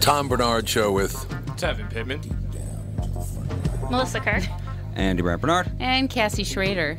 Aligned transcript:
Tom 0.00 0.28
Barnard 0.28 0.68
Show 0.68 0.92
with 0.92 1.14
Tevin 1.56 1.90
Pittman. 1.90 2.20
Melissa 3.90 4.20
Carr. 4.20 4.40
Andy 4.94 5.22
Brant 5.22 5.40
Barnard. 5.42 5.70
And 5.80 6.08
Cassie 6.08 6.44
Schrader. 6.44 6.98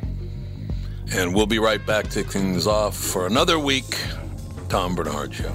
And 1.12 1.34
we'll 1.34 1.46
be 1.46 1.58
right 1.58 1.84
back 1.84 2.08
to 2.10 2.22
kick 2.22 2.32
things 2.32 2.66
off 2.66 2.96
for 2.96 3.26
another 3.26 3.58
week. 3.58 3.98
Tom 4.68 4.94
Barnard 4.94 5.34
Show. 5.34 5.54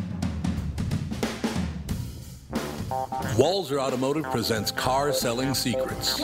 Walser 3.35 3.79
Automotive 3.79 4.25
presents 4.25 4.71
Car 4.71 5.13
Selling 5.13 5.53
Secrets. 5.53 6.17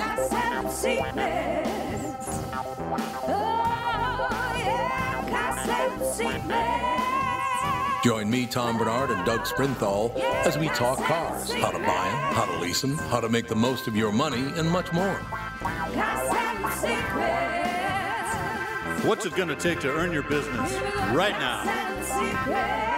Join 8.04 8.30
me, 8.30 8.46
Tom 8.46 8.78
Barnard, 8.78 9.12
and 9.12 9.26
Doug 9.26 9.46
Sprinthal 9.46 10.18
as 10.46 10.58
we 10.58 10.68
talk 10.70 11.00
cars, 11.00 11.54
how 11.54 11.72
to 11.72 11.80
buy 11.80 11.84
them, 11.84 12.34
how 12.34 12.46
to 12.46 12.60
lease 12.60 12.82
them, 12.82 12.98
how 12.98 13.22
to 13.22 13.30
make 13.30 13.48
the 13.48 13.56
most 13.56 13.88
of 13.88 13.96
your 13.96 14.12
money, 14.12 14.52
and 14.58 14.70
much 14.70 14.92
more. 14.92 15.16
What's 19.04 19.26
it 19.26 19.36
going 19.36 19.50
to 19.50 19.56
take 19.56 19.80
to 19.80 19.90
earn 19.90 20.12
your 20.12 20.24
business? 20.24 20.74
Right 21.14 21.38
now? 21.40 22.97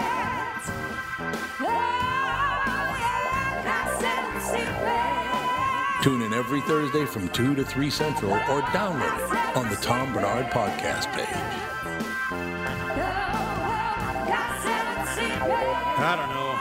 Tune 6.04 6.22
in 6.24 6.34
every 6.34 6.62
Thursday 6.62 7.06
from 7.06 7.28
2 7.30 7.56
to 7.56 7.64
3 7.64 7.90
Central 7.90 8.32
or 8.32 8.62
download 8.72 9.18
it 9.18 9.58
on 9.58 9.70
the 9.70 9.76
Tom 9.76 10.14
Barnard 10.14 10.50
podcast 10.52 11.12
page. 11.14 11.28
I 16.02 16.16
don't 16.16 16.30
know. 16.30 16.56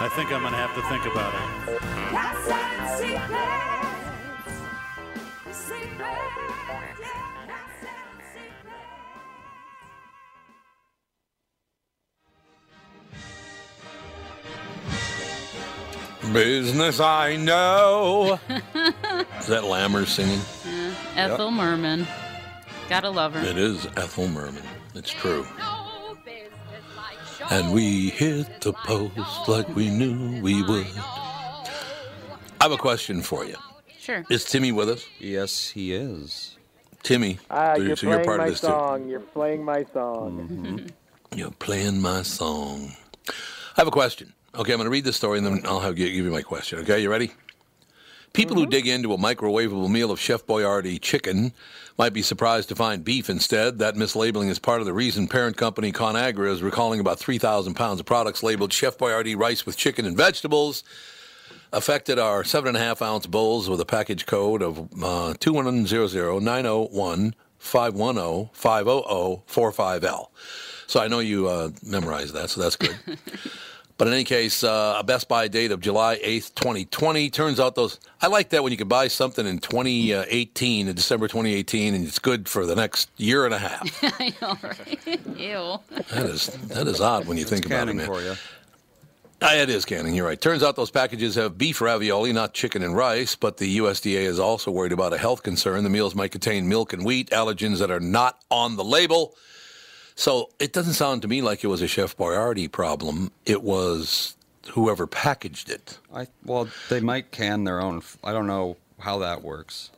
I 0.00 0.08
think 0.16 0.32
I'm 0.32 0.40
going 0.40 0.52
to 0.52 0.58
have 0.58 0.74
to 0.74 0.82
think 0.88 1.04
about 1.06 1.34
it. 1.34 1.38
Business 16.32 17.00
I 17.00 17.36
know. 17.36 18.38
Is 18.48 19.46
that 19.46 19.64
Lammer 19.64 20.06
singing? 20.06 20.40
Yeah. 20.66 20.92
Ethel 21.16 21.50
Merman. 21.50 22.06
Gotta 22.88 23.10
love 23.10 23.34
her. 23.34 23.40
It 23.44 23.58
is 23.58 23.86
Ethel 23.96 24.28
Merman. 24.28 24.62
It's 24.94 25.10
true. 25.10 25.46
And 27.50 27.72
we 27.72 28.10
hit 28.10 28.60
the 28.60 28.72
post 28.72 29.48
like 29.48 29.74
we 29.74 29.88
knew 29.90 30.40
we 30.42 30.62
would. 30.62 30.86
I 30.96 32.62
have 32.64 32.72
a 32.72 32.76
question 32.76 33.22
for 33.22 33.44
you. 33.44 33.56
Sure. 33.98 34.24
Is 34.30 34.44
Timmy 34.44 34.72
with 34.72 34.88
us? 34.90 35.04
Yes, 35.18 35.68
he 35.68 35.92
is. 35.92 36.56
Timmy, 37.02 37.38
Ah, 37.50 37.74
so 37.76 37.82
you're 37.82 37.96
so 37.96 38.06
you're 38.08 38.16
playing 38.16 38.26
part 38.26 38.38
my 38.38 38.44
of 38.44 38.50
this 38.50 38.60
song. 38.60 39.08
You're 39.08 39.20
playing 39.20 39.64
my 39.64 39.84
song. 39.92 40.86
too. 40.88 40.94
You're 41.38 41.50
playing 41.52 42.00
my 42.00 42.22
song. 42.22 42.92
I 43.28 43.32
have 43.76 43.86
a 43.86 43.90
question. 43.92 44.32
Okay, 44.58 44.72
I'm 44.72 44.78
going 44.78 44.86
to 44.86 44.90
read 44.90 45.04
this 45.04 45.16
story 45.16 45.38
and 45.38 45.46
then 45.46 45.60
I'll 45.64 45.78
have, 45.78 45.94
give 45.94 46.12
you 46.12 46.24
my 46.24 46.42
question. 46.42 46.80
Okay, 46.80 47.00
you 47.00 47.08
ready? 47.08 47.30
People 48.32 48.56
who 48.56 48.66
dig 48.66 48.88
into 48.88 49.12
a 49.12 49.16
microwavable 49.16 49.88
meal 49.88 50.10
of 50.10 50.18
Chef 50.18 50.44
Boyardee 50.46 51.00
chicken 51.00 51.52
might 51.96 52.12
be 52.12 52.22
surprised 52.22 52.68
to 52.70 52.74
find 52.74 53.04
beef 53.04 53.30
instead. 53.30 53.78
That 53.78 53.94
mislabeling 53.94 54.48
is 54.48 54.58
part 54.58 54.80
of 54.80 54.86
the 54.86 54.92
reason 54.92 55.28
parent 55.28 55.56
company 55.56 55.92
ConAgra 55.92 56.50
is 56.50 56.60
recalling 56.60 56.98
about 56.98 57.20
3,000 57.20 57.74
pounds 57.74 58.00
of 58.00 58.06
products 58.06 58.42
labeled 58.42 58.72
Chef 58.72 58.98
Boyardee 58.98 59.38
rice 59.38 59.64
with 59.64 59.76
chicken 59.76 60.04
and 60.04 60.16
vegetables. 60.16 60.82
Affected 61.72 62.18
are 62.18 62.42
seven 62.42 62.68
and 62.68 62.76
a 62.76 62.80
half 62.80 63.00
ounce 63.00 63.28
bowls 63.28 63.70
with 63.70 63.80
a 63.80 63.86
package 63.86 64.26
code 64.26 64.60
of 64.60 64.88
uh, 65.00 65.34
2100 65.34 66.42
901 66.42 67.34
510 67.58 68.50
500 68.52 69.04
45L. 69.46 70.26
So 70.88 71.00
I 71.00 71.06
know 71.06 71.20
you 71.20 71.46
uh, 71.46 71.70
memorized 71.84 72.34
that, 72.34 72.50
so 72.50 72.60
that's 72.60 72.74
good. 72.74 72.96
But 73.98 74.06
in 74.06 74.14
any 74.14 74.22
case, 74.22 74.62
uh, 74.62 74.94
a 74.96 75.02
Best 75.02 75.28
Buy 75.28 75.48
date 75.48 75.72
of 75.72 75.80
July 75.80 76.20
8th, 76.24 76.54
2020. 76.54 77.30
Turns 77.30 77.58
out 77.58 77.74
those, 77.74 77.98
I 78.22 78.28
like 78.28 78.50
that 78.50 78.62
when 78.62 78.70
you 78.70 78.78
can 78.78 78.86
buy 78.86 79.08
something 79.08 79.44
in 79.44 79.58
2018, 79.58 80.86
in 80.86 80.94
December 80.94 81.26
2018, 81.26 81.94
and 81.94 82.06
it's 82.06 82.20
good 82.20 82.48
for 82.48 82.64
the 82.64 82.76
next 82.76 83.10
year 83.16 83.44
and 83.44 83.52
a 83.52 83.58
half. 83.58 83.98
I 84.20 84.32
know, 84.40 84.56
right? 84.62 85.26
Ew. 85.36 85.78
That 86.10 86.26
is, 86.26 86.46
that 86.46 86.86
is 86.86 87.00
odd 87.00 87.26
when 87.26 87.36
you 87.36 87.44
think 87.44 87.66
about 87.66 87.74
it, 87.74 87.78
Canning 87.78 87.96
man. 87.96 88.06
for 88.06 88.22
you. 88.22 88.34
Ah, 89.40 89.54
it 89.54 89.70
is 89.70 89.84
canning. 89.84 90.14
You're 90.16 90.26
right. 90.26 90.40
Turns 90.40 90.64
out 90.64 90.74
those 90.74 90.90
packages 90.90 91.36
have 91.36 91.56
beef 91.56 91.80
ravioli, 91.80 92.32
not 92.32 92.54
chicken 92.54 92.82
and 92.82 92.96
rice. 92.96 93.36
But 93.36 93.56
the 93.56 93.78
USDA 93.78 94.22
is 94.22 94.40
also 94.40 94.72
worried 94.72 94.90
about 94.90 95.12
a 95.12 95.18
health 95.18 95.44
concern. 95.44 95.84
The 95.84 95.90
meals 95.90 96.16
might 96.16 96.32
contain 96.32 96.68
milk 96.68 96.92
and 96.92 97.04
wheat, 97.04 97.30
allergens 97.30 97.78
that 97.78 97.90
are 97.90 98.00
not 98.00 98.42
on 98.50 98.74
the 98.74 98.82
label. 98.82 99.36
So 100.18 100.50
it 100.58 100.72
doesn't 100.72 100.94
sound 100.94 101.22
to 101.22 101.28
me 101.28 101.42
like 101.42 101.62
it 101.62 101.68
was 101.68 101.80
a 101.80 101.86
Chef 101.86 102.16
Boyardee 102.16 102.72
problem. 102.72 103.30
It 103.46 103.62
was 103.62 104.36
whoever 104.70 105.06
packaged 105.06 105.70
it. 105.70 105.96
I 106.12 106.26
well, 106.44 106.68
they 106.88 106.98
might 106.98 107.30
can 107.30 107.62
their 107.62 107.80
own. 107.80 108.02
I 108.24 108.32
don't 108.32 108.48
know 108.48 108.76
how 108.98 109.20
that 109.20 109.42
works. 109.44 109.90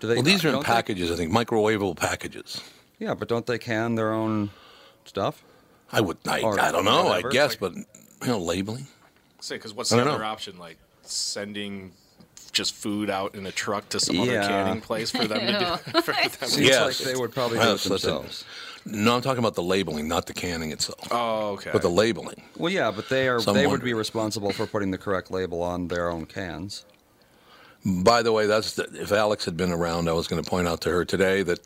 Do 0.00 0.06
they? 0.06 0.14
Well, 0.14 0.22
these 0.22 0.42
are 0.46 0.48
in 0.48 0.54
don't 0.54 0.62
they- 0.62 0.66
packages, 0.66 1.10
I 1.12 1.16
think, 1.16 1.30
microwavable 1.30 1.94
packages. 1.94 2.58
yeah, 2.98 3.12
but 3.12 3.28
don't 3.28 3.44
they 3.44 3.58
can 3.58 3.96
their 3.96 4.14
own 4.14 4.48
stuff? 5.04 5.44
I 5.92 6.00
would, 6.00 6.16
I, 6.26 6.40
Or 6.40 6.58
I 6.58 6.72
don't 6.72 6.86
know, 6.86 7.04
whatever. 7.04 7.28
I 7.28 7.32
guess, 7.32 7.56
but 7.56 7.74
you 7.74 7.84
know, 8.22 8.38
labeling. 8.38 8.86
Say, 9.40 9.56
because 9.56 9.74
what's 9.74 9.92
I 9.92 9.96
the 10.02 10.08
other 10.10 10.18
know. 10.20 10.24
option? 10.24 10.58
Like 10.58 10.78
sending 11.02 11.92
just 12.50 12.74
food 12.74 13.10
out 13.10 13.34
in 13.34 13.44
a 13.44 13.52
truck 13.52 13.90
to 13.90 14.00
some 14.00 14.18
other 14.20 14.40
canning 14.40 14.80
place 14.80 15.10
for 15.10 15.26
them 15.26 15.40
to 15.40 15.80
do. 15.92 16.00
For 16.00 16.12
them 16.12 16.30
to 16.30 16.46
Seems 16.48 16.58
Yes. 16.66 16.98
like 17.04 17.12
they 17.12 17.20
would 17.20 17.34
probably 17.34 17.58
do 17.58 17.72
it 17.74 17.80
themselves. 17.82 18.46
No, 18.86 19.16
I'm 19.16 19.22
talking 19.22 19.40
about 19.40 19.54
the 19.54 19.62
labeling, 19.62 20.08
not 20.08 20.26
the 20.26 20.32
canning 20.32 20.70
itself. 20.70 21.08
Oh, 21.10 21.50
okay. 21.54 21.70
But 21.72 21.82
the 21.82 21.90
labeling. 21.90 22.42
Well, 22.56 22.72
yeah, 22.72 22.90
but 22.90 23.08
they 23.08 23.28
are. 23.28 23.40
So 23.40 23.50
I'm 23.50 23.56
they 23.56 23.66
would 23.66 23.82
be 23.82 23.94
responsible 23.94 24.52
for 24.52 24.66
putting 24.66 24.92
the 24.92 24.98
correct 24.98 25.30
label 25.30 25.62
on 25.62 25.88
their 25.88 26.08
own 26.08 26.26
cans. 26.26 26.84
By 27.84 28.22
the 28.22 28.32
way, 28.32 28.46
that's 28.46 28.74
the, 28.74 28.84
if 28.94 29.12
Alex 29.12 29.44
had 29.44 29.56
been 29.56 29.72
around, 29.72 30.08
I 30.08 30.12
was 30.12 30.28
going 30.28 30.42
to 30.42 30.48
point 30.48 30.68
out 30.68 30.80
to 30.82 30.90
her 30.90 31.04
today 31.04 31.42
that 31.42 31.60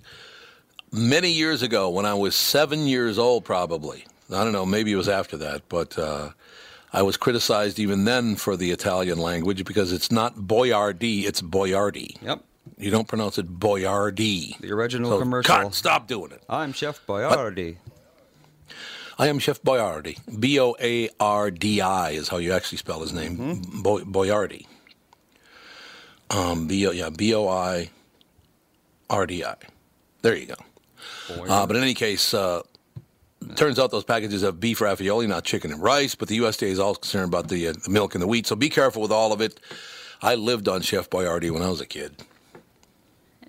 many 0.92 1.30
years 1.30 1.62
ago, 1.62 1.88
when 1.90 2.06
I 2.06 2.14
was 2.14 2.34
seven 2.34 2.86
years 2.86 3.18
old, 3.18 3.44
probably 3.44 4.04
I 4.32 4.44
don't 4.44 4.52
know, 4.52 4.66
maybe 4.66 4.92
it 4.92 4.96
was 4.96 5.08
after 5.08 5.36
that, 5.38 5.68
but 5.68 5.98
uh, 5.98 6.30
I 6.92 7.02
was 7.02 7.16
criticized 7.16 7.78
even 7.78 8.04
then 8.04 8.36
for 8.36 8.56
the 8.56 8.70
Italian 8.70 9.18
language 9.18 9.64
because 9.64 9.92
it's 9.92 10.12
not 10.12 10.36
Boiardi, 10.36 11.24
it's 11.24 11.42
boyardi. 11.42 12.20
Yep. 12.22 12.44
You 12.80 12.90
don't 12.90 13.06
pronounce 13.06 13.36
it 13.38 13.46
Boiardi. 13.60 14.58
The 14.58 14.72
original 14.72 15.10
So, 15.10 15.18
commercial. 15.18 15.54
cut, 15.54 15.74
stop 15.74 16.06
doing 16.06 16.32
it. 16.32 16.42
I'm 16.48 16.72
Chef 16.72 17.04
Boyardee. 17.06 17.76
I 19.18 19.26
am 19.28 19.38
Chef 19.38 19.60
Boyardi. 19.62 20.18
B 20.40 20.58
O 20.58 20.74
A 20.80 21.10
R 21.20 21.50
D 21.50 21.80
I 21.82 22.10
is 22.10 22.28
how 22.28 22.38
you 22.38 22.52
actually 22.52 22.78
spell 22.78 23.00
his 23.00 23.12
name. 23.12 23.36
Mm-hmm. 23.36 23.82
Boy, 23.82 24.00
Boyardi. 24.00 24.66
Um, 26.30 26.66
B 26.66 26.86
O 26.86 26.90
yeah 26.90 27.10
B 27.10 27.34
O 27.34 27.46
I 27.48 27.90
R 29.10 29.26
D 29.26 29.44
I. 29.44 29.56
There 30.22 30.36
you 30.36 30.46
go. 30.46 30.54
Uh, 31.48 31.66
but 31.66 31.76
in 31.76 31.82
any 31.82 31.94
case, 31.94 32.32
uh, 32.32 32.62
turns 33.56 33.78
out 33.78 33.90
those 33.90 34.04
packages 34.04 34.42
have 34.42 34.58
beef 34.58 34.80
ravioli, 34.80 35.26
not 35.26 35.44
chicken 35.44 35.70
and 35.72 35.82
rice. 35.82 36.14
But 36.14 36.28
the 36.28 36.38
USDA 36.38 36.68
is 36.68 36.78
all 36.78 36.94
concerned 36.94 37.28
about 37.28 37.48
the, 37.48 37.68
uh, 37.68 37.72
the 37.84 37.90
milk 37.90 38.14
and 38.14 38.22
the 38.22 38.26
wheat, 38.26 38.46
so 38.46 38.56
be 38.56 38.68
careful 38.70 39.02
with 39.02 39.12
all 39.12 39.32
of 39.32 39.40
it. 39.40 39.60
I 40.22 40.34
lived 40.34 40.68
on 40.68 40.82
Chef 40.82 41.08
Boyardee 41.10 41.50
when 41.50 41.62
I 41.62 41.68
was 41.68 41.80
a 41.80 41.86
kid. 41.86 42.16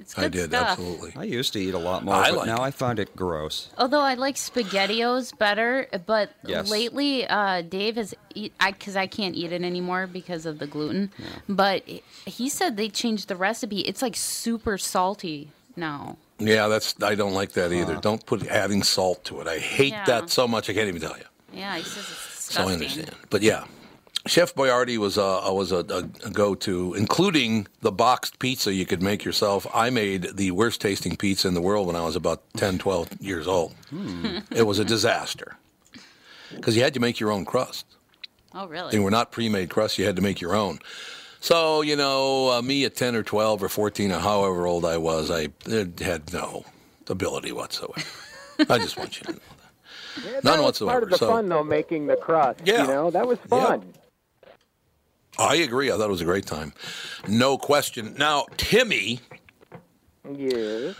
It's 0.01 0.13
good 0.15 0.25
I 0.25 0.27
did 0.29 0.49
stuff. 0.49 0.69
absolutely. 0.79 1.13
I 1.15 1.23
used 1.23 1.53
to 1.53 1.59
eat 1.59 1.73
a 1.73 1.77
lot 1.79 2.03
more, 2.03 2.15
I 2.15 2.31
but 2.31 2.37
like 2.39 2.47
now 2.47 2.63
it. 2.63 2.67
I 2.67 2.71
find 2.71 2.99
it 2.99 3.15
gross. 3.15 3.69
Although 3.77 4.01
I 4.01 4.15
like 4.15 4.35
SpaghettiOs 4.35 5.37
better, 5.37 5.87
but 6.05 6.31
Yes. 6.45 6.69
lately 6.69 7.27
uh, 7.27 7.61
Dave 7.61 7.95
has 7.95 8.13
eat 8.35 8.53
I 8.59 8.71
because 8.71 8.95
I 8.95 9.07
can't 9.07 9.35
eat 9.35 9.51
it 9.51 9.61
anymore 9.61 10.07
because 10.07 10.45
of 10.45 10.59
the 10.59 10.67
gluten. 10.67 11.11
But 11.47 11.83
he 12.25 12.49
said 12.49 12.77
they 12.77 12.89
changed 12.89 13.27
the 13.27 13.35
recipe. 13.35 13.79
It's 13.81 14.01
like 14.01 14.15
super 14.15 14.77
salty 14.77 15.49
now. 15.75 16.17
Yeah, 16.39 16.67
that's 16.67 16.95
I 17.03 17.13
don't 17.15 17.33
like 17.33 17.51
that 17.53 17.71
either. 17.71 17.97
Don't 17.97 18.25
put 18.25 18.45
adding 18.47 18.81
salt 18.83 19.23
to 19.25 19.41
it. 19.41 19.47
I 19.47 19.59
hate 19.59 19.93
Yeah. 19.93 20.05
that 20.05 20.29
so 20.31 20.47
much. 20.47 20.69
I 20.69 20.73
can't 20.73 20.87
even 20.87 21.01
tell 21.01 21.15
you. 21.17 21.25
Yeah, 21.53 21.77
he 21.77 21.83
says 21.83 21.97
it's 22.09 22.53
So 22.53 22.63
I 22.67 22.73
understand. 22.73 23.11
But 23.29 23.43
yeah, 23.43 23.65
Chef 24.27 24.53
Boyardee 24.53 24.97
was 24.97 25.17
a, 25.17 25.51
was 25.51 25.71
a, 25.71 25.77
a, 25.77 26.27
a 26.27 26.29
go-to, 26.29 26.93
including 26.93 27.67
the 27.81 27.91
boxed 27.91 28.37
pizza 28.39 28.71
you 28.73 28.85
could 28.85 29.01
make 29.01 29.23
yourself. 29.23 29.65
I 29.73 29.89
made 29.89 30.35
the 30.37 30.51
worst 30.51 30.79
tasting 30.79 31.15
pizza 31.17 31.47
in 31.47 31.55
the 31.55 31.61
world 31.61 31.87
when 31.87 31.95
I 31.95 32.05
was 32.05 32.15
about 32.15 32.43
10, 32.57 32.77
12 32.77 33.19
years 33.19 33.47
old. 33.47 33.73
It 34.55 34.67
was 34.67 34.77
a 34.79 34.85
disaster 34.85 35.57
because 36.55 36.75
you 36.77 36.83
had 36.83 36.93
to 36.93 36.99
make 36.99 37.19
your 37.19 37.31
own 37.31 37.45
crust. 37.45 37.85
Oh, 38.53 38.67
really? 38.67 38.91
They 38.91 38.99
were 38.99 39.09
not 39.11 39.31
pre-made 39.31 39.69
crusts. 39.69 39.97
You 39.97 40.05
had 40.05 40.17
to 40.17 40.21
make 40.21 40.39
your 40.39 40.53
own. 40.55 40.79
So, 41.39 41.81
you 41.81 41.95
know, 41.95 42.51
uh, 42.51 42.61
me 42.61 42.85
at 42.85 42.95
10 42.95 43.15
or 43.15 43.23
12 43.23 43.63
or 43.63 43.69
14 43.69 44.11
or 44.11 44.19
however 44.19 44.67
old 44.67 44.85
I 44.85 44.97
was, 44.97 45.31
I 45.31 45.45
uh, 45.71 45.85
had 45.99 46.31
no 46.31 46.65
ability 47.09 47.51
whatsoever. 47.53 47.99
I 48.69 48.77
just 48.77 48.97
want 48.97 49.17
you 49.19 49.23
to 49.25 49.31
know 49.31 49.39
that. 49.39 50.23
Yeah, 50.25 50.31
None 50.33 50.41
that 50.43 50.51
was 50.57 50.63
whatsoever, 50.65 50.91
part 50.91 51.03
of 51.03 51.09
the 51.09 51.17
so- 51.17 51.27
fun, 51.29 51.49
though, 51.49 51.63
making 51.63 52.05
the 52.05 52.17
crust. 52.17 52.59
Yeah. 52.65 52.81
You 52.83 52.87
know, 52.87 53.09
that 53.09 53.25
was 53.27 53.39
Yeah. 53.51 53.79
Fun. 55.37 55.47
I 55.51 55.55
agree. 55.55 55.91
I 55.91 55.97
thought 55.97 56.05
it 56.07 56.11
was 56.11 56.21
a 56.21 56.25
great 56.25 56.45
time. 56.45 56.73
No 57.27 57.57
question. 57.57 58.15
Now, 58.17 58.45
Timmy, 58.57 59.19
Yes. 60.35 60.95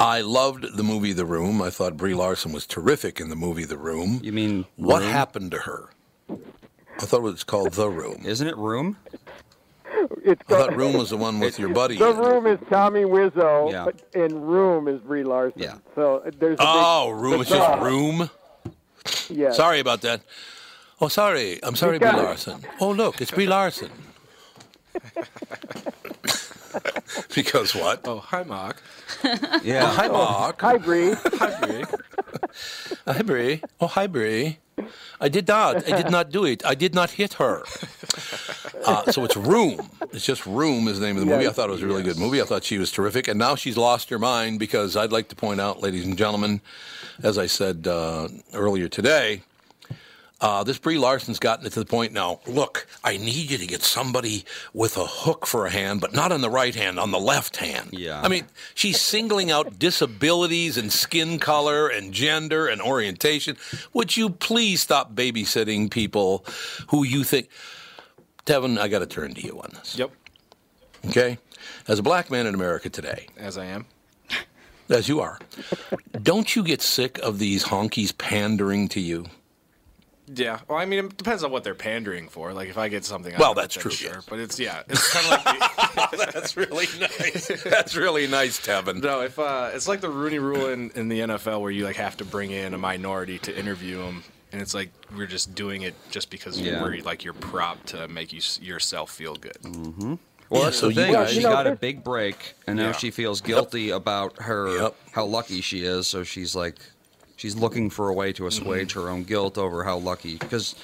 I 0.00 0.20
loved 0.22 0.76
the 0.76 0.82
movie 0.82 1.12
The 1.12 1.24
Room. 1.26 1.60
I 1.62 1.70
thought 1.70 1.96
Brie 1.96 2.14
Larson 2.14 2.52
was 2.52 2.66
terrific 2.66 3.20
in 3.20 3.28
the 3.28 3.36
movie 3.36 3.64
The 3.64 3.78
Room. 3.78 4.20
You 4.22 4.32
mean 4.32 4.66
What 4.76 5.00
room? 5.02 5.10
happened 5.10 5.50
to 5.52 5.58
her? 5.58 5.90
I 6.30 7.04
thought 7.04 7.18
it 7.18 7.22
was 7.22 7.44
called 7.44 7.72
The 7.74 7.88
Room. 7.90 8.22
Isn't 8.24 8.46
it 8.48 8.56
room? 8.56 8.96
It's 10.24 10.40
I 10.48 10.54
thought 10.54 10.76
Room 10.76 10.94
was 10.94 11.10
the 11.10 11.16
one 11.16 11.40
with 11.40 11.58
your 11.58 11.68
buddy. 11.70 11.96
The 11.96 12.10
in. 12.10 12.16
room 12.18 12.46
is 12.46 12.58
Tommy 12.70 13.02
Wiseau, 13.04 13.70
Yeah. 13.72 13.84
but 13.86 14.02
in 14.14 14.40
room 14.42 14.88
is 14.88 15.00
Brie 15.00 15.24
Larson. 15.24 15.60
Yeah. 15.62 15.76
So 15.94 16.22
uh, 16.26 16.30
there's 16.38 16.58
a 16.58 16.62
Oh, 16.64 17.12
big, 17.12 17.22
Room. 17.22 17.40
It's 17.40 17.50
just 17.50 17.82
Room. 17.82 18.30
Yeah. 19.30 19.52
Sorry 19.52 19.80
about 19.80 20.02
that. 20.02 20.20
Oh, 21.00 21.08
sorry. 21.08 21.60
I'm 21.62 21.76
sorry, 21.76 21.98
Brie 21.98 22.10
Larson. 22.10 22.60
Oh, 22.80 22.90
look, 22.90 23.20
it's 23.20 23.30
Brie 23.30 23.46
Larson. 23.46 23.90
because 27.34 27.74
what? 27.74 28.06
Oh, 28.06 28.18
hi, 28.18 28.42
Mark. 28.42 28.82
Yeah. 29.62 29.86
Hi, 29.92 30.08
Mark. 30.08 30.60
Hi, 30.60 30.78
Brie. 30.78 31.12
Hi, 31.14 31.60
Brie. 31.60 31.84
Hi, 33.06 33.22
Brie. 33.22 33.62
Oh, 33.80 33.86
hi, 33.86 34.06
Brie. 34.06 34.58
I 35.20 35.28
did 35.28 35.48
not. 35.48 35.90
I 35.90 35.96
did 35.96 36.10
not 36.10 36.30
do 36.30 36.44
it. 36.44 36.64
I 36.64 36.74
did 36.74 36.94
not 36.94 37.12
hit 37.12 37.34
her. 37.34 37.62
Uh, 38.84 39.10
so 39.10 39.24
it's 39.24 39.36
Room. 39.36 39.90
It's 40.12 40.24
just 40.24 40.46
Room 40.46 40.88
is 40.88 41.00
the 41.00 41.06
name 41.06 41.16
of 41.16 41.20
the 41.20 41.26
movie. 41.26 41.48
I 41.48 41.52
thought 41.52 41.68
it 41.68 41.72
was 41.72 41.82
a 41.82 41.86
really 41.86 42.02
good 42.02 42.18
movie. 42.18 42.40
I 42.40 42.44
thought 42.44 42.64
she 42.64 42.78
was 42.78 42.90
terrific. 42.90 43.28
And 43.28 43.38
now 43.38 43.54
she's 43.56 43.76
lost 43.76 44.10
her 44.10 44.18
mind 44.18 44.58
because 44.58 44.96
I'd 44.96 45.12
like 45.12 45.28
to 45.28 45.36
point 45.36 45.60
out, 45.60 45.82
ladies 45.82 46.04
and 46.04 46.16
gentlemen, 46.18 46.60
as 47.22 47.38
I 47.38 47.46
said 47.46 47.86
uh, 47.86 48.28
earlier 48.54 48.88
today, 48.88 49.42
uh, 50.40 50.62
this 50.64 50.78
Brie 50.78 50.98
Larson's 50.98 51.38
gotten 51.38 51.66
it 51.66 51.72
to 51.72 51.80
the 51.80 51.86
point 51.86 52.12
now. 52.12 52.40
Look, 52.46 52.86
I 53.02 53.16
need 53.16 53.50
you 53.50 53.58
to 53.58 53.66
get 53.66 53.82
somebody 53.82 54.44
with 54.74 54.96
a 54.98 55.06
hook 55.06 55.46
for 55.46 55.64
a 55.66 55.70
hand, 55.70 56.00
but 56.00 56.12
not 56.12 56.30
on 56.32 56.42
the 56.42 56.50
right 56.50 56.74
hand, 56.74 56.98
on 56.98 57.10
the 57.10 57.18
left 57.18 57.56
hand. 57.56 57.90
Yeah. 57.92 58.20
I 58.20 58.28
mean, 58.28 58.44
she's 58.74 59.00
singling 59.00 59.50
out 59.50 59.78
disabilities 59.78 60.76
and 60.76 60.92
skin 60.92 61.38
color 61.38 61.88
and 61.88 62.12
gender 62.12 62.66
and 62.66 62.82
orientation. 62.82 63.56
Would 63.94 64.16
you 64.16 64.28
please 64.30 64.82
stop 64.82 65.14
babysitting 65.14 65.90
people 65.90 66.44
who 66.88 67.02
you 67.04 67.24
think? 67.24 67.48
Tevin, 68.44 68.78
I 68.78 68.88
got 68.88 69.00
to 69.00 69.06
turn 69.06 69.34
to 69.34 69.40
you 69.40 69.58
on 69.60 69.70
this. 69.74 69.98
Yep, 69.98 70.10
Okay, 71.08 71.38
as 71.88 71.98
a 71.98 72.02
black 72.02 72.30
man 72.30 72.46
in 72.46 72.54
America 72.54 72.88
today, 72.90 73.26
as 73.36 73.56
I 73.58 73.64
am. 73.66 73.86
as 74.88 75.08
you 75.08 75.20
are, 75.20 75.38
don't 76.22 76.54
you 76.54 76.62
get 76.62 76.82
sick 76.82 77.18
of 77.20 77.38
these 77.38 77.64
honkies 77.64 78.16
pandering 78.16 78.88
to 78.88 79.00
you? 79.00 79.26
Yeah. 80.28 80.58
Well, 80.68 80.78
I 80.78 80.84
mean, 80.86 81.04
it 81.06 81.16
depends 81.16 81.44
on 81.44 81.50
what 81.52 81.62
they're 81.64 81.74
pandering 81.74 82.28
for. 82.28 82.52
Like, 82.52 82.68
if 82.68 82.78
I 82.78 82.88
get 82.88 83.04
something. 83.04 83.34
Well, 83.38 83.54
that's 83.54 83.74
true, 83.74 83.90
Sure, 83.90 84.14
yes. 84.14 84.26
but 84.28 84.38
it's 84.40 84.58
yeah, 84.58 84.82
it's 84.88 85.12
kind 85.12 85.24
of 85.26 85.30
like 85.46 86.10
the, 86.12 86.30
That's 86.34 86.56
really 86.56 86.86
nice. 87.00 87.62
That's 87.62 87.94
really 87.96 88.26
nice, 88.26 88.58
Tevin. 88.64 89.02
no. 89.02 89.20
If 89.22 89.38
uh, 89.38 89.70
it's 89.72 89.86
like 89.88 90.00
the 90.00 90.10
Rooney 90.10 90.38
Rule 90.38 90.68
in, 90.70 90.90
in 90.96 91.08
the 91.08 91.20
NFL, 91.20 91.60
where 91.60 91.70
you 91.70 91.84
like 91.84 91.96
have 91.96 92.16
to 92.18 92.24
bring 92.24 92.50
in 92.50 92.74
a 92.74 92.78
minority 92.78 93.38
to 93.40 93.56
interview 93.56 93.98
them, 94.02 94.24
and 94.52 94.60
it's 94.60 94.74
like 94.74 94.90
we're 95.16 95.26
just 95.26 95.54
doing 95.54 95.82
it 95.82 95.94
just 96.10 96.30
because 96.30 96.60
Yeah. 96.60 96.82
we're 96.82 97.00
like 97.02 97.22
your 97.24 97.34
prop 97.34 97.82
to 97.86 98.08
make 98.08 98.32
you 98.32 98.40
yourself 98.60 99.10
feel 99.12 99.34
good. 99.36 99.58
Mm-hmm. 99.62 100.14
Well, 100.50 100.62
that's 100.64 100.78
so 100.78 100.88
the 100.88 100.94
thing. 100.94 101.12
guys- 101.12 101.30
she 101.30 101.36
You 101.36 101.42
know, 101.44 101.50
got 101.50 101.66
a 101.66 101.74
big 101.76 102.04
break, 102.04 102.54
and 102.66 102.76
now 102.76 102.86
Yeah. 102.86 102.92
she 102.92 103.10
feels 103.10 103.40
guilty 103.40 103.90
about 103.90 104.40
her 104.42 104.76
Yep. 104.82 104.94
how 105.12 105.24
lucky 105.24 105.60
she 105.60 105.80
is. 105.84 106.06
So 106.06 106.22
she's 106.24 106.54
like, 106.54 106.76
she's 107.36 107.54
looking 107.56 107.90
for 107.90 108.08
a 108.08 108.12
way 108.12 108.32
to 108.32 108.46
assuage 108.46 108.92
her 108.92 109.08
own 109.08 109.22
guilt 109.24 109.56
over 109.58 109.84
how 109.84 109.98
lucky. 109.98 110.36
Because 110.36 110.74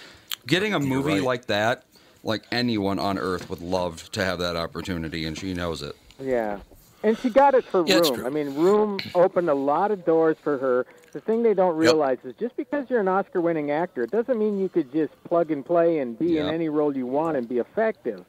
getting 0.46 0.74
a 0.74 0.80
movie 0.80 1.14
right. 1.14 1.22
like 1.22 1.46
that, 1.46 1.84
like 2.22 2.44
anyone 2.52 2.98
on 2.98 3.18
earth 3.18 3.50
would 3.50 3.60
love 3.60 4.10
to 4.12 4.24
have 4.24 4.38
that 4.38 4.56
opportunity, 4.56 5.24
and 5.24 5.36
she 5.36 5.54
knows 5.54 5.82
it. 5.82 5.96
Yeah. 6.20 6.60
And 7.02 7.18
she 7.18 7.30
got 7.30 7.54
it 7.54 7.64
for 7.64 7.84
Yeah, 7.84 7.98
Room. 7.98 8.26
I 8.26 8.30
mean, 8.30 8.54
Room 8.54 9.00
opened 9.14 9.50
a 9.50 9.54
lot 9.54 9.90
of 9.90 10.04
doors 10.04 10.36
for 10.40 10.56
her. 10.58 10.86
The 11.12 11.20
thing 11.20 11.42
they 11.42 11.52
don't 11.52 11.76
realize 11.76 12.18
is 12.24 12.34
just 12.38 12.56
because 12.56 12.88
you're 12.88 13.00
an 13.00 13.08
Oscar-winning 13.08 13.70
actor, 13.72 14.04
it 14.04 14.10
doesn't 14.12 14.38
mean 14.38 14.60
you 14.60 14.68
could 14.68 14.92
just 14.92 15.12
plug 15.24 15.50
and 15.50 15.66
play 15.66 15.98
and 15.98 16.16
be 16.18 16.38
in 16.38 16.46
any 16.46 16.68
role 16.68 16.96
you 16.96 17.06
want 17.06 17.36
and 17.36 17.48
be 17.48 17.58
effective. 17.58 18.24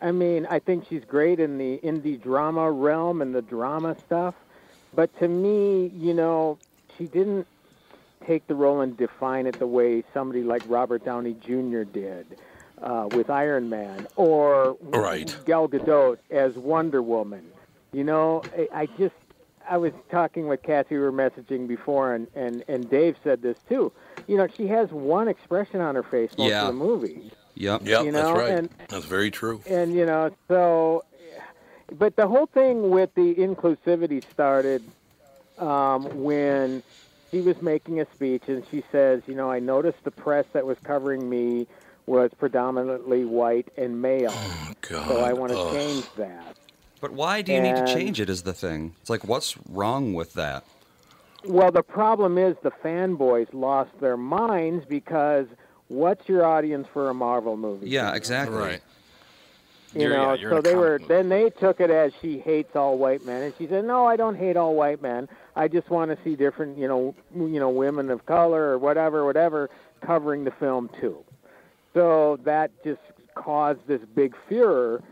I 0.00 0.12
mean, 0.12 0.46
I 0.48 0.58
think 0.58 0.86
she's 0.88 1.04
great 1.04 1.40
in 1.40 1.58
the 1.58 1.78
indie 1.78 2.20
drama 2.20 2.70
realm 2.70 3.22
and 3.22 3.34
the 3.34 3.42
drama 3.42 3.96
stuff. 4.06 4.34
But 4.94 5.16
to 5.18 5.28
me, 5.28 5.92
you 5.94 6.14
know, 6.14 6.58
she 6.96 7.06
didn't 7.06 7.46
take 8.26 8.46
the 8.46 8.54
role 8.54 8.80
and 8.80 8.96
define 8.96 9.46
it 9.46 9.58
the 9.58 9.66
way 9.66 10.04
somebody 10.14 10.42
like 10.42 10.62
Robert 10.66 11.04
Downey 11.04 11.34
Jr. 11.44 11.82
did 11.82 12.26
uh, 12.80 13.08
with 13.12 13.30
Iron 13.30 13.68
Man 13.68 14.06
or 14.16 14.76
Right. 14.80 15.34
Gal 15.46 15.68
Gadot 15.68 16.18
as 16.30 16.54
Wonder 16.54 17.02
Woman. 17.02 17.44
You 17.92 18.04
know, 18.04 18.42
I, 18.56 18.68
I 18.82 18.86
just 18.98 19.14
I 19.68 19.76
was 19.76 19.92
talking 20.10 20.48
with 20.48 20.62
Kathy. 20.62 20.96
we 20.96 21.00
were 21.02 21.12
messaging 21.12 21.68
before, 21.68 22.14
and, 22.14 22.26
and, 22.34 22.64
and 22.66 22.90
Dave 22.90 23.16
said 23.22 23.42
this 23.42 23.56
too. 23.68 23.92
You 24.26 24.36
know, 24.36 24.48
she 24.48 24.66
has 24.68 24.90
one 24.90 25.28
expression 25.28 25.80
on 25.80 25.94
her 25.94 26.02
face 26.02 26.30
most 26.36 26.48
Yeah. 26.50 26.62
of 26.62 26.66
the 26.68 26.72
movie. 26.72 27.30
Yep. 27.54 27.82
Yep, 27.86 28.04
You 28.06 28.12
that's 28.12 28.30
right. 28.38 28.50
and- 28.50 28.70
that's 28.88 29.04
very 29.04 29.30
true. 29.30 29.60
And 29.68 29.94
you 29.94 30.04
know, 30.06 30.30
so, 30.48 31.04
but 31.96 32.16
the 32.16 32.26
whole 32.26 32.46
thing 32.46 32.90
with 32.90 33.14
the 33.14 33.34
inclusivity 33.34 34.24
started 34.30 34.82
um, 35.58 36.04
when 36.24 36.82
she 37.32 37.40
was 37.40 37.60
making 37.62 37.98
a 38.00 38.06
speech, 38.14 38.42
and 38.46 38.62
she 38.70 38.84
says, 38.92 39.22
you 39.26 39.34
know, 39.34 39.50
I 39.50 39.58
noticed 39.58 40.04
the 40.04 40.10
press 40.10 40.44
that 40.52 40.66
was 40.66 40.76
covering 40.84 41.28
me 41.28 41.66
was 42.06 42.30
predominantly 42.38 43.24
white 43.24 43.68
and 43.76 44.00
male, 44.02 44.30
Oh, 44.32 44.72
God. 44.82 45.08
so 45.08 45.20
I 45.20 45.32
want 45.32 45.50
to 45.52 45.58
Ugh. 45.58 45.72
change 45.74 46.04
that. 46.16 46.56
But 47.00 47.12
why 47.12 47.40
do 47.42 47.52
you 47.52 47.60
need 47.60 47.74
to 47.76 47.80
And- 47.82 47.88
change 47.88 48.20
it? 48.20 48.28
Is 48.28 48.42
the 48.42 48.52
thing? 48.52 48.94
It's 49.00 49.08
like, 49.10 49.24
what's 49.24 49.56
wrong 49.68 50.12
with 50.12 50.34
that? 50.34 50.64
Well, 51.44 51.72
the 51.72 51.82
problem 51.82 52.38
is 52.38 52.54
the 52.62 52.70
fanboys 52.70 53.48
lost 53.52 53.90
their 54.00 54.16
minds 54.16 54.84
because 54.84 55.46
what's 55.88 56.28
your 56.28 56.44
audience 56.44 56.86
for 56.92 57.08
a 57.08 57.14
Marvel 57.14 57.56
movie? 57.56 57.88
Yeah, 57.88 58.14
exactly. 58.14 58.56
Right. 58.58 58.80
You 59.94 60.02
You're- 60.02 60.16
know, 60.16 60.32
yeah, 60.34 60.48
so 60.50 60.60
they 60.60 60.74
were. 60.74 60.98
Then 61.06 61.28
they 61.28 61.50
took 61.50 61.80
it 61.80 61.90
as 61.90 62.12
she 62.20 62.38
hates 62.38 62.74
all 62.76 62.96
white 62.98 63.24
men, 63.26 63.42
and 63.42 63.54
she 63.58 63.66
said, 63.66 63.84
"No, 63.84 64.06
I 64.06 64.16
don't 64.16 64.36
hate 64.36 64.56
all 64.56 64.74
white 64.74 65.02
men. 65.02 65.28
I 65.54 65.68
just 65.68 65.90
want 65.90 66.10
to 66.10 66.18
see 66.24 66.34
different, 66.34 66.78
you 66.78 66.88
know, 66.88 67.14
you 67.34 67.60
know, 67.60 67.68
women 67.68 68.10
of 68.10 68.24
color 68.24 68.62
or 68.70 68.78
whatever, 68.78 69.24
whatever, 69.24 69.68
covering 70.00 70.44
the 70.44 70.50
film 70.52 70.88
too." 71.00 71.24
so 71.94 72.38
that 72.44 72.70
just 72.84 73.00
caused 73.34 73.86
this 73.86 74.00
big 74.14 74.34
furor, 74.48 75.02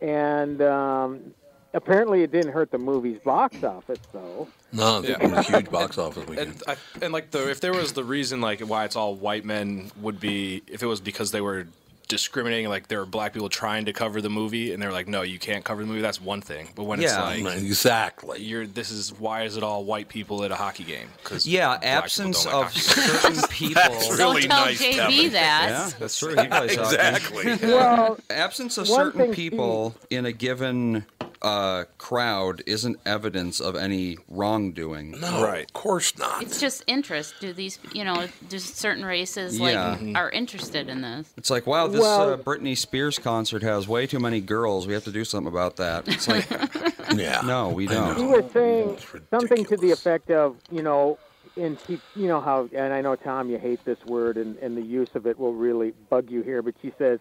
and 0.00 0.60
um, 0.62 1.34
apparently 1.74 2.22
it 2.22 2.32
didn't 2.32 2.52
hurt 2.52 2.70
the 2.70 2.78
movie's 2.78 3.18
box 3.20 3.62
office 3.64 3.98
though. 4.12 4.48
No, 4.72 5.02
it 5.02 5.20
was 5.20 5.32
a 5.32 5.42
huge 5.42 5.70
box 5.70 5.96
office 5.98 6.26
weekend. 6.26 6.50
And, 6.50 6.62
I, 6.66 7.04
and 7.04 7.12
like 7.12 7.30
the 7.30 7.50
if 7.50 7.60
there 7.60 7.72
was 7.72 7.92
the 7.92 8.04
reason 8.04 8.40
like 8.40 8.60
why 8.60 8.84
it's 8.84 8.96
all 8.96 9.14
white 9.14 9.44
men 9.44 9.90
would 10.00 10.20
be 10.20 10.62
if 10.66 10.82
it 10.82 10.86
was 10.86 11.00
because 11.00 11.30
they 11.30 11.40
were 11.40 11.66
discriminating 12.08 12.68
like 12.70 12.88
there 12.88 13.00
are 13.02 13.06
black 13.06 13.34
people 13.34 13.48
trying 13.50 13.84
to 13.84 13.92
cover 13.92 14.20
the 14.22 14.30
movie 14.30 14.72
and 14.72 14.82
they're 14.82 14.90
like 14.92 15.06
no 15.06 15.20
you 15.22 15.38
can't 15.38 15.62
cover 15.64 15.82
the 15.82 15.86
movie 15.86 16.00
that's 16.00 16.20
one 16.20 16.40
thing 16.40 16.68
but 16.74 16.84
when 16.84 17.00
Yeah. 17.00 17.30
it's 17.30 17.42
like 17.44 17.56
exactly. 17.62 18.42
you're 18.42 18.66
this 18.66 18.90
is 18.90 19.12
why 19.18 19.42
is 19.42 19.56
it 19.58 19.62
all 19.62 19.84
white 19.84 20.08
people 20.08 20.42
at 20.44 20.50
a 20.50 20.56
hockey 20.56 20.84
game 20.84 21.08
'Cause 21.22 21.46
Yeah, 21.46 21.68
black 21.78 21.84
absence 21.84 22.44
don't 22.44 22.54
like 22.54 22.66
of 22.66 22.72
hockey. 22.72 22.80
certain 22.80 23.48
people. 23.50 23.82
Really 24.16 24.16
Don't 24.16 24.40
tell 24.42 24.64
nice, 24.66 24.80
JB 24.82 24.94
Kevin. 24.94 25.32
that. 25.32 25.66
Yeah, 25.68 25.90
that's 25.98 26.18
true. 26.18 26.30
He 26.30 26.34
plays 26.46 26.50
hockey. 26.76 26.94
exactly. 26.96 27.56
Well, 27.68 28.18
Absence 28.30 28.78
of 28.78 28.88
certain 28.88 29.32
people 29.34 29.94
in 30.10 30.24
a 30.24 30.32
given 30.32 31.04
uh, 31.42 31.84
crowd 31.98 32.62
isn't 32.66 32.98
evidence 33.06 33.60
of 33.60 33.76
any 33.76 34.16
wrongdoing. 34.28 35.12
No, 35.20 35.42
Right. 35.42 35.64
of 35.64 35.72
course 35.72 36.16
not. 36.18 36.42
It's 36.42 36.60
just 36.60 36.82
interest. 36.86 37.34
Do 37.40 37.52
these, 37.52 37.78
you 37.92 38.04
know, 38.04 38.26
just 38.48 38.76
certain 38.76 39.04
races 39.04 39.60
like 39.60 39.74
Yeah. 39.74 39.98
are 40.16 40.30
interested 40.30 40.88
in 40.88 41.02
this? 41.02 41.32
It's 41.36 41.50
like, 41.50 41.66
wow, 41.66 41.86
this 41.86 42.00
Well- 42.00 42.32
uh, 42.32 42.36
Britney 42.36 42.76
Spears 42.76 43.18
concert 43.18 43.62
has 43.62 43.86
way 43.86 44.06
too 44.06 44.18
many 44.18 44.40
girls. 44.40 44.86
We 44.86 44.94
have 44.94 45.04
to 45.04 45.12
do 45.12 45.24
something 45.24 45.52
about 45.52 45.76
that. 45.76 46.08
It's 46.08 46.26
like, 46.28 46.48
yeah. 47.16 47.42
no, 47.44 47.68
we 47.70 47.88
I 47.88 47.92
know. 47.94 48.14
don't. 48.14 48.16
he 48.18 48.24
was 48.26 48.52
saying 48.52 48.98
something 49.30 49.64
to 49.66 49.76
the 49.76 49.90
effect 49.92 50.30
of, 50.30 50.56
you 50.70 50.82
know, 50.82 51.18
and 51.56 51.76
she, 51.86 52.00
you 52.14 52.28
know 52.28 52.40
how, 52.40 52.68
and 52.72 52.92
I 52.92 53.00
know 53.00 53.16
Tom, 53.16 53.50
you 53.50 53.58
hate 53.58 53.84
this 53.84 53.98
word, 54.06 54.36
and, 54.36 54.56
and 54.58 54.76
the 54.76 54.82
use 54.82 55.08
of 55.14 55.26
it 55.26 55.38
will 55.38 55.54
really 55.54 55.92
bug 56.08 56.30
you 56.30 56.42
here. 56.42 56.62
But 56.62 56.74
she 56.80 56.92
says, 56.98 57.18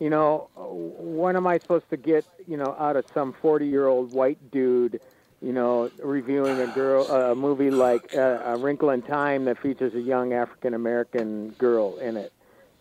you 0.00 0.10
know, 0.10 0.48
what 0.56 1.36
am 1.36 1.46
I 1.46 1.58
supposed 1.58 1.88
to 1.90 1.96
get, 1.96 2.24
you 2.48 2.56
know, 2.56 2.74
out 2.78 2.96
of 2.96 3.04
some 3.14 3.32
forty-year-old 3.34 4.12
white 4.12 4.50
dude, 4.50 5.00
you 5.42 5.52
know, 5.52 5.90
reviewing 6.02 6.58
a 6.60 6.66
girl, 6.66 7.06
a 7.06 7.34
movie 7.34 7.70
like 7.70 8.14
uh, 8.14 8.40
A 8.44 8.56
Wrinkle 8.56 8.90
in 8.90 9.02
Time 9.02 9.44
that 9.44 9.58
features 9.58 9.94
a 9.94 10.00
young 10.00 10.32
African 10.32 10.74
American 10.74 11.50
girl 11.50 11.96
in 11.98 12.16
it. 12.16 12.32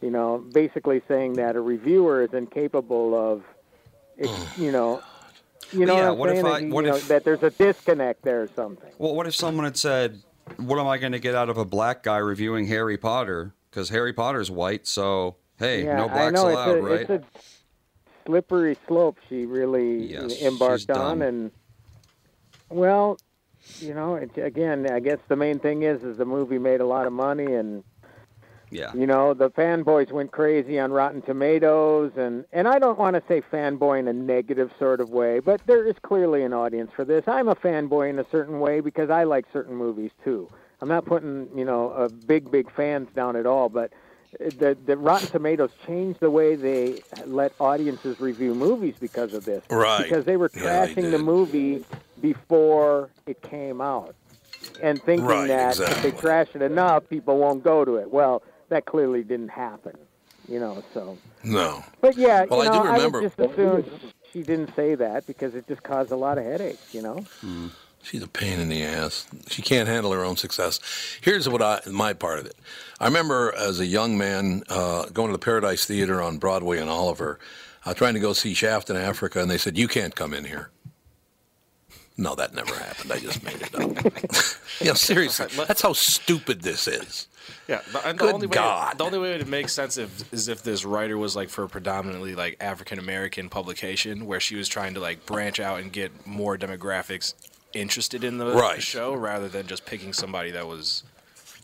You 0.01 0.09
know, 0.11 0.37
basically 0.53 1.01
saying 1.09 1.33
that 1.33 1.57
a 1.57 1.61
reviewer 1.61 2.23
is 2.23 2.33
incapable 2.33 3.13
of, 3.13 3.43
you 4.57 4.71
know. 4.71 5.03
You 5.71 5.85
know 5.85 5.97
Yeah, 5.97 6.09
what 6.09 6.17
what 6.19 6.29
if? 6.29 6.45
I- 6.45 6.59
that, 6.61 6.69
what 6.69 6.85
know, 6.85 6.95
if- 6.95 7.07
that 7.09 7.25
there's 7.25 7.43
a 7.43 7.49
disconnect 7.51 8.23
there 8.23 8.41
or 8.41 8.49
something. 8.55 8.89
Well, 8.97 9.13
what 9.13 9.27
if 9.27 9.35
someone 9.35 9.65
had 9.65 9.77
said, 9.77 10.19
"What 10.57 10.79
am 10.79 10.87
I 10.87 10.97
going 10.97 11.11
to 11.11 11.19
get 11.19 11.35
out 11.35 11.49
of 11.49 11.57
a 11.57 11.65
black 11.65 12.01
guy 12.01 12.17
reviewing 12.17 12.65
Harry 12.67 12.97
Potter? 12.97 13.53
Because 13.69 13.89
Harry 13.89 14.11
Potter's 14.13 14.49
white, 14.49 14.87
so 14.87 15.35
hey, 15.59 15.83
yeah, 15.83 15.97
no 15.97 16.07
I 16.07 16.13
blacks 16.13 16.33
know 16.33 16.47
allowed, 16.49 16.69
it's 16.73 16.83
a, 16.83 16.91
right?" 16.91 17.01
It's 17.01 17.23
a 17.23 18.25
slippery 18.25 18.77
slope 18.87 19.17
she 19.27 19.45
really 19.45 20.11
Yes, 20.11 20.31
embarked 20.41 20.91
on, 20.91 21.21
and 21.21 21.51
well, 22.69 23.19
you 23.81 23.93
know, 23.93 24.15
it, 24.15 24.37
again, 24.37 24.87
I 24.91 24.99
guess 24.99 25.17
the 25.27 25.35
main 25.35 25.59
thing 25.59 25.83
is 25.83 26.03
is 26.03 26.17
the 26.17 26.25
movie 26.25 26.59
made 26.59 26.81
a 26.81 26.85
lot 26.85 27.07
of 27.07 27.13
money, 27.13 27.53
and 27.53 27.83
yeah, 28.71 28.93
you 28.93 29.07
know 29.07 29.33
the 29.33 29.49
fanboys 29.49 30.11
went 30.11 30.31
crazy 30.31 30.79
on 30.79 30.91
Rotten 30.91 31.21
Tomatoes, 31.21 32.11
and 32.17 32.45
and 32.53 32.67
I 32.67 32.79
don't 32.79 32.99
want 32.99 33.15
to 33.15 33.23
say 33.27 33.41
fanboy 33.41 33.99
in 33.99 34.07
a 34.07 34.13
negative 34.13 34.71
sort 34.77 35.01
of 35.01 35.09
way, 35.09 35.39
but 35.39 35.61
there 35.65 35.87
is 35.87 35.95
clearly 36.03 36.43
an 36.43 36.53
audience 36.53 36.91
for 36.95 37.05
this. 37.05 37.23
I'm 37.27 37.47
a 37.47 37.55
fanboy 37.55 38.09
in 38.09 38.19
a 38.19 38.25
certain 38.31 38.59
way 38.59 38.79
because 38.79 39.09
I 39.09 39.23
like 39.23 39.45
certain 39.51 39.75
movies 39.75 40.11
too. 40.23 40.49
I'm 40.81 40.89
not 40.89 41.05
putting 41.05 41.49
you 41.55 41.65
know 41.65 41.91
a 41.91 42.09
big 42.09 42.51
big 42.51 42.71
fans 42.75 43.07
down 43.15 43.35
at 43.35 43.45
all, 43.45 43.69
but 43.69 43.91
the 44.37 44.77
the 44.85 44.95
Rotten 44.97 45.27
Tomatoes 45.27 45.71
changed 45.85 46.19
the 46.19 46.29
way 46.31 46.55
they 46.55 47.01
let 47.25 47.51
audiences 47.59 48.19
review 48.19 48.53
movies 48.53 48.95
because 48.99 49.33
of 49.33 49.45
this. 49.45 49.63
Right. 49.69 50.03
Because 50.03 50.25
they 50.25 50.37
were 50.37 50.51
Yeah, 50.53 50.85
they 50.85 50.93
trashing 50.93 51.11
the 51.11 51.17
movie 51.19 51.83
before 52.21 53.09
it 53.25 53.41
came 53.41 53.81
out. 53.81 54.15
And 54.81 55.01
thinking 55.01 55.25
Right, 55.25 55.47
that 55.47 55.79
if 55.79 56.03
they 56.03 56.11
trash 56.11 56.49
it 56.53 56.61
enough, 56.61 57.07
people 57.09 57.37
won't 57.37 57.63
go 57.63 57.83
to 57.85 57.95
it. 57.95 58.11
Well, 58.11 58.43
that 58.69 58.85
clearly 58.85 59.23
didn't 59.23 59.49
happen. 59.49 59.97
You 60.47 60.59
know, 60.59 60.83
so 60.93 61.17
No. 61.43 61.83
but 62.01 62.17
yeah, 62.17 62.45
Well, 62.49 62.63
you 62.63 62.69
I 62.69 62.73
do 62.73 62.83
remember- 62.83 63.17
I 63.19 63.21
would 63.21 63.31
just 63.37 63.39
assume 63.39 63.85
she 64.33 64.41
didn't 64.43 64.75
say 64.75 64.95
that 64.95 65.27
because 65.27 65.53
it 65.55 65.67
just 65.67 65.83
caused 65.83 66.11
a 66.11 66.15
lot 66.15 66.37
of 66.37 66.43
headaches, 66.43 66.93
you 66.93 67.01
know? 67.01 67.23
Hmm. 67.41 67.67
She's 68.01 68.23
a 68.23 68.27
pain 68.27 68.59
in 68.59 68.69
the 68.69 68.83
ass. 68.83 69.27
She 69.47 69.61
can't 69.61 69.87
handle 69.87 70.11
her 70.13 70.23
own 70.23 70.37
success. 70.37 70.79
Here's 71.21 71.47
what 71.49 71.61
I 71.61 71.81
my 71.91 72.13
part 72.13 72.39
of 72.39 72.45
it. 72.45 72.55
I 72.99 73.05
remember 73.05 73.53
as 73.55 73.79
a 73.79 73.85
young 73.85 74.17
man 74.17 74.63
uh, 74.69 75.05
going 75.07 75.27
to 75.27 75.33
the 75.33 75.43
Paradise 75.43 75.85
Theater 75.85 76.21
on 76.21 76.37
Broadway 76.37 76.79
in 76.79 76.87
Oliver, 76.87 77.39
uh, 77.85 77.93
trying 77.93 78.13
to 78.13 78.19
go 78.19 78.33
see 78.33 78.53
Shaft 78.53 78.89
in 78.89 78.95
Africa, 78.95 79.41
and 79.41 79.51
they 79.51 79.57
said 79.57 79.77
you 79.77 79.87
can't 79.87 80.15
come 80.15 80.33
in 80.33 80.45
here. 80.45 80.71
No, 82.17 82.35
that 82.35 82.53
never 82.53 82.73
happened. 82.73 83.13
I 83.13 83.19
just 83.19 83.43
made 83.43 83.61
it 83.61 83.73
up. 83.75 84.61
yeah, 84.81 84.93
seriously, 84.93 85.47
that's 85.65 85.81
how 85.81 85.93
stupid 85.93 86.61
this 86.61 86.85
is. 86.87 87.27
Yeah, 87.67 87.81
the, 87.91 88.05
and 88.07 88.19
the 88.19 88.23
Good 88.25 88.33
only 88.33 88.47
way 88.47 88.55
God. 88.55 88.97
the 88.97 89.03
only 89.05 89.19
way 89.19 89.33
it 89.33 89.47
makes 89.47 89.73
sense 89.73 89.97
if, 89.97 90.33
is 90.33 90.47
if 90.47 90.61
this 90.63 90.83
writer 90.83 91.17
was 91.17 91.35
like 91.35 91.49
for 91.49 91.63
a 91.63 91.69
predominantly 91.69 92.35
like 92.35 92.57
African 92.59 92.99
American 92.99 93.47
publication 93.47 94.25
where 94.25 94.39
she 94.39 94.55
was 94.55 94.67
trying 94.67 94.95
to 94.95 94.99
like 94.99 95.25
branch 95.25 95.59
out 95.59 95.79
and 95.79 95.91
get 95.91 96.27
more 96.27 96.57
demographics 96.57 97.35
interested 97.73 98.23
in 98.23 98.37
the 98.37 98.47
Right. 98.47 98.81
show 98.81 99.13
rather 99.13 99.47
than 99.47 99.67
just 99.67 99.85
picking 99.85 100.13
somebody 100.13 100.51
that 100.51 100.67
was 100.67 101.03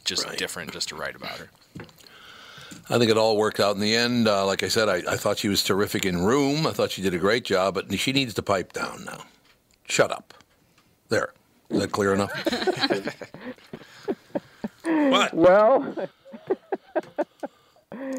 just 0.04 0.26
Right. 0.26 0.38
different 0.38 0.74
just 0.74 0.90
to 0.90 0.96
write 0.96 1.16
about 1.16 1.38
her. 1.40 1.50
I 2.90 3.00
think 3.00 3.10
it 3.10 3.18
all 3.18 3.38
worked 3.38 3.60
out 3.60 3.76
in 3.76 3.82
the 3.82 3.96
end. 3.96 4.28
Uh, 4.28 4.46
like 4.46 4.62
I 4.62 4.68
said, 4.68 4.90
I, 4.90 4.98
I 5.12 5.18
thought 5.18 5.40
she 5.40 5.48
was 5.50 5.64
terrific 5.64 6.06
in 6.06 6.24
Room. 6.24 6.68
I 6.68 6.72
thought 6.72 6.92
she 6.92 7.02
did 7.02 7.16
a 7.16 7.18
great 7.18 7.44
job, 7.44 7.74
but 7.74 7.92
she 8.00 8.12
needs 8.12 8.36
to 8.36 8.44
pipe 8.44 8.74
down 8.74 9.06
now. 9.06 9.24
Shut 9.88 10.12
up. 10.12 10.34
There. 11.10 11.34
Is 11.70 11.80
that 11.82 11.92
clear 11.92 12.14
enough? 12.14 12.32
what? 14.84 15.34
Well, 15.34 16.10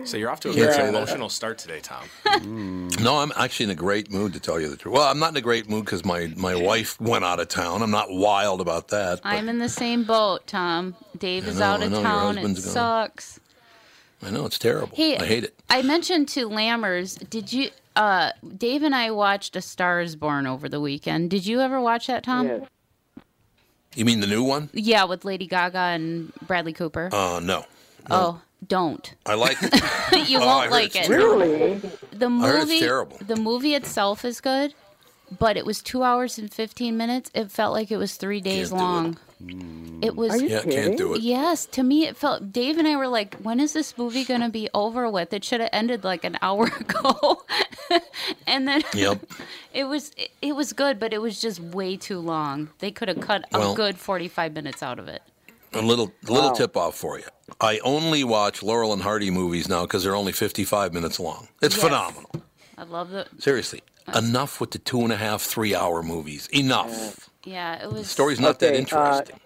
So 0.06 0.16
you're 0.16 0.30
off 0.30 0.40
to 0.40 0.50
a 0.50 0.54
Can't 0.54 0.72
very 0.72 0.88
emotional 0.88 1.28
start 1.28 1.58
today, 1.58 1.80
Tom. 1.80 2.04
No, 3.00 3.18
I'm 3.18 3.32
actually 3.36 3.64
in 3.64 3.70
a 3.70 3.74
great 3.74 4.10
mood 4.10 4.32
to 4.32 4.40
tell 4.40 4.60
you 4.60 4.68
the 4.68 4.76
truth. 4.76 4.94
Well, 4.94 5.02
I'm 5.06 5.18
not 5.18 5.30
in 5.30 5.36
a 5.36 5.40
great 5.40 5.68
mood 5.68 5.84
because 5.84 6.04
my, 6.04 6.32
my 6.36 6.54
wife 6.54 7.00
went 7.00 7.24
out 7.24 7.40
of 7.40 7.48
town. 7.48 7.82
I'm 7.82 7.90
not 7.90 8.10
wild 8.10 8.60
about 8.60 8.88
that. 8.88 9.20
but 9.22 9.28
I'm 9.28 9.48
in 9.48 9.58
the 9.58 9.68
same 9.68 10.04
boat, 10.04 10.46
Tom. 10.46 10.94
Dave 11.18 11.46
is 11.46 11.58
know, 11.58 11.64
out 11.66 11.82
of 11.82 11.90
know, 11.90 11.98
your 11.98 12.06
town. 12.06 12.38
It 12.38 12.40
husband's 12.40 12.64
gone. 12.64 12.72
sucks. 12.72 13.40
I 14.22 14.30
know 14.30 14.46
it's 14.46 14.58
terrible. 14.58 14.96
Hey, 14.96 15.18
I 15.18 15.26
hate 15.26 15.44
it. 15.44 15.60
I 15.68 15.82
mentioned 15.82 16.28
to 16.30 16.48
Lammers, 16.48 17.28
did 17.28 17.52
you 17.52 17.70
uh 17.96 18.30
Dave 18.56 18.82
and 18.82 18.94
I 18.94 19.10
watched 19.10 19.56
A 19.56 19.60
Star 19.62 20.00
is 20.00 20.16
Born 20.16 20.46
over 20.46 20.68
the 20.68 20.80
weekend. 20.80 21.30
Did 21.30 21.46
you 21.46 21.60
ever 21.60 21.80
watch 21.80 22.06
that, 22.06 22.22
Tom? 22.22 22.46
yes. 22.46 22.62
You 23.94 24.04
mean 24.04 24.20
the 24.20 24.26
new 24.26 24.42
one? 24.44 24.68
Yeah, 24.72 25.04
with 25.04 25.24
Lady 25.24 25.46
Gaga 25.46 25.78
and 25.78 26.32
Bradley 26.46 26.74
Cooper. 26.74 27.08
Uh, 27.12 27.40
no. 27.42 27.64
oh, 28.10 28.40
don't. 28.66 29.14
I 29.26 29.34
like 29.34 29.56
it. 29.62 29.74
you 30.28 30.38
Oh, 30.38 30.46
won't 30.46 30.64
heard 30.64 30.70
like 30.72 30.96
it. 30.96 31.08
really? 31.08 31.74
The 32.12 32.26
I 32.26 32.40
heard 32.40 32.54
it's 32.62 32.66
movie 32.66 32.80
terrible. 32.80 33.18
The 33.26 33.36
movie 33.36 33.74
itself 33.74 34.24
is 34.24 34.40
good, 34.40 34.74
but 35.38 35.56
it 35.56 35.66
was 35.66 35.82
2 35.82 36.02
hours 36.02 36.38
and 36.38 36.52
15 36.52 36.96
minutes. 36.96 37.30
It 37.34 37.50
felt 37.50 37.72
like 37.72 37.90
it 37.90 37.96
was 37.96 38.16
3 38.16 38.40
days 38.40 38.70
Can't 38.70 38.78
do 38.80 38.84
it. 38.84 38.88
long. 38.88 39.16
Mm. 39.44 40.04
It 40.04 40.16
was 40.16 40.32
Are 40.32 40.38
you 40.38 40.48
yeah, 40.48 40.60
kidding? 40.62 40.72
can't 40.72 40.96
do 40.98 41.14
it. 41.14 41.20
Yes, 41.20 41.66
to 41.66 41.82
me 41.82 42.06
it 42.06 42.16
felt. 42.16 42.52
Dave 42.52 42.78
and 42.78 42.88
I 42.88 42.96
were 42.96 43.06
like, 43.08 43.34
"When 43.36 43.60
is 43.60 43.74
this 43.74 43.98
movie 43.98 44.24
gonna 44.24 44.48
be 44.48 44.70
over 44.72 45.10
with?" 45.10 45.32
It 45.34 45.44
should 45.44 45.60
have 45.60 45.68
ended 45.74 46.04
like 46.04 46.24
an 46.24 46.38
hour 46.40 46.64
ago, 46.80 47.42
and 48.46 48.66
then 48.66 48.82
Yep. 48.94 49.26
it 49.74 49.84
was 49.84 50.12
it, 50.16 50.30
it 50.40 50.56
was 50.56 50.72
good, 50.72 50.98
but 50.98 51.12
it 51.12 51.20
was 51.20 51.38
just 51.38 51.60
way 51.60 51.96
too 51.98 52.18
long. 52.18 52.70
They 52.78 52.90
could 52.90 53.08
have 53.08 53.20
cut 53.20 53.44
Well- 53.52 53.72
a 53.72 53.76
good 53.76 53.98
forty-five 53.98 54.54
minutes 54.54 54.82
out 54.82 54.98
of 54.98 55.06
it. 55.08 55.20
A 55.76 55.82
little 55.82 56.12
little 56.28 56.50
Wow. 56.50 56.54
tip 56.54 56.76
off 56.76 56.96
for 56.96 57.18
you. 57.18 57.24
I 57.60 57.78
only 57.80 58.24
watch 58.24 58.62
Laurel 58.62 58.92
and 58.92 59.02
Hardy 59.02 59.30
movies 59.30 59.68
now 59.68 59.82
because 59.82 60.02
they're 60.04 60.14
only 60.16 60.32
55 60.32 60.92
minutes 60.92 61.18
long. 61.20 61.48
It's 61.62 61.76
Yes. 61.76 61.84
phenomenal. 61.84 62.30
I 62.78 62.84
love 62.84 63.10
the 63.10 63.26
Seriously. 63.38 63.82
Enough 64.14 64.60
with 64.60 64.70
the 64.70 64.78
two 64.78 65.00
and 65.00 65.12
a 65.12 65.16
half, 65.16 65.42
three 65.42 65.74
hour 65.74 66.02
movies. 66.02 66.48
Enough. 66.52 67.28
yeah. 67.44 67.82
It 67.82 67.90
was 67.90 68.02
The 68.02 68.08
story's 68.08 68.40
not 68.40 68.58
that 68.60 68.66
Okay, 68.68 68.76
uh, 68.76 68.78
interesting. 68.78 69.40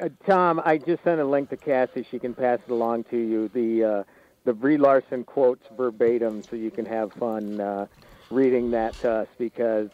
Uh, 0.00 0.08
Tom, 0.26 0.62
I 0.64 0.78
just 0.78 1.02
sent 1.02 1.20
a 1.20 1.24
link 1.24 1.50
to 1.50 1.56
Cassie. 1.56 2.06
She 2.08 2.18
can 2.18 2.32
pass 2.34 2.60
it 2.66 2.70
along 2.70 3.04
to 3.04 3.16
you. 3.16 3.48
The 3.48 3.84
uh, 3.84 4.04
the 4.44 4.52
Brie 4.54 4.76
Larson 4.78 5.24
quotes 5.24 5.66
verbatim, 5.76 6.42
so 6.42 6.54
you 6.56 6.70
can 6.70 6.86
have 6.86 7.12
fun 7.12 7.60
uh, 7.60 7.86
reading 8.30 8.70
that 8.70 8.94
to 9.00 9.10
us 9.10 9.28
because 9.38 9.90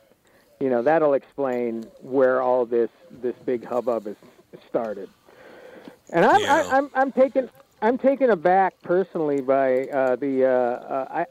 you 0.61 0.69
know 0.69 0.83
that'll 0.83 1.15
explain 1.15 1.85
where 2.03 2.43
all 2.43 2.67
this 2.67 2.91
this 3.11 3.35
big 3.47 3.65
hubbub 3.65 4.07
is 4.07 4.17
started. 4.69 5.09
And 6.15 6.25
I'm 6.25 6.41
Yeah. 6.41 6.55
I, 6.71 6.77
I'm 6.79 6.91
I'm 6.95 7.13
taken 7.13 7.51
I'm 7.83 7.99
taken 7.99 8.31
aback 8.31 8.75
personally 8.83 9.43
by 9.43 9.83
uh, 9.89 10.17
the 10.17 10.45
uh, 10.47 10.49
uh, 10.49 11.07
I 11.11 11.27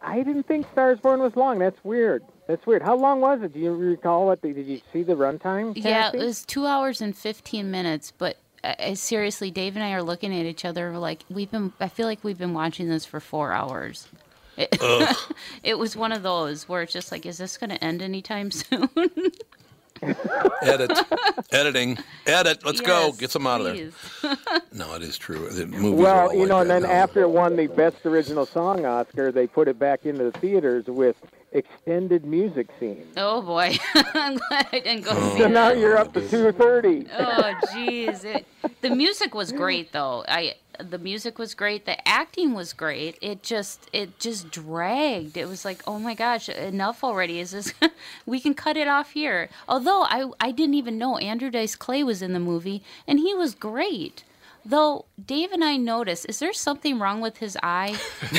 I 0.00 0.22
didn't 0.22 0.44
think 0.44 0.66
Stars 0.72 0.98
Born 1.00 1.20
was 1.20 1.36
long. 1.36 1.58
That's 1.58 1.82
weird. 1.84 2.24
That's 2.46 2.64
weird. 2.66 2.80
How 2.82 2.96
long 2.96 3.20
was 3.20 3.42
it? 3.42 3.52
Do 3.52 3.58
you 3.58 3.74
recall 3.74 4.24
what? 4.26 4.40
The, 4.40 4.54
did 4.54 4.66
you 4.66 4.80
see 4.92 5.02
the 5.02 5.14
runtime? 5.16 5.76
yeah. 5.76 6.10
It 6.14 6.18
was 6.18 6.46
two 6.46 6.64
hours 6.66 7.02
and 7.02 7.14
fifteen 7.14 7.70
minutes, 7.70 8.12
but 8.16 8.38
I, 8.64 8.76
I- 8.78 8.94
seriously, 8.94 9.50
Dave 9.50 9.76
and 9.76 9.84
I 9.84 9.92
are 9.92 10.02
looking 10.02 10.32
at 10.34 10.46
each 10.46 10.64
other 10.64 10.92
we're 10.92 10.98
like 10.98 11.24
we've 11.28 11.50
been. 11.50 11.72
I 11.80 11.88
feel 11.88 12.06
like 12.06 12.22
we've 12.24 12.38
been 12.38 12.54
watching 12.54 12.88
this 12.88 13.04
for 13.04 13.20
four 13.20 13.52
hours. 13.52 14.08
It, 14.60 15.16
it 15.62 15.78
was 15.78 15.96
one 15.96 16.10
of 16.10 16.24
those 16.24 16.68
where 16.68 16.82
it's 16.82 16.92
just 16.92 17.12
like, 17.12 17.24
is 17.26 17.38
this 17.38 17.56
going 17.56 17.70
to 17.70 17.84
end 17.84 18.02
anytime 18.02 18.50
soon? 18.60 18.88
Edit, 20.62 20.90
editing, 21.52 21.98
edit. 22.26 22.64
Let's 22.64 22.80
go. 22.80 23.12
Get 23.12 23.30
some 23.30 23.46
out 23.46 23.60
of 23.60 23.66
there. 23.76 24.36
No, 24.72 24.94
it 24.94 25.02
is 25.02 25.16
true. 25.18 25.48
The 25.48 25.66
movies 25.66 25.92
Well, 26.00 26.28
all 26.28 26.34
you 26.34 26.40
like 26.40 26.48
know, 26.48 26.58
and 26.60 26.70
then 26.70 26.82
now. 26.82 26.90
after 26.90 27.22
it 27.22 27.30
won 27.30 27.56
the 27.56 27.66
Best 27.66 28.04
Original 28.04 28.46
Song 28.46 28.84
Oscar, 28.84 29.32
they 29.32 29.46
put 29.46 29.66
it 29.66 29.78
back 29.78 30.06
into 30.06 30.24
the 30.30 30.32
theaters 30.38 30.84
with 30.86 31.16
extended 31.52 32.24
music 32.24 32.68
scenes. 32.78 33.06
Oh 33.16 33.42
boy, 33.42 33.76
I'm 33.94 34.36
glad 34.36 34.66
I 34.72 34.80
didn't 34.80 35.02
go 35.04 35.12
see 35.14 35.38
So 35.38 35.42
that. 35.44 35.50
now 35.50 35.70
you're 35.72 35.96
up 35.96 36.12
to 36.14 36.20
230. 36.28 37.06
Oh 37.18 37.54
jeez, 37.72 38.44
the 38.82 38.90
music 38.90 39.34
was 39.34 39.50
great 39.52 39.92
though. 39.92 40.24
I 40.28 40.54
the 40.78 40.98
music 40.98 41.38
was 41.38 41.54
great. 41.54 41.84
The 41.86 42.06
acting 42.08 42.54
was 42.54 42.72
great. 42.72 43.18
It 43.20 43.42
just 43.42 43.88
it 43.92 44.18
just 44.18 44.50
dragged. 44.50 45.36
It 45.36 45.46
was 45.48 45.64
like, 45.64 45.82
oh 45.86 45.98
my 45.98 46.14
gosh, 46.14 46.48
enough 46.48 47.02
already. 47.04 47.40
Is 47.40 47.50
this? 47.52 47.72
we 48.26 48.40
can 48.40 48.54
cut 48.54 48.76
it 48.76 48.88
off 48.88 49.10
here. 49.12 49.48
Although 49.68 50.02
I 50.04 50.30
I 50.40 50.50
didn't 50.52 50.74
even 50.74 50.98
know 50.98 51.18
Andrew 51.18 51.50
Dice 51.50 51.76
Clay 51.76 52.02
was 52.02 52.22
in 52.22 52.32
the 52.32 52.40
movie, 52.40 52.82
and 53.06 53.18
he 53.18 53.34
was 53.34 53.54
great. 53.54 54.24
Though 54.64 55.06
Dave 55.24 55.52
and 55.52 55.64
I 55.64 55.76
noticed, 55.76 56.26
is 56.28 56.40
there 56.40 56.52
something 56.52 56.98
wrong 56.98 57.20
with 57.20 57.38
his 57.38 57.56
eye? 57.62 57.98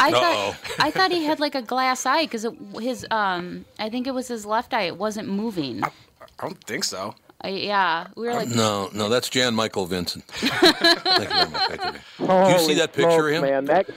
I 0.00 0.10
Uh-oh. 0.10 0.52
thought 0.52 0.56
I 0.78 0.90
thought 0.90 1.10
he 1.10 1.24
had 1.24 1.40
like 1.40 1.54
a 1.54 1.62
glass 1.62 2.04
eye 2.06 2.24
because 2.24 2.46
his 2.80 3.06
um 3.10 3.64
I 3.78 3.88
think 3.88 4.06
it 4.06 4.14
was 4.14 4.28
his 4.28 4.44
left 4.46 4.74
eye. 4.74 4.82
It 4.82 4.96
wasn't 4.96 5.28
moving. 5.28 5.82
I 5.84 5.90
don't 6.38 6.62
think 6.64 6.84
so. 6.84 7.14
I, 7.40 7.48
yeah, 7.50 8.08
we 8.16 8.26
were 8.26 8.34
like, 8.34 8.48
No, 8.48 8.90
no, 8.92 9.08
that's 9.08 9.28
Jan 9.28 9.54
Michael 9.54 9.86
Vincent. 9.86 10.24
Thank 10.28 10.52
you 11.30 11.36
very 11.36 11.50
much. 11.50 11.68
Thank 11.80 11.94
you. 12.18 12.26
Holy 12.26 12.58
see 12.58 12.74
that 12.74 12.92
picture 12.92 13.28
of 13.28 13.34
him? 13.34 13.42
Man, 13.42 13.64
that, 13.66 13.88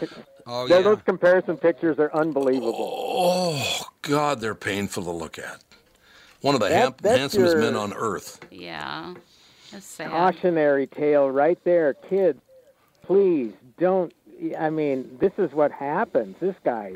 Oh 0.45 0.67
th- 0.67 0.77
yeah. 0.77 0.83
those 0.83 0.99
comparison 1.05 1.57
pictures 1.57 1.97
are 1.99 2.13
unbelievable. 2.13 2.75
Oh 2.77 3.85
God, 4.03 4.41
they're 4.41 4.53
painful 4.55 5.03
to 5.03 5.11
look 5.11 5.39
at. 5.39 5.63
One 6.41 6.55
of 6.55 6.61
the 6.61 6.69
That- 6.69 6.81
ham- 6.83 6.95
that's 7.01 7.17
handsomest 7.19 7.53
your- 7.53 7.61
men 7.61 7.75
on 7.75 7.93
earth. 7.93 8.39
yeah, 8.51 9.13
that's 9.71 9.85
sad. 9.85 10.09
Cautionary 10.11 10.85
tale 10.87 11.29
right 11.29 11.57
there, 11.63 11.93
kids. 11.95 12.39
Please 13.03 13.53
don't. 13.79 14.13
I 14.59 14.69
mean, 14.69 15.17
this 15.19 15.33
is 15.37 15.51
what 15.51 15.71
happens. 15.71 16.35
This 16.39 16.55
guy, 16.63 16.93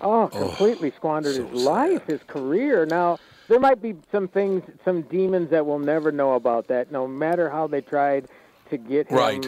oh, 0.00 0.22
oh 0.22 0.28
completely 0.28 0.92
squandered 0.96 1.36
so 1.36 1.46
his 1.46 1.62
life, 1.62 2.04
his 2.06 2.20
career. 2.26 2.86
Now 2.86 3.18
there 3.48 3.60
might 3.60 3.82
be 3.82 3.94
some 4.10 4.28
things, 4.28 4.62
some 4.84 5.02
demons 5.02 5.50
that 5.50 5.64
we'll 5.66 5.78
never 5.78 6.10
know 6.12 6.34
about. 6.34 6.68
That 6.68 6.90
no 6.90 7.06
matter 7.06 7.48
how 7.50 7.66
they 7.66 7.80
tried 7.80 8.28
to 8.70 8.76
get 8.76 9.08
him 9.08 9.16
Right. 9.16 9.44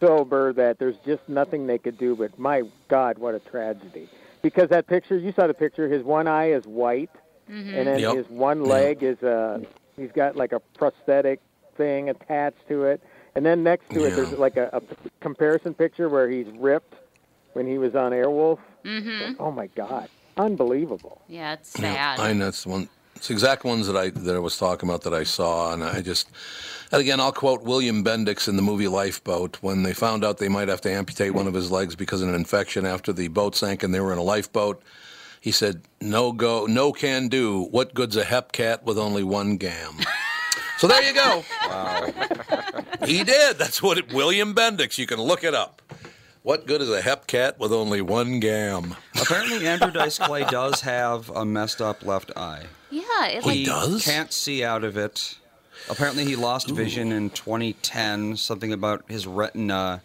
sober, 0.00 0.52
that 0.54 0.78
there's 0.78 0.96
just 1.04 1.22
nothing 1.28 1.66
they 1.66 1.78
could 1.78 1.98
do. 1.98 2.16
But 2.16 2.38
my 2.38 2.62
God, 2.88 3.18
what 3.18 3.34
a 3.34 3.38
tragedy! 3.40 4.08
Because 4.42 4.68
that 4.70 4.86
picture, 4.86 5.16
you 5.16 5.32
saw 5.32 5.46
the 5.46 5.54
picture. 5.54 5.88
His 5.88 6.02
one 6.02 6.26
eye 6.26 6.52
is 6.52 6.64
white, 6.64 7.10
and 7.48 7.86
then 7.86 8.00
Yep. 8.00 8.16
his 8.16 8.26
one 8.28 8.64
leg 8.64 9.02
is 9.02 9.22
uh 9.22 9.60
he's 9.96 10.10
got 10.12 10.36
like 10.36 10.52
a 10.52 10.60
prosthetic 10.76 11.40
thing 11.76 12.08
attached 12.08 12.66
to 12.68 12.84
it. 12.84 13.02
And 13.34 13.46
then 13.46 13.62
next 13.62 13.88
to 13.94 14.04
it, 14.04 14.14
there's 14.14 14.32
like 14.38 14.56
a, 14.58 14.68
a 14.72 14.82
comparison 15.22 15.72
picture 15.74 16.08
where 16.08 16.28
he's 16.28 16.46
ripped 16.54 16.94
when 17.54 17.66
he 17.66 17.78
was 17.78 17.94
on 17.94 18.12
Airwolf. 18.12 18.58
Mm-hmm. 18.84 19.40
Oh 19.40 19.50
my 19.52 19.68
God, 19.68 20.08
unbelievable! 20.36 21.22
Yeah, 21.28 21.52
it's 21.54 21.78
Yeah, 21.78 21.94
sad. 21.94 22.20
I 22.20 22.32
know 22.32 22.48
it's 22.48 22.66
one. 22.66 22.88
It's 23.22 23.28
the 23.28 23.34
exact 23.34 23.62
ones 23.62 23.86
that 23.86 23.96
I 23.96 24.10
that 24.10 24.34
I 24.34 24.40
was 24.40 24.58
talking 24.58 24.88
about 24.88 25.02
that 25.02 25.14
I 25.14 25.22
saw, 25.22 25.72
and 25.72 25.84
I 25.84 26.00
just, 26.00 26.28
and 26.90 27.00
again, 27.00 27.20
I'll 27.20 27.30
quote 27.30 27.62
William 27.62 28.02
Bendix 28.02 28.48
in 28.48 28.56
the 28.56 28.62
movie 28.62 28.88
Lifeboat 28.88 29.62
when 29.62 29.84
they 29.84 29.92
found 29.92 30.24
out 30.24 30.38
they 30.38 30.48
might 30.48 30.66
have 30.66 30.80
to 30.80 30.90
amputate 30.90 31.32
one 31.32 31.46
of 31.46 31.54
his 31.54 31.70
legs 31.70 31.94
because 31.94 32.20
of 32.20 32.28
an 32.28 32.34
infection 32.34 32.84
after 32.84 33.12
the 33.12 33.28
boat 33.28 33.54
sank 33.54 33.84
and 33.84 33.94
they 33.94 34.00
were 34.00 34.12
in 34.12 34.18
a 34.18 34.24
lifeboat. 34.24 34.82
He 35.40 35.52
said, 35.52 35.82
"No 36.00 36.32
go, 36.32 36.66
no 36.66 36.90
can 36.90 37.28
do. 37.28 37.68
What 37.70 37.94
good's 37.94 38.16
a 38.16 38.24
hep 38.24 38.50
cat 38.50 38.84
with 38.84 38.98
only 38.98 39.22
one 39.22 39.56
gam?" 39.56 40.00
so 40.78 40.88
there 40.88 41.04
you 41.04 41.14
go. 41.14 41.44
Wow. 41.68 42.10
he 43.06 43.22
did. 43.22 43.56
That's 43.56 43.80
what 43.80 43.98
it, 43.98 44.12
William 44.12 44.52
Bendix. 44.52 44.98
You 44.98 45.06
can 45.06 45.20
look 45.20 45.44
it 45.44 45.54
up. 45.54 45.80
What 46.42 46.66
good 46.66 46.82
is 46.82 46.90
a 46.90 47.00
hep 47.00 47.28
cat 47.28 47.60
with 47.60 47.72
only 47.72 48.00
one 48.00 48.40
gam? 48.40 48.96
Apparently, 49.20 49.64
Andrew 49.64 49.92
Dice 49.92 50.18
Clay 50.18 50.42
does 50.44 50.80
have 50.80 51.30
a 51.30 51.44
messed 51.44 51.80
up 51.80 52.04
left 52.04 52.32
eye. 52.36 52.64
yeah, 52.90 53.26
it 53.28 53.42
oh, 53.44 53.48
He 53.48 53.48
like 53.48 53.56
He 53.58 53.64
does? 53.64 54.04
can't 54.04 54.32
see 54.32 54.64
out 54.64 54.82
of 54.82 54.96
it. 54.96 55.38
Apparently, 55.88 56.24
he 56.24 56.34
lost 56.34 56.68
vision 56.68 57.12
in 57.12 57.30
2010. 57.30 58.36
Something 58.36 58.72
about 58.72 59.04
his 59.08 59.24
retina. 59.24 60.02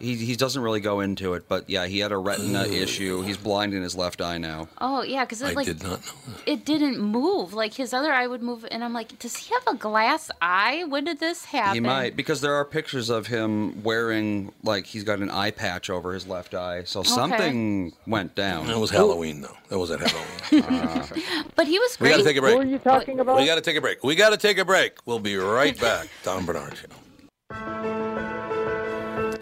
He, 0.00 0.14
he 0.14 0.36
doesn't 0.36 0.62
really 0.62 0.80
go 0.80 1.00
into 1.00 1.34
it, 1.34 1.48
but 1.48 1.68
yeah, 1.68 1.86
he 1.86 1.98
had 1.98 2.12
a 2.12 2.16
retina 2.16 2.64
issue. 2.64 3.22
He's 3.22 3.36
blind 3.36 3.74
in 3.74 3.82
his 3.82 3.96
left 3.96 4.20
eye 4.20 4.38
now. 4.38 4.68
oh 4.80 5.02
yeah, 5.02 5.24
because 5.24 5.42
I 5.42 5.50
it 5.50 5.56
like 5.56 5.66
did 5.66 5.82
not 5.82 5.90
know. 5.90 5.96
that. 5.96 6.42
it 6.46 6.64
didn't 6.64 6.98
move. 7.00 7.52
Like 7.52 7.74
his 7.74 7.92
other 7.92 8.12
eye 8.12 8.26
would 8.26 8.42
move, 8.42 8.64
and 8.70 8.84
I'm 8.84 8.92
like, 8.92 9.18
does 9.18 9.36
he 9.36 9.52
have 9.54 9.74
a 9.74 9.76
glass 9.76 10.30
eye? 10.40 10.84
When 10.88 11.04
did 11.04 11.18
this 11.20 11.44
happen? 11.46 11.74
He 11.74 11.80
might 11.80 12.14
because 12.16 12.40
there 12.40 12.54
are 12.54 12.64
pictures 12.64 13.10
of 13.10 13.26
him 13.26 13.82
wearing 13.82 14.52
like 14.62 14.86
he's 14.86 15.04
got 15.04 15.18
an 15.18 15.30
eye 15.30 15.50
patch 15.50 15.90
over 15.90 16.12
his 16.12 16.26
left 16.26 16.54
eye. 16.54 16.84
So 16.84 17.02
something 17.02 17.92
went 18.06 18.34
down. 18.34 18.66
That 18.68 18.78
was 18.78 18.90
Halloween, 18.90 19.40
though. 19.40 19.56
That 19.68 19.78
was 19.78 19.90
at 19.90 20.00
Halloween. 20.00 20.64
Uh-huh. 20.78 21.42
But 21.56 21.66
he 21.66 21.78
was 21.78 21.98
We 21.98 22.04
great. 22.06 22.10
got 22.12 22.16
to 22.18 22.24
take 22.24 22.36
a 22.36 22.40
break. 22.40 22.54
Who 22.54 22.60
are 22.60 22.64
you 22.64 22.78
talking 22.78 23.18
about? 23.20 23.36
We 23.38 23.46
got 23.46 23.56
to 23.56 23.60
take 23.60 23.76
a 23.76 23.80
break. 23.80 24.04
We 24.04 24.14
got 24.14 24.30
to 24.30 24.36
take 24.36 24.58
a 24.58 24.64
break. 24.64 24.92
We'll 25.06 25.18
be 25.18 25.36
right 25.36 25.78
back. 25.80 26.08
Tom 26.22 26.46
Bernard 26.46 26.74
Show. 26.76 28.04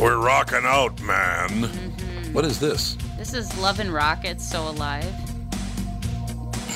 We're 0.00 0.16
rocking 0.18 0.60
out, 0.64 1.00
man. 1.02 1.48
Mm-hmm. 1.48 2.32
What 2.32 2.44
is 2.44 2.60
this? 2.60 2.96
This 3.16 3.34
is 3.34 3.56
Love 3.58 3.80
and 3.80 3.92
Rockets, 3.92 4.48
So 4.48 4.68
Alive. 4.68 5.12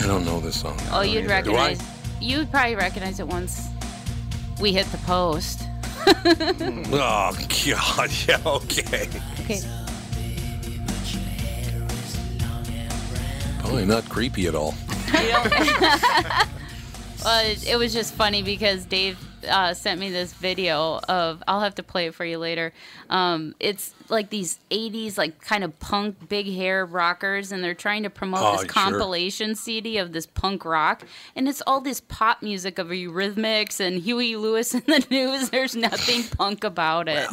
I 0.02 0.06
don't 0.06 0.24
know 0.24 0.40
this 0.40 0.60
song. 0.60 0.76
Oh, 0.90 1.02
you'd 1.02 1.24
I? 1.26 1.36
recognize. 1.36 1.80
You'd 2.20 2.50
probably 2.50 2.74
recognize 2.74 3.20
it 3.20 3.28
once 3.28 3.68
we 4.60 4.72
hit 4.72 4.86
the 4.86 4.98
post. 4.98 5.62
Oh 6.94 7.36
God! 7.70 8.10
Yeah. 8.28 8.40
Okay. 8.44 9.08
Okay. 9.40 9.60
Probably 13.60 13.84
not 13.84 14.08
creepy 14.08 14.46
at 14.48 14.54
all. 14.54 14.74
Well, 17.24 17.46
it, 17.46 17.64
it 17.68 17.76
was 17.76 17.92
just 17.92 18.14
funny 18.14 18.42
because 18.42 18.84
Dave 18.84 19.16
uh, 19.48 19.74
sent 19.74 20.00
me 20.00 20.10
this 20.10 20.32
video 20.32 20.98
of. 21.08 21.42
I'll 21.48 21.60
have 21.60 21.74
to 21.76 21.82
play 21.82 22.06
it 22.06 22.14
for 22.14 22.24
you 22.24 22.38
later. 22.38 22.72
Um, 23.10 23.54
it's 23.60 23.94
like 24.08 24.30
these 24.30 24.58
'80s, 24.70 25.16
like 25.18 25.40
kind 25.40 25.64
of 25.64 25.78
punk, 25.80 26.28
big 26.28 26.46
hair 26.52 26.84
rockers, 26.86 27.52
and 27.52 27.62
they're 27.62 27.74
trying 27.74 28.02
to 28.04 28.10
promote 28.10 28.40
Oh, 28.42 28.52
this 28.52 28.60
sure. 28.62 28.68
compilation 28.68 29.54
CD 29.54 29.98
of 29.98 30.12
this 30.12 30.26
punk 30.26 30.64
rock, 30.64 31.04
and 31.36 31.48
it's 31.48 31.62
all 31.66 31.80
this 31.80 32.00
pop 32.00 32.42
music 32.42 32.78
of 32.78 32.88
Eurythmics 32.88 33.80
and 33.80 33.98
Huey 34.02 34.36
Lewis 34.36 34.74
and 34.74 34.84
the 34.86 35.04
News. 35.10 35.50
There's 35.50 35.74
nothing 35.76 36.22
punk 36.38 36.64
about 36.64 37.08
it. 37.08 37.28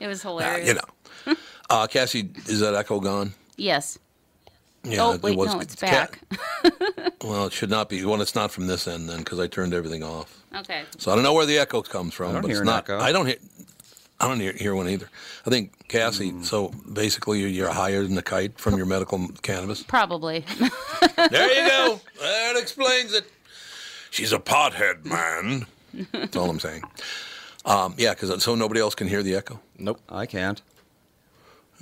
it 0.00 0.06
was 0.06 0.24
Uh, 0.24 0.28
hilarious. 0.28 0.68
you 0.68 0.74
know. 0.74 1.36
Uh, 1.70 1.86
Cassie, 1.86 2.28
is 2.46 2.60
that 2.60 2.74
echo 2.74 3.00
gone? 3.00 3.32
Yes. 3.56 3.98
Yeah, 4.84 5.04
oh 5.04 5.12
it 5.12 5.22
wait, 5.22 5.36
was- 5.36 5.54
no, 5.54 5.60
it's 5.60 5.74
Ca- 5.76 5.86
back. 5.86 6.20
Well, 7.22 7.46
it 7.46 7.52
should 7.52 7.70
not 7.70 7.88
be. 7.88 8.04
Well, 8.04 8.20
it's 8.20 8.34
not 8.34 8.50
from 8.50 8.66
this 8.66 8.88
end 8.88 9.08
then, 9.08 9.18
because 9.18 9.38
I 9.38 9.46
turned 9.46 9.72
everything 9.74 10.02
off. 10.02 10.42
okay. 10.56 10.82
So 10.98 11.12
I 11.12 11.14
don't 11.14 11.22
know 11.22 11.32
where 11.34 11.46
the 11.46 11.56
echo 11.58 11.80
comes 11.80 12.14
from, 12.14 12.30
I 12.30 12.32
don't 12.32 12.42
but 12.42 12.48
hear 12.48 12.56
it's 12.58 12.60
an 12.62 12.66
not. 12.66 12.84
echo. 12.84 12.98
I 12.98 13.12
don't 13.12 13.26
hear. 13.26 13.36
I 14.18 14.26
don't 14.28 14.40
hear, 14.40 14.52
hear 14.52 14.74
one 14.74 14.88
either. 14.88 15.08
I 15.46 15.50
think 15.50 15.86
Cassie. 15.88 16.30
Hmm. 16.30 16.42
So 16.42 16.68
basically, 16.92 17.38
you're- 17.40 17.52
you're 17.52 17.70
higher 17.70 18.02
than 18.02 18.16
the 18.16 18.22
kite 18.22 18.58
from 18.58 18.76
your 18.76 18.86
medical 18.86 19.28
cannabis. 19.42 19.82
Probably. 19.84 20.44
There 21.30 21.62
you 21.62 21.68
go. 21.68 22.00
That 22.20 22.56
explains 22.56 23.12
it. 23.12 23.24
She's 24.10 24.32
a 24.32 24.38
pothead, 24.38 25.04
man. 25.04 25.66
That's 26.12 26.36
all 26.36 26.50
I'm 26.50 26.58
saying. 26.60 26.82
Um, 27.64 27.94
yeah, 27.98 28.14
because 28.14 28.42
so 28.42 28.54
nobody 28.56 28.80
else 28.80 28.94
can 28.96 29.06
hear 29.08 29.22
the 29.22 29.34
echo. 29.36 29.60
Nope. 29.78 30.00
I 30.08 30.26
can't. 30.26 30.60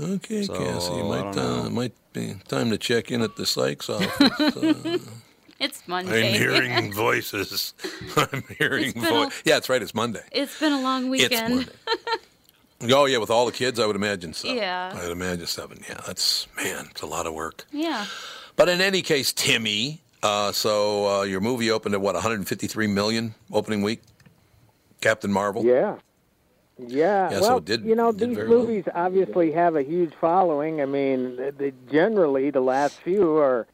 Okay, 0.01 0.43
So, 0.45 0.55
Cassie, 0.55 0.93
I 0.93 1.03
might 1.03 1.33
don't 1.35 1.67
uh, 1.67 1.71
might 1.71 1.93
be 2.13 2.35
time 2.49 2.71
to 2.71 2.79
check 2.79 3.11
in 3.11 3.21
at 3.23 3.37
the 3.37 3.45
psych's 3.47 3.89
office. 3.91 4.57
Uh, 4.57 4.99
it's 5.61 5.87
Monday. 5.87 6.29
I'm 6.29 6.35
hearing 6.41 6.93
voices. 6.93 7.75
I'm 8.17 8.43
hearing 8.59 8.85
It's 8.85 8.95
been 8.95 9.05
a- 9.05 9.09
voices. 9.09 9.43
Yeah, 9.45 9.55
that's 9.55 9.69
right. 9.69 9.83
It's 9.83 9.95
Monday. 9.95 10.23
It's 10.33 10.59
been 10.59 10.73
a 10.73 10.81
long 10.81 11.13
It's 11.15 11.23
weekend. 11.25 11.55
Monday. 11.57 11.73
Oh 12.91 13.05
yeah, 13.05 13.19
with 13.19 13.29
all 13.29 13.45
the 13.45 13.53
kids, 13.53 13.79
I 13.79 13.85
would 13.85 13.95
imagine 13.95 14.33
so. 14.33 14.49
Yeah. 14.49 14.91
I'd 14.97 15.11
imagine 15.11 15.47
seven. 15.47 15.83
Yeah, 15.87 16.01
that's 16.07 16.47
man, 16.57 16.87
it's 16.91 17.03
a 17.03 17.07
lot 17.07 17.27
of 17.27 17.35
work. 17.35 17.67
yeah. 17.73 18.07
But 18.57 18.71
in 18.71 18.81
any 18.81 19.03
case, 19.03 19.35
Timmy. 19.35 20.01
Uh, 20.23 20.51
so 20.53 21.07
uh, 21.07 21.23
your 21.25 21.41
movie 21.43 21.71
opened 21.71 21.95
at 21.95 22.01
what 22.01 22.15
153 22.15 22.87
million 22.87 23.35
opening 23.53 23.83
week. 23.83 24.01
Captain 25.03 25.31
Marvel. 25.31 25.63
Yeah. 25.63 25.97
Yeah, 26.88 27.31
Yeah, 27.31 27.40
well, 27.40 27.57
it 27.59 27.64
did- 27.64 27.85
you 27.85 27.95
know, 27.95 28.12
these 28.12 28.37
very 28.37 28.49
well. 28.49 28.61
movies 28.61 28.85
obviously 28.95 29.53
have 29.53 29.77
a 29.77 29.83
huge 29.83 30.12
following. 30.21 30.81
I 30.81 30.87
mean, 30.87 31.37
they 31.59 31.73
generally 31.90 32.51
the 32.51 32.61
last 32.61 32.95
few 33.05 33.37
are, 33.37 33.66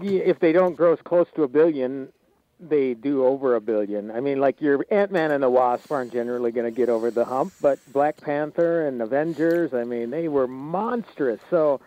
if 0.00 0.38
they 0.40 0.52
don't 0.52 0.76
gross 0.76 0.98
close 1.04 1.26
to 1.36 1.42
a 1.42 1.48
billion, 1.48 2.12
they 2.60 2.94
do 2.94 3.24
over 3.24 3.54
a 3.54 3.60
billion. 3.60 4.10
I 4.10 4.20
mean, 4.20 4.40
like 4.40 4.60
your 4.60 4.84
Ant 4.90 5.12
Man 5.12 5.30
and 5.30 5.42
the 5.42 5.50
Wasp 5.50 5.90
aren't 5.90 6.12
generally 6.12 6.50
going 6.50 6.66
to 6.66 6.76
get 6.76 6.88
over 6.88 7.10
the 7.10 7.24
hump, 7.24 7.52
but 7.60 7.78
Black 7.92 8.20
Panther 8.20 8.86
and 8.86 9.00
Avengers, 9.00 9.72
I 9.72 9.84
mean, 9.84 10.10
they 10.10 10.26
were 10.28 10.48
monstrous. 10.48 11.40
So, 11.50 11.80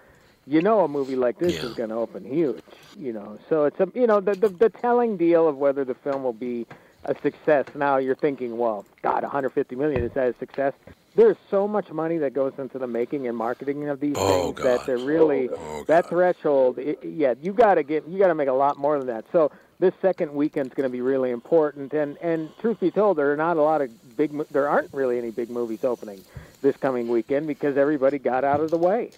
you 0.48 0.62
know, 0.62 0.82
a 0.82 0.88
movie 0.88 1.16
like 1.18 1.40
this 1.40 1.56
Yeah. 1.56 1.66
is 1.70 1.74
going 1.74 1.90
to 1.90 1.96
open 1.96 2.24
huge. 2.24 2.62
You 2.98 3.14
know, 3.14 3.38
so 3.50 3.66
it's 3.66 3.80
a 3.80 3.88
you 3.96 4.06
know 4.06 4.20
the, 4.20 4.36
the 4.36 4.50
the 4.50 4.70
telling 4.70 5.16
deal 5.18 5.48
of 5.48 5.58
whether 5.58 5.84
the 5.86 5.96
film 5.96 6.24
will 6.24 6.34
be 6.34 6.68
a 7.06 7.16
success. 7.24 7.66
Now 7.76 7.98
you're 7.98 8.16
thinking, 8.16 8.58
well, 8.58 8.86
God, 9.02 9.24
150 9.24 9.76
million 9.76 10.04
is 10.04 10.12
that 10.14 10.28
a 10.30 10.36
success? 10.40 10.74
There's 11.14 11.36
so 11.50 11.68
much 11.68 11.92
money 11.92 12.18
that 12.20 12.34
goes 12.34 12.54
into 12.58 12.80
the 12.80 12.88
making 12.88 13.28
and 13.28 13.36
marketing 13.36 13.90
of 13.90 14.00
these 14.00 14.16
Oh, 14.16 14.54
things 14.54 14.64
that 14.64 14.86
they're 14.86 14.98
really 14.98 15.50
Oh, 15.50 15.84
that 15.88 16.04
God. 16.06 16.10
threshold. 16.10 16.80
i 16.80 16.96
yeah, 17.04 17.34
you 17.42 17.52
got 17.52 17.76
to 17.76 17.84
get 17.84 18.08
you 18.08 18.18
got 18.18 18.28
to 18.28 18.36
make 18.36 18.48
a 18.48 18.54
lot 18.54 18.78
more 18.78 18.98
than 18.98 19.08
that. 19.08 19.26
So 19.34 19.52
this 19.80 19.94
second 20.02 20.34
weekend's 20.34 20.74
going 20.74 20.86
to 20.88 20.90
be 20.92 21.02
really 21.02 21.32
important. 21.32 21.92
And 21.92 22.18
and 22.20 22.50
truth 22.60 22.80
be 22.80 22.92
told, 22.92 23.18
there 23.18 23.30
are 23.32 23.36
not 23.38 23.58
a 23.58 23.62
lot 23.62 23.82
of 23.82 23.90
big. 24.16 24.32
There 24.52 24.70
aren't 24.70 24.94
really 24.94 25.18
any 25.18 25.32
big 25.32 25.50
movies 25.50 25.80
opening 25.84 26.24
this 26.62 26.76
coming 26.78 27.10
weekend 27.10 27.46
because 27.46 27.76
everybody 27.76 28.18
got 28.18 28.46
out 28.46 28.62
of 28.62 28.72
the 28.72 28.78
way. 28.78 29.12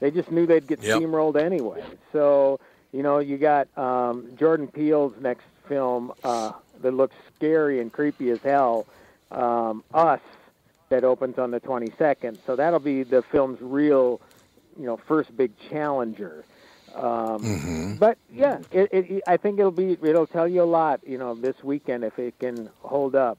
They 0.00 0.10
just 0.10 0.30
knew 0.30 0.46
they'd 0.46 0.66
get 0.66 0.80
Yep. 0.82 1.00
steamrolled 1.00 1.36
anyway. 1.36 1.84
So 2.12 2.60
you 2.92 3.02
know, 3.02 3.18
you 3.18 3.36
got 3.36 3.68
um, 3.76 4.30
Jordan 4.38 4.68
Peele's 4.68 5.12
next 5.20 5.44
film 5.68 6.12
uh, 6.24 6.52
that 6.82 6.92
looks 6.94 7.14
scary 7.36 7.80
and 7.80 7.92
creepy 7.92 8.30
as 8.30 8.38
hell, 8.40 8.86
um, 9.30 9.82
Us, 9.94 10.20
that 10.88 11.04
opens 11.04 11.38
on 11.38 11.50
the 11.50 11.60
22nd. 11.60 12.38
So 12.46 12.56
that'll 12.56 12.78
be 12.80 13.02
the 13.02 13.22
film's 13.22 13.58
real, 13.60 14.20
you 14.78 14.86
know, 14.86 14.96
first 14.96 15.36
big 15.36 15.52
challenger. 15.70 16.44
Um, 16.94 17.96
But 17.98 18.18
yeah, 18.32 18.58
it, 18.70 18.88
it, 18.92 19.22
I 19.26 19.36
think 19.36 19.58
it'll 19.58 19.70
be 19.70 19.96
it'll 20.02 20.26
tell 20.26 20.46
you 20.46 20.62
a 20.62 20.64
lot, 20.64 21.00
you 21.06 21.18
know, 21.18 21.34
this 21.34 21.56
weekend 21.62 22.04
if 22.04 22.18
it 22.18 22.38
can 22.38 22.68
hold 22.80 23.14
up 23.14 23.38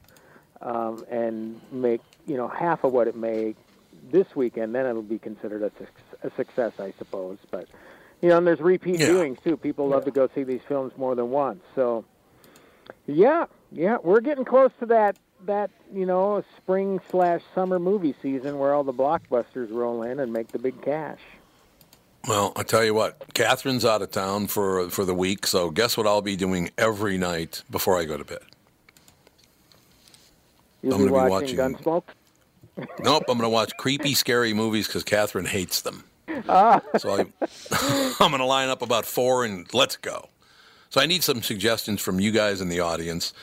um, 0.61 1.05
and 1.09 1.59
make 1.71 2.01
you 2.25 2.37
know 2.37 2.47
half 2.47 2.83
of 2.83 2.91
what 2.91 3.07
it 3.07 3.15
made 3.15 3.55
this 4.11 4.27
weekend, 4.35 4.73
then 4.75 4.85
it'll 4.85 5.01
be 5.01 5.19
considered 5.19 5.61
a, 5.63 5.71
suc- 5.79 6.23
a 6.31 6.35
success, 6.35 6.73
I 6.79 6.93
suppose. 6.97 7.37
But 7.51 7.67
you 8.21 8.29
know, 8.29 8.37
and 8.37 8.47
there's 8.47 8.59
repeat 8.59 8.99
Yeah. 8.99 9.09
viewings 9.09 9.41
too. 9.43 9.57
People 9.57 9.87
love 9.87 10.05
to 10.05 10.11
go 10.11 10.27
see 10.33 10.43
these 10.43 10.61
films 10.67 10.91
more 10.97 11.13
than 11.15 11.29
once. 11.29 11.61
So 11.75 12.03
yeah, 13.07 13.45
yeah, 13.71 13.97
we're 14.03 14.21
getting 14.21 14.45
close 14.45 14.71
to 14.79 14.85
that 14.87 15.17
that 15.45 15.69
you 15.93 16.05
know 16.05 16.43
spring 16.57 16.99
slash 17.09 17.41
summer 17.53 17.79
movie 17.79 18.15
season 18.21 18.57
where 18.57 18.73
all 18.73 18.83
the 18.83 18.93
blockbusters 18.93 19.71
roll 19.71 20.03
in 20.03 20.19
and 20.19 20.31
make 20.33 20.49
the 20.49 20.59
big 20.59 20.81
cash. 20.81 21.19
Well, 22.27 22.51
I 22.55 22.63
tell 22.63 22.83
you 22.83 22.93
what, 22.93 23.33
Catherine's 23.33 23.85
out 23.85 24.01
of 24.01 24.11
town 24.11 24.47
for 24.47 24.89
for 24.89 25.05
the 25.05 25.13
week, 25.13 25.47
so 25.47 25.69
guess 25.71 25.95
what 25.97 26.05
I'll 26.07 26.21
be 26.21 26.35
doing 26.35 26.69
every 26.77 27.17
night 27.17 27.63
before 27.71 27.97
I 27.97 28.05
go 28.05 28.17
to 28.17 28.25
bed. 28.25 28.39
You'll 30.83 30.93
I'm 30.93 31.07
gonna 31.07 31.27
be 31.27 31.31
watching, 31.31 31.57
watching- 31.57 31.75
Gunsmoke. 31.83 32.03
Nope, 32.99 33.23
I'm 33.27 33.39
going 33.39 33.49
to 33.49 33.49
watch 33.49 33.75
creepy, 33.77 34.13
scary 34.13 34.53
movies 34.53 34.85
because 34.85 35.03
Catherine 35.03 35.45
hates 35.45 35.81
them. 35.81 36.03
Ah. 36.47 36.79
So 36.99 37.09
I, 37.11 37.25
I'm 38.19 38.29
going 38.29 38.37
to 38.37 38.45
line 38.45 38.69
up 38.69 38.83
about 38.83 39.03
four 39.03 39.45
and 39.45 39.65
let's 39.73 39.97
go. 39.97 40.29
So 40.89 41.01
I 41.01 41.05
need 41.05 41.23
some 41.23 41.41
suggestions 41.41 42.01
from 42.01 42.19
you 42.19 42.31
guys 42.31 42.61
in 42.61 42.69
the 42.69 42.79
audience. 42.79 43.33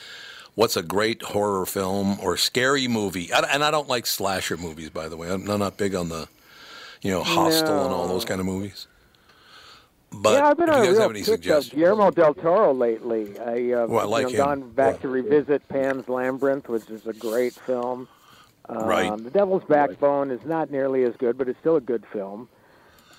What's 0.55 0.77
a 0.77 0.83
great 0.83 1.21
horror 1.21 1.65
film 1.65 2.17
or 2.21 2.37
scary 2.37 2.87
movie? 2.87 3.31
I- 3.33 3.39
And 3.53 3.63
I 3.63 3.71
don't 3.71 3.87
like 3.89 4.05
slasher 4.05 4.57
movies, 4.57 4.89
by 4.89 5.09
the 5.09 5.17
way. 5.17 5.29
I'm 5.29 5.47
I'm 5.49 5.59
not 5.59 5.77
big 5.77 5.93
on 5.95 6.09
the, 6.09 6.27
you 7.01 7.11
know, 7.11 7.23
Hostel 7.23 7.85
and 7.85 7.93
all 7.93 8.07
those 8.07 8.25
kind 8.25 8.39
of 8.39 8.45
movies. 8.45 8.87
But 10.11 10.33
yeah, 10.35 10.47
I've 10.47 10.57
been 10.57 10.69
if 10.69 10.75
on 10.75 10.77
you 10.77 10.83
a 10.83 10.85
guys 10.87 10.93
real 10.93 11.01
have 11.01 11.11
any 11.11 11.19
kick 11.19 11.27
of 11.27 11.33
suggestions, 11.33 11.73
Guillermo 11.73 12.09
del 12.11 12.33
Toro 12.35 12.73
lately. 12.73 13.37
I 13.37 13.73
uh, 13.73 13.87
Oh, 13.89 13.97
I 13.97 14.03
like 14.05 14.29
you 14.31 14.37
know, 14.37 14.43
him. 14.51 14.59
gone 14.61 14.69
back 14.71 15.01
to 15.01 15.09
revisit 15.09 15.67
Pan's 15.67 16.07
Labyrinth, 16.07 16.69
which 16.69 16.89
is 16.89 17.05
a 17.05 17.11
great 17.13 17.53
film. 17.53 18.07
Um, 18.69 18.85
Right. 18.87 19.23
The 19.23 19.29
Devil's 19.29 19.63
Backbone 19.65 20.31
is 20.31 20.39
not 20.45 20.71
nearly 20.71 21.03
as 21.03 21.15
good, 21.17 21.37
but 21.37 21.49
it's 21.49 21.59
still 21.59 21.75
a 21.75 21.81
good 21.81 22.05
film. 22.13 22.47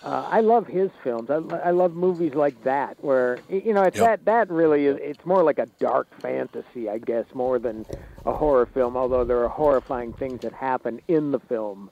Uh, 0.06 0.24
I 0.30 0.40
love 0.40 0.68
his 0.68 0.90
films. 1.02 1.30
I, 1.30 1.38
I 1.56 1.70
love 1.72 1.94
movies 1.96 2.34
like 2.34 2.62
that, 2.62 2.96
where 3.02 3.38
you 3.48 3.74
know 3.74 3.82
it's 3.82 3.96
Yep. 3.98 4.06
that 4.06 4.24
that 4.26 4.54
really 4.54 4.86
is. 4.86 4.98
It's 5.02 5.26
more 5.26 5.42
like 5.42 5.58
a 5.58 5.66
dark 5.80 6.06
fantasy, 6.20 6.88
I 6.88 6.98
guess, 6.98 7.24
more 7.34 7.58
than 7.58 7.84
a 8.24 8.32
horror 8.32 8.66
film. 8.66 8.96
Although 8.96 9.24
there 9.24 9.42
are 9.42 9.48
horrifying 9.48 10.12
things 10.12 10.42
that 10.42 10.52
happen 10.52 11.00
in 11.08 11.32
the 11.32 11.40
film. 11.40 11.90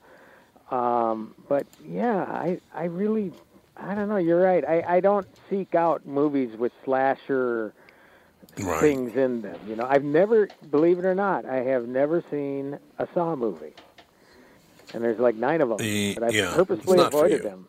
Um, 0.71 1.35
but 1.49 1.67
yeah, 1.85 2.23
I 2.23 2.61
I 2.73 2.85
really 2.85 3.33
I 3.75 3.93
don't 3.95 4.07
know. 4.07 4.15
You're 4.15 4.41
right. 4.41 4.63
I 4.65 4.95
I 4.95 4.99
don't 5.01 5.27
seek 5.49 5.75
out 5.75 6.05
movies 6.05 6.55
with 6.57 6.71
slasher 6.85 7.73
right? 8.59 8.79
things 8.79 9.17
in 9.17 9.41
them. 9.41 9.59
You 9.67 9.75
know, 9.75 9.85
I've 9.89 10.05
never, 10.05 10.47
believe 10.71 10.99
it 10.99 11.05
or 11.05 11.15
not, 11.15 11.45
I 11.45 11.57
have 11.63 11.85
never 11.87 12.23
seen 12.31 12.79
a 12.97 13.07
Saw 13.13 13.35
movie, 13.35 13.73
and 14.93 15.03
there's 15.03 15.19
like 15.19 15.35
nine 15.35 15.59
of 15.59 15.67
them. 15.67 15.79
Eh, 15.81 16.13
but 16.13 16.23
I've 16.23 16.33
yeah, 16.33 16.53
purposely 16.55 16.93
it's 16.93 17.03
not 17.03 17.11
for 17.11 17.25
avoided 17.25 17.43
them. 17.43 17.67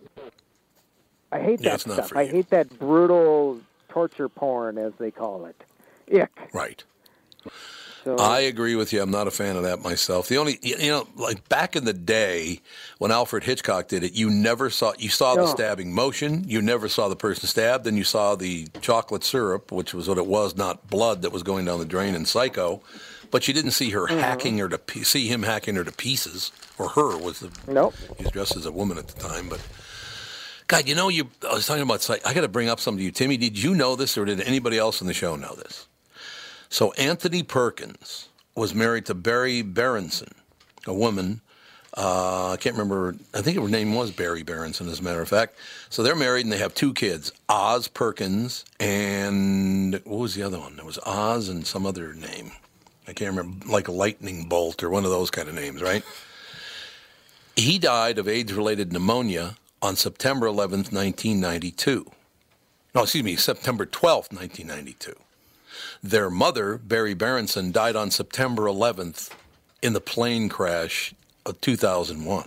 I 1.33 1.41
hate 1.41 1.61
Yeah, 1.61 1.71
that 1.71 1.81
stuff. 1.81 2.13
I 2.15 2.27
hate 2.27 2.51
that 2.51 2.79
brutal 2.79 3.61
torture 3.89 4.29
porn, 4.29 4.79
as 4.79 4.93
they 4.99 5.11
call 5.11 5.47
it. 5.47 5.65
Ick. 6.13 6.51
Right. 6.53 6.85
So, 8.05 8.17
I 8.19 8.41
agree 8.41 8.77
with 8.77 8.93
you. 8.93 9.03
I'm 9.03 9.11
not 9.11 9.27
a 9.27 9.33
fan 9.33 9.57
of 9.57 9.65
that 9.65 9.83
myself. 9.83 10.29
The 10.29 10.37
only, 10.37 10.61
you 10.63 10.77
know, 10.79 11.09
like 11.17 11.49
back 11.49 11.75
in 11.75 11.85
the 11.85 11.93
day 11.93 12.61
when 12.99 13.11
Alfred 13.11 13.43
Hitchcock 13.43 13.89
did 13.89 14.05
it, 14.05 14.13
you 14.13 14.31
never 14.31 14.71
saw, 14.71 14.93
you 14.97 15.09
saw 15.09 15.35
the 15.35 15.49
stabbing 15.49 15.93
motion. 15.93 16.45
You 16.47 16.63
never 16.63 16.89
saw 16.89 17.09
the 17.09 17.17
person 17.17 17.49
stabbed. 17.49 17.83
Then 17.83 17.97
you 17.97 18.05
saw 18.05 18.37
the 18.37 18.69
chocolate 18.81 19.25
syrup, 19.25 19.73
which 19.73 19.93
was 19.93 20.09
what 20.09 20.19
it 20.19 20.27
was, 20.27 20.55
not 20.57 20.89
blood 20.89 21.23
that 21.23 21.33
was 21.33 21.43
going 21.43 21.65
down 21.65 21.81
the 21.81 21.85
drain 21.85 22.15
in 22.15 22.27
Psycho. 22.27 22.81
but 23.33 23.49
you 23.49 23.55
didn't 23.55 23.73
see 23.73 23.91
her 23.91 24.07
mm-hmm. 24.07 24.21
hacking 24.21 24.59
her 24.59 24.69
to 24.69 25.05
see 25.05 25.27
him 25.27 25.43
hacking 25.43 25.75
her 25.75 25.83
to 25.83 25.91
pieces, 25.91 26.53
or 26.79 26.91
her 26.91 27.19
was 27.19 27.41
the 27.41 27.51
Nope. 27.67 27.95
he 28.17 28.23
was 28.23 28.31
dressed 28.33 28.57
as 28.57 28.67
a 28.67 28.73
woman 28.73 28.99
at 28.99 29.09
the 29.09 29.21
time, 29.21 29.49
but. 29.49 29.61
God, 30.69 30.89
you 30.89 30.95
know, 30.95 31.09
you. 31.09 31.31
I 31.49 31.55
was 31.55 31.67
talking 31.67 31.83
about. 31.83 32.09
I 32.25 32.35
got 32.35 32.41
to 32.41 32.49
bring 32.49 32.69
up 32.69 32.81
something 32.81 32.99
to 32.99 33.05
you, 33.05 33.13
Timmy. 33.13 33.37
Did 33.37 33.63
you 33.63 33.75
know 33.75 33.97
this, 33.97 34.19
or 34.19 34.25
did 34.25 34.41
anybody 34.41 34.79
else 34.79 35.01
in 35.01 35.07
the 35.07 35.15
show 35.15 35.37
know 35.37 35.55
this? 35.55 35.87
So 36.69 36.93
Anthony 36.93 37.43
Perkins 37.43 38.29
was 38.55 38.75
married 38.75 39.07
to 39.07 39.15
Berry 39.15 39.63
Berenson, 39.63 40.35
a 40.87 40.95
woman. 40.95 41.41
Uh, 41.97 42.53
I 42.53 42.57
can't 42.57 42.75
remember. 42.75 43.15
I 43.33 43.43
think 43.43 43.59
her 43.59 43.69
name 43.69 43.95
was 43.95 44.11
Berry 44.11 44.43
Berenson, 44.43 44.89
as 44.89 45.01
a 45.01 45.03
matter 45.03 45.23
of 45.23 45.29
fact. 45.29 45.57
So 45.89 46.03
they're 46.03 46.17
married 46.17 46.45
and 46.45 46.53
they 46.53 46.59
have 46.59 46.75
two 46.75 46.93
kids, 46.93 47.33
Oz 47.49 47.89
Perkins 47.89 48.65
and 48.79 49.95
what 50.05 50.19
was 50.19 50.35
the 50.35 50.43
other 50.43 50.59
one? 50.59 50.77
There 50.77 50.85
was 50.85 50.99
Oz 51.07 51.49
and 51.49 51.67
some 51.67 51.87
other 51.87 52.13
name. 52.13 52.53
I 53.09 53.13
can't 53.13 53.35
remember, 53.35 53.67
like 53.67 53.89
a 53.89 53.93
Lightning 53.93 54.49
Bolt 54.49 54.83
or 54.83 54.91
one 54.91 55.05
of 55.05 55.11
those 55.11 55.31
kind 55.31 55.49
of 55.49 55.55
names, 55.55 55.81
right? 55.81 56.03
He 57.55 57.79
died 57.79 58.19
of 58.19 58.29
AIDS-related 58.29 58.93
pneumonia 58.93 59.57
on 59.83 59.97
September 59.97 60.47
11th, 60.47 60.93
1992. 60.93 62.11
No, 62.95 63.03
excuse 63.03 63.25
me, 63.25 63.37
September 63.37 63.85
12th, 63.87 64.33
1992. 64.33 65.15
Their 66.03 66.31
mother, 66.31 66.79
Berry 66.79 67.15
Berenson, 67.15 67.73
died 67.73 67.97
on 67.97 68.11
September 68.11 68.65
11th 68.65 69.31
in 69.83 69.93
the 69.93 70.01
plane 70.01 70.49
crash 70.49 71.15
of 71.45 71.61
2001. 71.61 72.47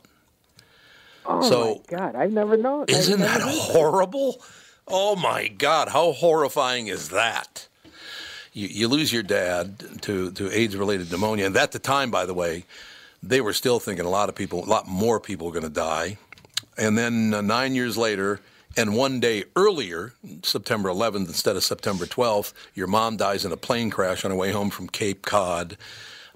Oh 1.26 1.42
So- 1.48 1.84
my 1.90 1.98
God, 1.98 2.16
I've 2.16 2.32
never 2.32 2.58
known. 2.58 2.86
Isn't 2.88 3.20
never 3.20 3.40
that 3.40 3.48
horrible? 3.48 4.42
Oh 4.88 5.16
my 5.16 5.48
God, 5.48 5.90
how 5.90 6.12
horrifying 6.14 6.88
is 6.88 7.10
that? 7.10 7.68
You, 8.54 8.68
you 8.68 8.88
lose 8.88 9.14
your 9.14 9.22
dad 9.22 10.02
to, 10.02 10.32
to 10.32 10.52
AIDS 10.52 10.76
related 10.76 11.12
pneumonia. 11.12 11.46
And 11.46 11.56
at 11.56 11.72
the 11.72 11.78
time, 11.80 12.10
by 12.10 12.26
the 12.26 12.34
way, 12.34 12.66
they 13.22 13.42
were 13.42 13.54
still 13.54 13.80
thinking 13.80 14.06
a 14.06 14.10
lot 14.10 14.30
of 14.30 14.36
people, 14.36 14.64
a 14.64 14.66
lot 14.66 14.88
more 14.88 15.20
people 15.20 15.46
were 15.46 15.54
going 15.54 15.64
to 15.64 15.70
die. 15.70 16.18
And 16.80 16.98
then 16.98 17.34
uh, 17.34 17.42
nine 17.42 17.76
years 17.76 17.98
later, 17.98 18.40
and 18.78 18.96
one 18.96 19.20
day 19.20 19.44
earlier, 19.56 20.14
September 20.44 20.90
11th 20.90 21.28
instead 21.28 21.58
of 21.58 21.64
September 21.64 22.06
12th, 22.06 22.54
your 22.74 22.88
mom 22.88 23.18
dies 23.18 23.44
in 23.44 23.52
a 23.52 23.58
plane 23.58 23.90
crash 23.90 24.24
on 24.24 24.32
her 24.32 24.38
way 24.38 24.52
home 24.52 24.70
from 24.70 24.88
Cape 24.88 25.26
Cod 25.26 25.76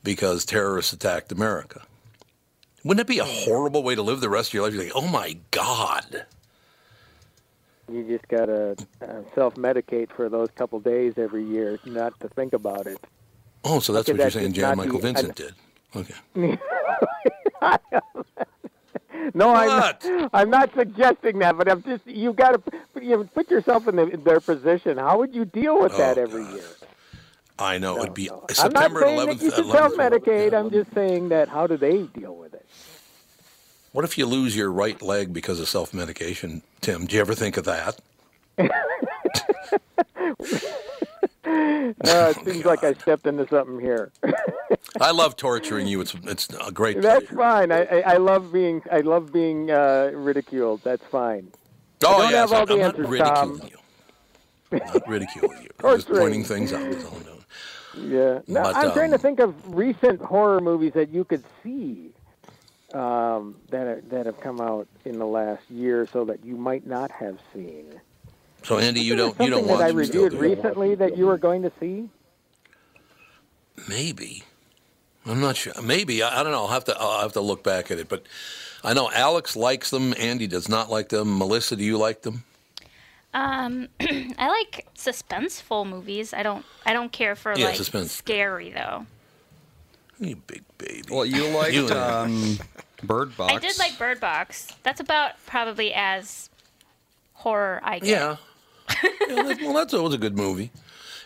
because 0.04 0.44
terrorists 0.44 0.92
attacked 0.92 1.32
America. 1.32 1.84
Wouldn't 2.84 3.00
it 3.00 3.08
be 3.08 3.20
a 3.20 3.24
horrible 3.26 3.82
way 3.84 3.96
to 3.96 4.02
live 4.02 4.20
the 4.20 4.30
rest 4.30 4.50
of 4.50 4.56
your 4.56 4.64
life? 4.64 4.74
You're 4.74 4.84
like, 4.84 4.92
oh 4.96 5.08
my 5.08 5.38
God. 5.52 6.26
You 7.90 8.04
just 8.04 8.28
gotta 8.28 8.76
uh, 9.02 9.22
self-medicate 9.36 10.10
for 10.12 10.28
those 10.28 10.50
couple 10.56 10.80
days 10.82 11.14
every 11.18 11.46
year, 11.46 11.80
not 11.86 12.20
to 12.20 12.28
think 12.30 12.52
about 12.52 12.88
it. 12.88 12.98
Oh, 13.64 13.80
so 13.80 13.94
that's 13.94 14.10
what 14.10 14.18
you're 14.18 14.30
saying 14.30 14.52
Jan 14.52 14.76
Michael 14.78 15.00
be- 15.00 15.08
I- 15.08 15.14
Vincent 15.14 15.36
did. 15.36 15.54
Okay. 15.96 16.58
No, 19.34 19.54
I'm 19.54 19.68
not, 19.68 20.06
I'm 20.34 20.50
not 20.50 20.70
suggesting 20.76 21.40
that, 21.40 21.58
but 21.58 21.70
I'm 21.70 21.82
just 21.84 22.06
you've 22.06 22.36
got 22.36 22.52
to 22.66 22.80
you 23.02 23.18
know, 23.18 23.24
put 23.26 23.50
yourself 23.50 23.88
in, 23.88 23.96
the, 23.96 24.08
in 24.08 24.24
their 24.24 24.40
position. 24.40 24.98
How 24.98 25.18
would 25.20 25.34
you 25.34 25.46
deal 25.46 25.82
with 25.82 25.96
that 25.98 26.18
Oh, 26.18 26.22
every 26.22 26.44
God. 26.44 26.54
year? 26.56 26.66
I 27.60 27.78
know. 27.78 27.98
It'd 28.02 28.14
be 28.14 28.30
I'm 28.30 28.38
not 28.40 28.52
September 28.56 29.02
saying 29.02 29.20
11th. 29.20 29.26
that 29.28 29.42
you 29.44 29.52
should 29.52 29.66
11th. 29.66 29.72
self-medicate. 29.72 30.54
I'm 30.54 30.72
just 30.72 30.92
saying 30.94 31.30
that 31.30 31.50
how 31.50 31.68
do 31.68 31.78
they 31.78 32.04
deal 32.04 32.36
with 32.36 32.54
it? 32.54 32.66
What 33.92 34.04
if 34.06 34.18
you 34.18 34.26
lose 34.26 34.56
your 34.56 34.72
right 34.72 35.00
leg 35.02 35.32
because 35.34 35.60
of 35.60 35.70
self 35.70 35.94
medication, 35.94 36.64
Tim? 36.82 37.06
Do 37.06 37.16
you 37.16 37.22
ever 37.22 37.36
think 37.36 37.58
of 37.58 37.66
that? 37.66 38.00
Uh, 42.06 42.34
it 42.36 42.46
seems 42.46 42.66
like 42.66 42.84
I 42.84 42.94
stepped 42.94 43.28
into 43.28 43.48
something 43.48 43.80
here. 43.80 44.12
I 45.02 45.12
love 45.12 45.36
torturing 45.36 45.86
you. 45.86 46.02
It's 46.02 46.16
it's 46.24 46.48
a 46.66 46.72
great 46.72 47.02
That's 47.02 47.26
pleasure. 47.26 47.36
fine. 47.36 47.72
I, 47.72 47.84
I, 47.86 48.00
I 48.14 48.18
love 48.18 48.52
being 48.54 48.82
I 48.92 49.02
love 49.02 49.32
being 49.34 49.70
uh, 49.70 50.12
ridiculed. 50.14 50.82
That's 50.84 51.04
fine. 51.06 51.52
Oh, 52.06 52.22
don't 52.22 52.32
yes, 52.32 52.50
have 52.50 52.54
all 52.54 52.62
I'm, 52.62 52.66
the 52.68 52.74
I'm 52.74 52.80
not 52.80 52.88
answers, 53.00 53.10
ridiculing 53.10 53.60
Tom. 53.60 53.70
you. 54.72 54.80
Not 54.80 55.08
ridiculing 55.08 55.62
you. 55.64 55.70
I'm 55.84 55.96
just 55.98 56.08
pointing 56.10 56.44
things 56.44 56.74
out. 56.74 56.90
That's 56.90 57.06
all 57.06 57.16
I'm 57.18 57.24
doing. 57.24 57.46
Yeah. 58.12 58.40
No, 58.48 58.64
But, 58.64 58.76
I'm 58.76 58.92
trying 58.94 59.10
to 59.12 59.16
um, 59.16 59.22
think 59.22 59.40
of 59.40 59.76
recent 59.76 60.22
horror 60.22 60.62
movies 60.62 60.94
that 60.94 61.10
you 61.10 61.24
could 61.26 61.44
see 61.64 62.12
um, 62.94 63.56
that 63.70 63.88
are, 63.88 64.02
that 64.10 64.26
have 64.26 64.40
come 64.40 64.60
out 64.62 64.88
in 65.06 65.20
the 65.20 65.28
last 65.28 65.70
year 65.70 66.02
or 66.02 66.08
so 66.08 66.26
that 66.26 66.44
you 66.46 66.56
might 66.56 66.88
not 66.88 67.12
have 67.12 67.38
seen. 67.54 68.00
So, 68.64 68.78
Andy, 68.78 69.02
you 69.02 69.16
don't 69.16 69.38
was 69.38 69.46
you 69.46 69.52
don't 69.52 69.68
something 69.68 69.72
watch 69.72 69.80
that 69.80 69.86
I 69.86 69.92
them 69.92 70.06
still, 70.06 70.24
reviewed 70.24 70.42
do 70.42 70.48
you? 70.48 70.56
recently 70.56 70.96
that 70.96 71.18
you 71.18 71.26
were 71.26 71.38
going 71.38 71.62
to 71.64 71.72
see. 71.80 72.10
Maybe. 73.88 74.44
I'm 75.26 75.40
not 75.40 75.56
sure. 75.58 75.74
Maybe 75.82 76.22
I, 76.22 76.40
I 76.40 76.44
don't 76.44 76.52
know. 76.52 76.62
I'll 76.62 76.68
have 76.68 76.86
to 76.86 76.98
I'll 77.00 77.22
have 77.22 77.34
to 77.34 77.42
look 77.42 77.64
back 77.64 77.92
at 77.92 78.00
it. 78.00 78.10
But 78.10 78.24
I 78.84 78.94
know 78.94 79.10
Alex 79.12 79.56
likes 79.56 79.90
them. 79.90 80.14
Andy 80.20 80.48
does 80.48 80.68
not 80.70 80.90
like 80.90 81.10
them. 81.10 81.38
Melissa, 81.38 81.76
do 81.76 81.84
you 81.84 81.98
like 81.98 82.22
them? 82.22 82.44
Um, 83.34 83.88
I 84.00 84.48
like 84.48 84.86
suspenseful 84.96 85.88
movies. 85.88 86.34
I 86.34 86.44
don't. 86.44 86.66
I 86.86 86.94
don't 86.94 87.12
care 87.12 87.36
for 87.36 87.54
Yeah, 87.58 87.68
like 87.68 87.76
suspense. 87.78 88.12
scary 88.12 88.72
though. 88.72 89.06
You 90.20 90.36
big 90.36 90.64
baby. 90.78 91.04
Well, 91.10 91.26
you 91.26 91.48
liked 91.58 91.74
You- 91.74 91.90
um, 91.90 92.60
Bird 93.04 93.36
Box. 93.36 93.54
I 93.54 93.60
did 93.60 93.78
like 93.80 93.98
Bird 93.98 94.20
Box. 94.20 94.68
That's 94.84 95.00
about 95.00 95.32
probably 95.46 95.94
as 95.94 96.50
horror 97.34 97.80
I 97.84 98.00
get. 98.00 98.08
Yeah. 98.08 98.36
yeah 99.04 99.44
that, 99.44 99.60
well, 99.62 99.74
that's 99.74 99.94
always 99.94 100.14
a 100.14 100.18
good 100.18 100.38
movie, 100.38 100.72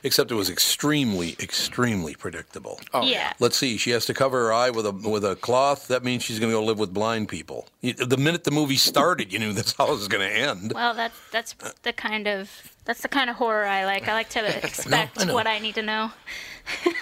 except 0.03 0.31
it 0.31 0.35
was 0.35 0.49
extremely, 0.49 1.35
extremely 1.39 2.15
predictable. 2.15 2.79
Oh, 2.93 3.03
yeah. 3.03 3.33
Let's 3.39 3.57
see. 3.57 3.77
She 3.77 3.91
has 3.91 4.05
to 4.05 4.13
cover 4.13 4.45
her 4.45 4.53
eye 4.53 4.69
with 4.69 4.85
a 4.85 4.91
with 4.91 5.25
a 5.25 5.35
cloth. 5.35 5.87
That 5.87 6.03
means 6.03 6.23
she's 6.23 6.39
going 6.39 6.51
to 6.51 6.57
go 6.57 6.63
live 6.63 6.79
with 6.79 6.93
blind 6.93 7.29
people. 7.29 7.67
The 7.81 8.17
minute 8.17 8.43
the 8.43 8.51
movie 8.51 8.77
started, 8.77 9.31
you 9.33 9.39
knew 9.39 9.53
that's 9.53 9.73
how 9.73 9.87
it 9.87 9.91
was 9.91 10.07
going 10.07 10.27
to 10.27 10.35
end. 10.35 10.73
Well, 10.73 10.93
that's 10.93 11.19
that's 11.31 11.55
the 11.83 11.93
kind 11.93 12.27
of 12.27 12.49
that's 12.85 13.01
the 13.01 13.09
kind 13.09 13.29
of 13.29 13.35
horror 13.35 13.65
I 13.65 13.85
like. 13.85 14.07
I 14.07 14.13
like 14.13 14.29
to 14.29 14.45
expect 14.65 15.19
I 15.19 15.33
what 15.33 15.47
I 15.47 15.59
need 15.59 15.75
to 15.75 15.81
know. 15.81 16.11
Did 16.83 16.93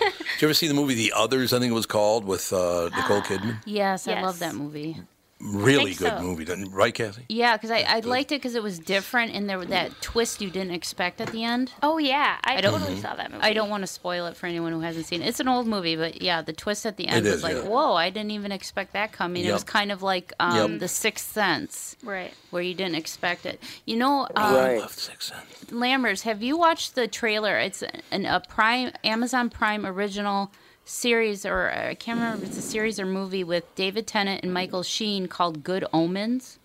you 0.41 0.47
ever 0.47 0.53
see 0.53 0.67
the 0.67 0.73
movie 0.73 0.93
The 0.93 1.13
Others? 1.15 1.53
I 1.53 1.59
think 1.59 1.71
it 1.71 1.75
was 1.75 1.85
called 1.85 2.25
with 2.25 2.53
uh, 2.53 2.89
Nicole 2.95 3.21
Kidman. 3.21 3.61
Yes, 3.65 4.07
I 4.07 4.21
love 4.21 4.39
that 4.39 4.53
movie. 4.55 4.97
Really 5.41 5.93
good 5.93 6.17
so. 6.17 6.21
movie, 6.21 6.45
didn't- 6.45 6.71
right, 6.71 6.93
Kathy? 6.93 7.25
Yeah, 7.27 7.57
because 7.57 7.69
I, 7.69 7.79
I 7.81 7.99
liked 7.99 8.31
it 8.31 8.35
because 8.35 8.55
it 8.55 8.63
was 8.63 8.79
different 8.79 9.33
and 9.35 9.49
there 9.49 9.57
was 9.57 9.67
that 9.67 9.91
twist 10.01 10.39
you 10.39 10.49
didn't 10.49 10.71
expect 10.71 11.19
at 11.19 11.27
the 11.33 11.43
end. 11.43 11.73
Oh 11.83 11.97
yeah, 11.97 12.37
I, 12.45 12.55
I 12.57 12.61
don't- 12.61 12.79
totally 12.79 12.99
saw 13.01 13.15
that 13.15 13.31
movie. 13.31 13.43
I 13.43 13.51
don't 13.51 13.69
want 13.69 13.83
to 13.83 13.87
spoil 13.87 14.27
it 14.27 14.37
for 14.37 14.47
anyone 14.47 14.71
who 14.71 14.79
hasn't 14.79 15.05
seen 15.07 15.21
it. 15.21 15.27
It's 15.27 15.41
an 15.41 15.49
old 15.49 15.67
movie, 15.67 15.97
but 15.97 16.21
yeah, 16.21 16.41
the 16.41 16.53
twist 16.53 16.85
at 16.85 16.95
the 16.95 17.07
end 17.09 17.25
It 17.27 17.29
was 17.29 17.37
is, 17.39 17.43
like, 17.43 17.55
yeah. 17.57 17.63
whoa, 17.67 17.93
I 17.95 18.09
didn't 18.09 18.31
even 18.31 18.53
expect 18.53 18.93
that 18.93 19.11
coming. 19.11 19.43
It 19.43 19.51
was 19.51 19.65
kind 19.65 19.91
of 19.91 20.01
like 20.01 20.31
um, 20.39 20.71
Yep. 20.73 20.79
The 20.79 20.87
Sixth 20.87 21.31
Sense, 21.33 21.97
Right. 22.01 22.33
where 22.51 22.63
you 22.63 22.73
didn't 22.73 22.95
expect 22.95 23.45
it. 23.45 23.61
You 23.85 23.97
know, 23.97 24.27
um, 24.37 24.55
Right. 24.55 24.79
Love 24.79 24.93
Sixth 24.93 25.33
Sense. 25.33 25.71
Lammers, 25.71 26.21
have 26.21 26.41
you 26.41 26.57
watched 26.57 26.95
the 26.95 27.09
trailer? 27.09 27.57
It's 27.57 27.83
an, 28.09 28.25
a 28.25 28.39
Prime 28.39 28.93
Amazon 29.03 29.49
Prime 29.49 29.85
original 29.85 30.51
series, 30.85 31.45
or 31.45 31.71
uh, 31.71 31.89
I 31.89 31.95
can't 31.95 32.19
remember 32.19 32.43
if 32.43 32.49
it's 32.49 32.57
a 32.57 32.61
series 32.61 32.99
or 32.99 33.05
movie 33.05 33.43
with 33.43 33.73
David 33.75 34.07
Tennant 34.07 34.43
and 34.43 34.53
Michael 34.53 34.83
Sheen 34.83 35.27
called 35.27 35.63
Good 35.63 35.85
Omens. 35.91 36.59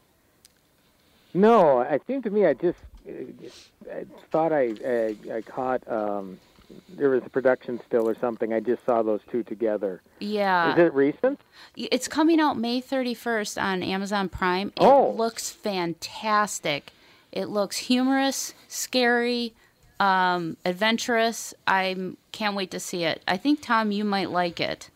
No, 1.35 1.81
it 1.81 2.03
seemed 2.07 2.25
to 2.25 2.31
me 2.31 2.45
I 2.47 2.55
just 2.55 2.79
uh, 3.09 3.13
I 3.93 4.05
thought 4.31 4.53
I 4.53 4.75
I, 4.87 5.17
I 5.37 5.41
caught 5.43 5.87
um, 5.91 6.39
there 6.97 7.11
was 7.11 7.23
a 7.25 7.31
production 7.31 7.81
still 7.87 8.09
or 8.09 8.17
something. 8.21 8.53
I 8.53 8.61
just 8.61 8.85
saw 8.85 9.03
those 9.03 9.21
two 9.31 9.43
together. 9.43 10.03
Yeah, 10.21 10.73
Is 10.73 10.79
it 10.79 10.95
recent? 10.95 11.41
It's 11.77 12.07
coming 12.09 12.41
out 12.41 12.59
May 12.59 12.81
31st 12.81 13.61
on 13.61 13.83
Amazon 13.83 14.29
Prime. 14.29 14.69
It 14.77 14.83
Oh. 14.83 15.11
looks 15.11 15.51
fantastic. 15.51 16.93
It 17.33 17.47
looks 17.49 17.77
humorous, 17.77 18.55
scary, 18.69 19.53
um, 20.01 20.57
adventurous. 20.65 21.55
I 21.67 22.15
can't 22.33 22.57
wait 22.57 22.71
to 22.73 22.81
see 22.81 23.05
it. 23.05 23.23
I 23.29 23.37
think 23.37 23.61
Tom, 23.63 23.93
you 23.93 24.05
might 24.05 24.31
like 24.31 24.59
it. 24.61 24.91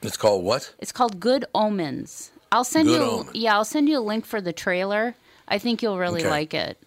It's 0.00 0.16
called 0.16 0.44
what? 0.44 0.72
It's 0.78 0.92
called 0.92 1.18
Good 1.20 1.44
Omens. 1.54 2.30
I'll 2.52 2.64
send 2.64 2.88
Good 2.88 3.00
you. 3.00 3.06
Omens. 3.06 3.30
Yeah, 3.34 3.54
I'll 3.56 3.64
send 3.64 3.88
you 3.88 3.98
a 3.98 4.00
link 4.00 4.24
for 4.24 4.40
the 4.40 4.52
trailer. 4.52 5.14
I 5.48 5.58
think 5.58 5.82
you'll 5.82 5.98
really 5.98 6.20
Okay. 6.20 6.30
like 6.30 6.54
it. 6.54 6.78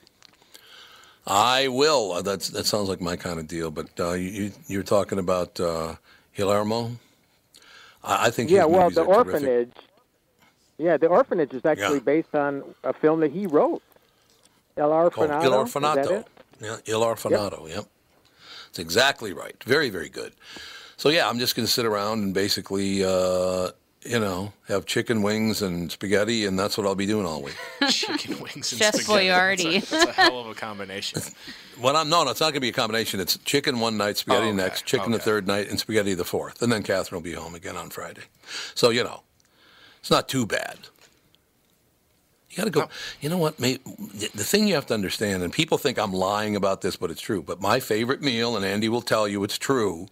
I 1.27 1.67
will. 1.67 2.13
Uh, 2.13 2.21
That's 2.23 2.49
that 2.49 2.65
sounds 2.65 2.89
like 2.89 3.01
my 3.01 3.15
kind 3.15 3.39
of 3.39 3.47
deal. 3.47 3.69
But 3.69 3.89
uh, 3.99 4.13
you, 4.13 4.29
you 4.29 4.51
you're 4.67 4.83
talking 4.83 5.19
about 5.19 5.59
uh, 5.59 5.95
Guillermo. 6.35 6.91
I, 8.03 8.27
I 8.27 8.29
think 8.31 8.49
his 8.49 8.57
Yeah, 8.57 8.65
well, 8.65 8.89
the 8.89 9.01
are 9.01 9.23
terrific. 9.23 9.33
orphanage. 9.33 9.73
Yeah, 10.77 10.97
the 10.97 11.07
orphanage 11.07 11.53
is 11.53 11.63
actually 11.65 11.97
Yeah. 11.97 12.13
based 12.13 12.33
on 12.33 12.63
a 12.83 12.93
film 12.93 13.19
that 13.19 13.31
he 13.31 13.45
wrote. 13.45 13.83
El 14.77 14.89
called 15.11 15.29
Orfanato. 15.29 15.43
Il 15.43 15.53
is 15.61 15.73
that 15.73 16.07
Orfanato. 16.07 16.25
It? 16.63 16.81
Yeah, 16.85 16.93
Il 16.93 17.01
Orfanato. 17.01 17.67
Yep. 17.67 17.85
It's 18.69 18.79
exactly 18.79 19.33
right. 19.33 19.61
Very, 19.65 19.89
very 19.89 20.09
good. 20.09 20.33
So 20.97 21.09
yeah, 21.09 21.27
I'm 21.27 21.39
just 21.39 21.55
going 21.55 21.65
to 21.65 21.71
sit 21.71 21.85
around 21.85 22.19
and 22.23 22.33
basically 22.33 23.03
uh, 23.03 23.71
you 24.03 24.19
know, 24.19 24.51
have 24.67 24.85
chicken 24.85 25.21
wings 25.21 25.61
and 25.61 25.91
spaghetti, 25.91 26.45
and 26.45 26.57
that's 26.57 26.77
what 26.77 26.87
I'll 26.87 26.95
be 26.95 27.05
doing 27.05 27.25
all 27.25 27.41
week. 27.41 27.55
Chicken 27.89 28.39
wings 28.39 28.71
and 28.71 28.81
Chef 28.81 28.95
spaghetti. 28.95 29.27
Boyardee. 29.27 29.73
That's 29.81 29.91
a, 29.91 29.95
that's 29.95 30.17
a 30.17 30.21
hell 30.21 30.39
of 30.39 30.47
a 30.47 30.55
combination. 30.55 31.21
Well, 31.79 31.97
I'm 31.97 32.09
no, 32.09 32.23
no, 32.23 32.29
it's 32.29 32.39
not 32.39 32.47
going 32.47 32.55
to 32.55 32.59
be 32.59 32.69
a 32.69 32.73
combination. 32.73 33.19
It's 33.19 33.39
chicken 33.39 33.79
one 33.79 33.97
night, 33.97 34.17
spaghetti 34.17 34.45
Oh, 34.45 34.49
okay, 34.49 34.55
next, 34.55 34.85
chicken 34.85 35.13
the 35.13 35.17
third 35.17 35.47
night, 35.47 35.67
and 35.67 35.79
spaghetti 35.79 36.13
the 36.13 36.25
fourth, 36.25 36.61
and 36.61 36.71
then 36.71 36.83
Catherine 36.83 37.17
will 37.17 37.23
be 37.23 37.33
home 37.33 37.55
again 37.55 37.75
on 37.75 37.89
Friday. 37.89 38.21
So 38.75 38.91
you 38.91 39.03
know, 39.03 39.23
it's 39.99 40.11
not 40.11 40.29
too 40.29 40.45
bad. 40.45 40.77
You 42.51 42.57
got 42.57 42.63
to 42.65 42.69
go. 42.69 42.89
You 43.21 43.29
know 43.29 43.37
what? 43.37 43.59
May, 43.59 43.77
the 43.85 44.43
thing 44.43 44.67
you 44.67 44.75
have 44.75 44.85
to 44.87 44.93
understand, 44.93 45.41
and 45.41 45.53
people 45.53 45.77
think 45.77 45.97
I'm 45.97 46.11
lying 46.11 46.55
about 46.57 46.81
this, 46.81 46.97
but 46.97 47.09
it's 47.09 47.21
true. 47.21 47.41
But 47.41 47.61
my 47.61 47.79
favorite 47.79 48.21
meal, 48.21 48.57
and 48.57 48.65
Andy 48.65 48.89
will 48.89 49.01
tell 49.01 49.25
you 49.25 49.43
it's 49.45 49.57
true, 49.57 50.07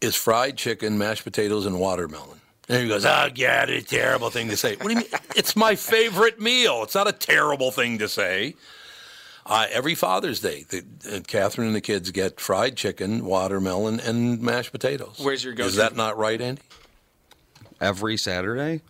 is 0.00 0.16
fried 0.16 0.56
chicken, 0.56 0.98
mashed 0.98 1.22
potatoes, 1.22 1.64
and 1.64 1.78
watermelon. 1.78 2.40
And 2.68 2.82
he 2.82 2.88
goes, 2.88 3.04
"Oh, 3.04 3.28
yeah, 3.36 3.64
it's 3.68 3.92
a 3.92 3.96
terrible 3.96 4.30
thing 4.30 4.48
to 4.48 4.56
say." 4.56 4.74
What 4.76 4.88
do 4.88 4.90
you 4.90 4.96
mean? 4.96 5.06
it's 5.36 5.54
my 5.54 5.76
favorite 5.76 6.40
meal. 6.40 6.82
It's 6.82 6.94
not 6.94 7.06
a 7.06 7.12
terrible 7.12 7.70
thing 7.70 7.98
to 7.98 8.08
say. 8.08 8.54
Uh, 9.44 9.66
every 9.70 9.94
Father's 9.96 10.40
Day, 10.40 10.64
the, 10.68 10.84
uh, 11.16 11.20
Catherine 11.26 11.66
and 11.66 11.74
the 11.74 11.80
kids 11.80 12.10
get 12.12 12.38
fried 12.40 12.76
chicken, 12.76 13.24
watermelon, 13.24 13.98
and 13.98 14.40
mashed 14.40 14.70
potatoes. 14.70 15.16
Where's 15.18 15.42
your 15.42 15.52
Is 15.54 15.58
go-to? 15.58 15.76
that 15.76 15.96
not 15.96 16.16
right, 16.16 16.40
Andy? 16.40 16.62
Every 17.80 18.16
Saturday? 18.16 18.82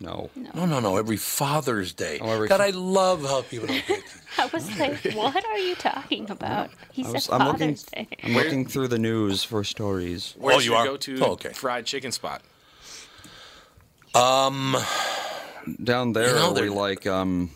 No. 0.00 0.30
No, 0.54 0.64
no, 0.64 0.78
no. 0.78 0.96
Every 0.96 1.16
Father's 1.16 1.92
Day. 1.92 2.18
Oh, 2.22 2.30
every 2.30 2.46
God, 2.48 2.58
fa- 2.58 2.64
I 2.66 2.70
love 2.70 3.22
how 3.22 3.42
people 3.42 3.66
don't 3.66 3.84
get 3.86 4.02
I 4.38 4.46
was 4.46 4.78
like, 4.78 5.02
what 5.14 5.44
are 5.44 5.58
you 5.58 5.74
talking 5.74 6.30
about? 6.30 6.70
He 6.92 7.02
I 7.02 7.06
said 7.06 7.12
was, 7.14 7.30
I'm 7.30 7.38
looking. 7.46 7.74
Father's 7.74 7.82
Day. 7.84 8.08
I'm 8.22 8.34
looking 8.34 8.64
through 8.66 8.88
the 8.88 8.98
news 8.98 9.42
for 9.42 9.64
stories. 9.64 10.34
Where's 10.38 10.64
you 10.64 10.72
your 10.72 10.80
are? 10.80 10.86
go-to 10.86 11.18
Oh, 11.24 11.32
okay. 11.32 11.52
fried 11.52 11.84
chicken 11.86 12.12
spot? 12.12 12.42
Um, 14.14 14.76
Down 15.82 16.12
there, 16.12 16.28
You 16.28 16.34
know, 16.34 16.52
we 16.52 16.68
like 16.68 17.06
um, 17.06 17.50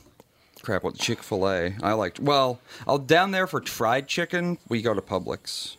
crap. 0.62 0.82
What 0.84 0.96
Chick 0.96 1.22
Fil 1.22 1.48
A? 1.48 1.74
I 1.82 1.92
liked. 1.94 2.20
Well, 2.20 2.60
I'll 2.86 2.98
down 2.98 3.30
there 3.30 3.46
for 3.46 3.62
fried 3.62 4.06
chicken. 4.08 4.58
We 4.68 4.82
go 4.82 4.92
to 4.94 5.00
Publix. 5.00 5.76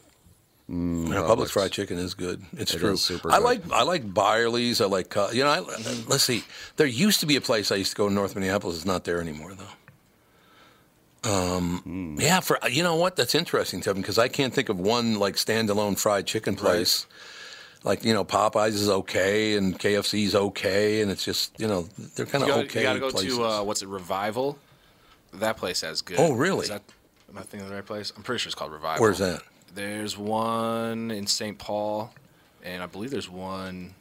Mm, 0.69 1.07
you 1.07 1.13
know, 1.13 1.23
Publix 1.23 1.51
fried 1.51 1.71
chicken 1.71 1.97
is 1.97 2.13
good. 2.13 2.41
It's 2.53 2.73
It 2.73 2.79
true. 2.79 2.93
is 2.93 3.01
super 3.03 3.29
I 3.31 3.37
good. 3.37 3.43
like 3.43 3.71
I 3.71 3.83
like 3.83 4.13
Byerly's. 4.13 4.79
I 4.79 4.85
like 4.85 5.15
uh, 5.17 5.27
you 5.33 5.43
know. 5.43 5.49
I, 5.49 5.59
let's 6.07 6.23
see. 6.23 6.43
There 6.77 6.87
used 6.87 7.19
to 7.19 7.25
be 7.25 7.35
a 7.35 7.41
place 7.41 7.71
I 7.71 7.75
used 7.75 7.91
to 7.91 7.97
go 7.97 8.07
in 8.07 8.15
North 8.15 8.33
Minneapolis. 8.35 8.77
It's 8.77 8.85
not 8.85 9.03
there 9.03 9.19
anymore 9.19 9.53
though. 9.55 11.29
Um, 11.29 11.79
Hmm. 11.83 12.19
yeah. 12.19 12.39
For 12.39 12.59
you 12.69 12.83
know 12.83 12.95
what? 12.95 13.15
That's 13.15 13.35
interesting, 13.35 13.81
Tevin, 13.81 13.95
because 13.97 14.17
I 14.17 14.27
can't 14.27 14.53
think 14.53 14.69
of 14.69 14.79
one 14.79 15.19
like 15.19 15.35
standalone 15.35 15.97
fried 15.97 16.25
chicken 16.27 16.55
place. 16.55 17.07
Like 17.83 18.05
you 18.05 18.13
know, 18.13 18.23
Popeyes 18.23 18.69
is 18.75 18.89
okay 18.89 19.55
and 19.57 19.77
KFC 19.77 20.23
is 20.25 20.35
okay, 20.35 21.01
and 21.01 21.11
it's 21.11 21.25
just 21.25 21.59
you 21.59 21.67
know 21.67 21.87
they're 22.15 22.25
kind 22.25 22.43
of 22.43 22.49
okay 22.51 22.79
you 22.81 22.85
gotta 22.87 22.99
go 22.99 23.09
places. 23.09 23.35
to 23.37 23.43
uh, 23.43 23.63
what's 23.63 23.81
it, 23.81 23.89
Revival? 23.89 24.57
That 25.33 25.57
place 25.57 25.81
has 25.81 26.01
good. 26.01 26.17
Oh, 26.19 26.31
really? 26.33 26.63
Is 26.63 26.69
that, 26.69 26.83
am 27.29 27.37
I 27.39 27.41
thinking 27.41 27.61
of 27.61 27.69
the 27.69 27.75
right 27.75 27.85
place? 27.85 28.13
I'm 28.15 28.21
pretty 28.23 28.39
sure 28.39 28.47
it's 28.49 28.55
called 28.55 28.71
Revival. 28.71 29.01
Where's 29.01 29.17
that? 29.17 29.41
There's 29.73 30.17
one 30.17 31.09
in 31.11 31.25
St. 31.27 31.57
Paul, 31.57 32.13
and 32.63 32.83
I 32.83 32.85
believe 32.85 33.09
there's 33.11 33.29
one 33.29 33.95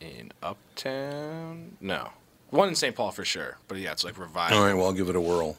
in 0.00 0.32
Uptown. 0.42 1.76
No, 1.80 2.10
one 2.50 2.68
in 2.68 2.74
St. 2.74 2.94
Paul 2.94 3.10
for 3.12 3.24
sure. 3.24 3.58
But 3.68 3.78
yeah, 3.78 3.92
it's 3.92 4.04
like 4.04 4.18
Revival. 4.18 4.58
All 4.58 4.64
right, 4.64 4.74
well, 4.74 4.86
I'll 4.86 4.92
give 4.92 5.08
it 5.08 5.16
a 5.16 5.20
whirl. 5.20 5.56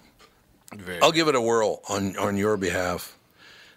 Very 0.76 1.02
I'll 1.02 1.12
give 1.12 1.28
it 1.28 1.36
a 1.36 1.42
whirl 1.42 1.82
on 1.90 2.18
on 2.18 2.38
your 2.38 2.58
behalf. 2.58 3.18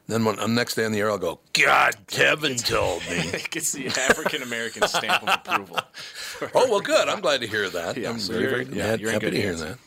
Then 0.09 0.25
when, 0.25 0.39
on 0.41 0.51
the 0.51 0.57
next 0.61 0.75
day 0.75 0.85
in 0.85 0.91
the 0.93 0.99
air, 0.99 1.11
I'll 1.11 1.19
go. 1.19 1.39
God, 1.53 1.95
Kevin 2.09 2.57
told 2.57 3.03
me. 3.03 3.07
it 3.33 3.51
gets 3.51 3.73
the 3.73 3.87
African 3.87 4.43
American 4.43 4.87
stamp 4.89 5.23
of 5.23 5.29
approval. 5.29 5.79
oh 6.55 6.69
well, 6.71 6.81
good. 6.81 7.09
I'm 7.09 7.21
glad 7.21 7.41
to 7.43 7.47
hear 7.47 7.71
that. 7.71 7.97
Yeah, 7.97 8.11
I'm 8.11 8.19
so 8.19 8.33
very, 8.33 8.47
very 8.47 8.65
yeah, 8.65 8.73
glad- 8.73 9.01
you're 9.01 9.11
in 9.11 9.15
happy 9.15 9.27
good 9.27 9.37
to 9.37 9.41
hear 9.41 9.55
that. 9.55 9.79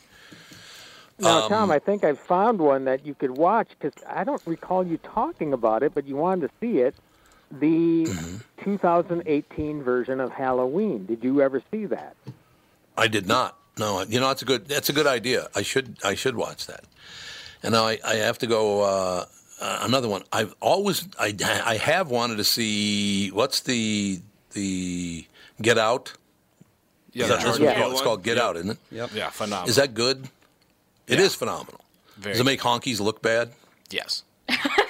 Now, 1.18 1.44
Um, 1.44 1.48
Tom, 1.48 1.70
I 1.70 1.78
think 1.78 2.04
I 2.04 2.12
found 2.14 2.58
one 2.60 2.84
that 2.84 3.06
you 3.06 3.14
could 3.14 3.36
watch 3.38 3.68
because 3.78 3.94
I 4.06 4.22
don't 4.24 4.42
recall 4.46 4.86
you 4.86 4.98
talking 4.98 5.52
about 5.52 5.82
it, 5.82 5.94
but 5.94 6.06
you 6.06 6.16
wanted 6.16 6.48
to 6.48 6.52
see 6.60 6.80
it. 6.80 6.94
The 7.50 8.04
Mm-hmm. 8.06 8.36
2018 8.64 9.82
version 9.82 10.20
of 10.20 10.32
Halloween. 10.32 11.06
Did 11.06 11.22
you 11.22 11.40
ever 11.40 11.62
see 11.70 11.86
that? 11.86 12.16
I 12.96 13.06
did 13.08 13.26
not. 13.26 13.56
No, 13.78 14.02
you 14.02 14.18
know 14.20 14.28
that's 14.28 14.42
a 14.42 14.46
good 14.46 14.66
that's 14.66 14.88
a 14.88 14.92
good 14.92 15.06
idea. 15.06 15.48
I 15.54 15.62
should 15.62 15.98
I 16.02 16.14
should 16.14 16.34
watch 16.36 16.66
that. 16.66 16.84
And 17.62 17.72
now 17.72 17.84
I, 17.86 17.98
I 18.04 18.14
have 18.16 18.38
to 18.38 18.46
go 18.46 18.80
uh, 18.82 19.26
uh, 19.60 19.78
another 19.82 20.08
one. 20.08 20.22
I've 20.32 20.54
always 20.60 21.06
I 21.20 21.34
I 21.64 21.76
have 21.76 22.10
wanted 22.10 22.36
to 22.38 22.44
see 22.44 23.30
what's 23.30 23.60
the 23.60 24.20
the 24.52 25.26
Get 25.60 25.76
Out. 25.78 26.14
Yeah, 27.12 27.26
that- 27.28 27.40
that's 27.42 27.58
Jordan 27.58 27.66
what 27.66 27.70
it's 27.72 27.78
called? 27.80 27.92
It's 27.92 28.02
called 28.02 28.22
Get 28.22 28.36
Yep. 28.38 28.44
Out, 28.44 28.56
isn't 28.56 28.70
it? 28.70 28.78
Yep. 28.90 29.10
Yeah, 29.14 29.30
phenomenal. 29.30 29.68
Is 29.68 29.76
that 29.76 29.94
good? 29.94 30.28
It 31.06 31.20
is 31.20 31.34
phenomenal. 31.34 31.80
Very 32.16 32.32
Does 32.34 32.40
it 32.40 32.44
make 32.44 32.60
honkies 32.60 33.00
look 33.00 33.22
bad? 33.22 33.52
Yes. 33.90 34.22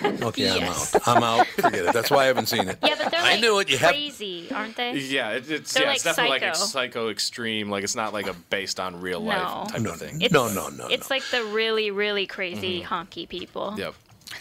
Okay, 0.03 0.43
Yes. 0.45 0.95
I'm 1.07 1.17
out. 1.17 1.17
I'm 1.17 1.23
out. 1.41 1.47
Forget 1.49 1.87
it. 1.87 1.93
That's 1.95 2.11
why 2.11 2.25
I 2.25 2.27
haven't 2.27 2.47
seen 2.47 2.69
it. 2.69 2.79
Yeah, 2.83 2.95
but 2.99 3.11
they're 3.11 3.21
I 3.21 3.41
knew 3.41 3.59
it. 3.59 3.71
You 3.71 3.79
have 3.79 3.91
crazy, 3.91 4.47
aren't 4.53 4.77
they? 4.77 4.95
Yeah, 4.99 5.31
it, 5.31 5.51
it's 5.51 5.73
They're 5.73 5.85
yeah, 5.85 5.89
like 5.89 5.97
it's 5.97 6.05
definitely 6.05 6.31
like 6.31 6.43
psycho. 6.43 6.53
a 6.53 6.69
psycho 6.69 7.09
extreme. 7.09 7.71
Like 7.71 7.83
it's 7.83 7.97
not 7.97 8.13
like 8.13 8.27
a 8.27 8.35
based 8.35 8.79
on 8.79 9.01
real 9.01 9.21
life 9.21 9.39
No. 9.39 9.65
type 9.71 9.81
No, 9.81 9.93
of 9.93 9.99
thing. 9.99 10.21
It's, 10.21 10.33
No, 10.33 10.53
no, 10.53 10.69
no, 10.69 10.87
It's 10.89 11.09
like 11.11 11.23
the 11.31 11.43
really, 11.45 11.91
really 11.91 12.27
crazy 12.27 12.83
Mm-hmm. 12.83 12.95
honky 12.95 13.29
people. 13.29 13.75
Yep. 13.79 13.95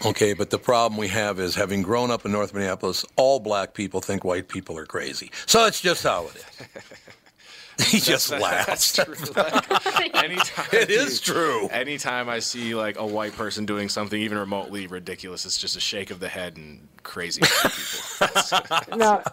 Okay, 0.06 0.34
but 0.34 0.50
the 0.50 0.60
problem 0.60 0.98
we 1.00 1.08
have 1.08 1.40
is 1.40 1.56
having 1.56 1.82
grown 1.82 2.12
up 2.12 2.26
in 2.26 2.32
North 2.34 2.54
Minneapolis, 2.54 3.06
all 3.16 3.40
black 3.40 3.74
people 3.74 4.02
think 4.02 4.26
white 4.26 4.50
people 4.50 4.78
are 4.78 4.86
crazy. 4.86 5.32
So 5.46 5.64
that's 5.64 5.80
just 5.80 6.04
how 6.04 6.28
it 6.28 6.36
is. 6.36 6.44
he 7.86 8.00
just 8.00 8.32
laughs. 8.32 8.98
Like, 9.36 10.24
anytime 10.24 10.66
It 10.74 10.90
is 10.90 11.20
true. 11.20 11.68
Anytime 11.68 12.30
I 12.30 12.40
see 12.40 12.74
like 12.76 12.98
a 12.98 13.06
white 13.06 13.34
person 13.34 13.66
doing 13.66 13.90
something 13.90 14.20
even 14.22 14.38
remotely 14.38 14.88
ridiculous, 14.88 15.46
it's 15.46 15.58
just 15.58 15.76
a 15.76 15.80
shake 15.80 16.10
of 16.12 16.20
the 16.20 16.30
head 16.30 16.56
and 16.58 16.88
crazy 17.04 17.42
white 17.42 17.74
people. 17.74 18.98
now, 18.98 19.24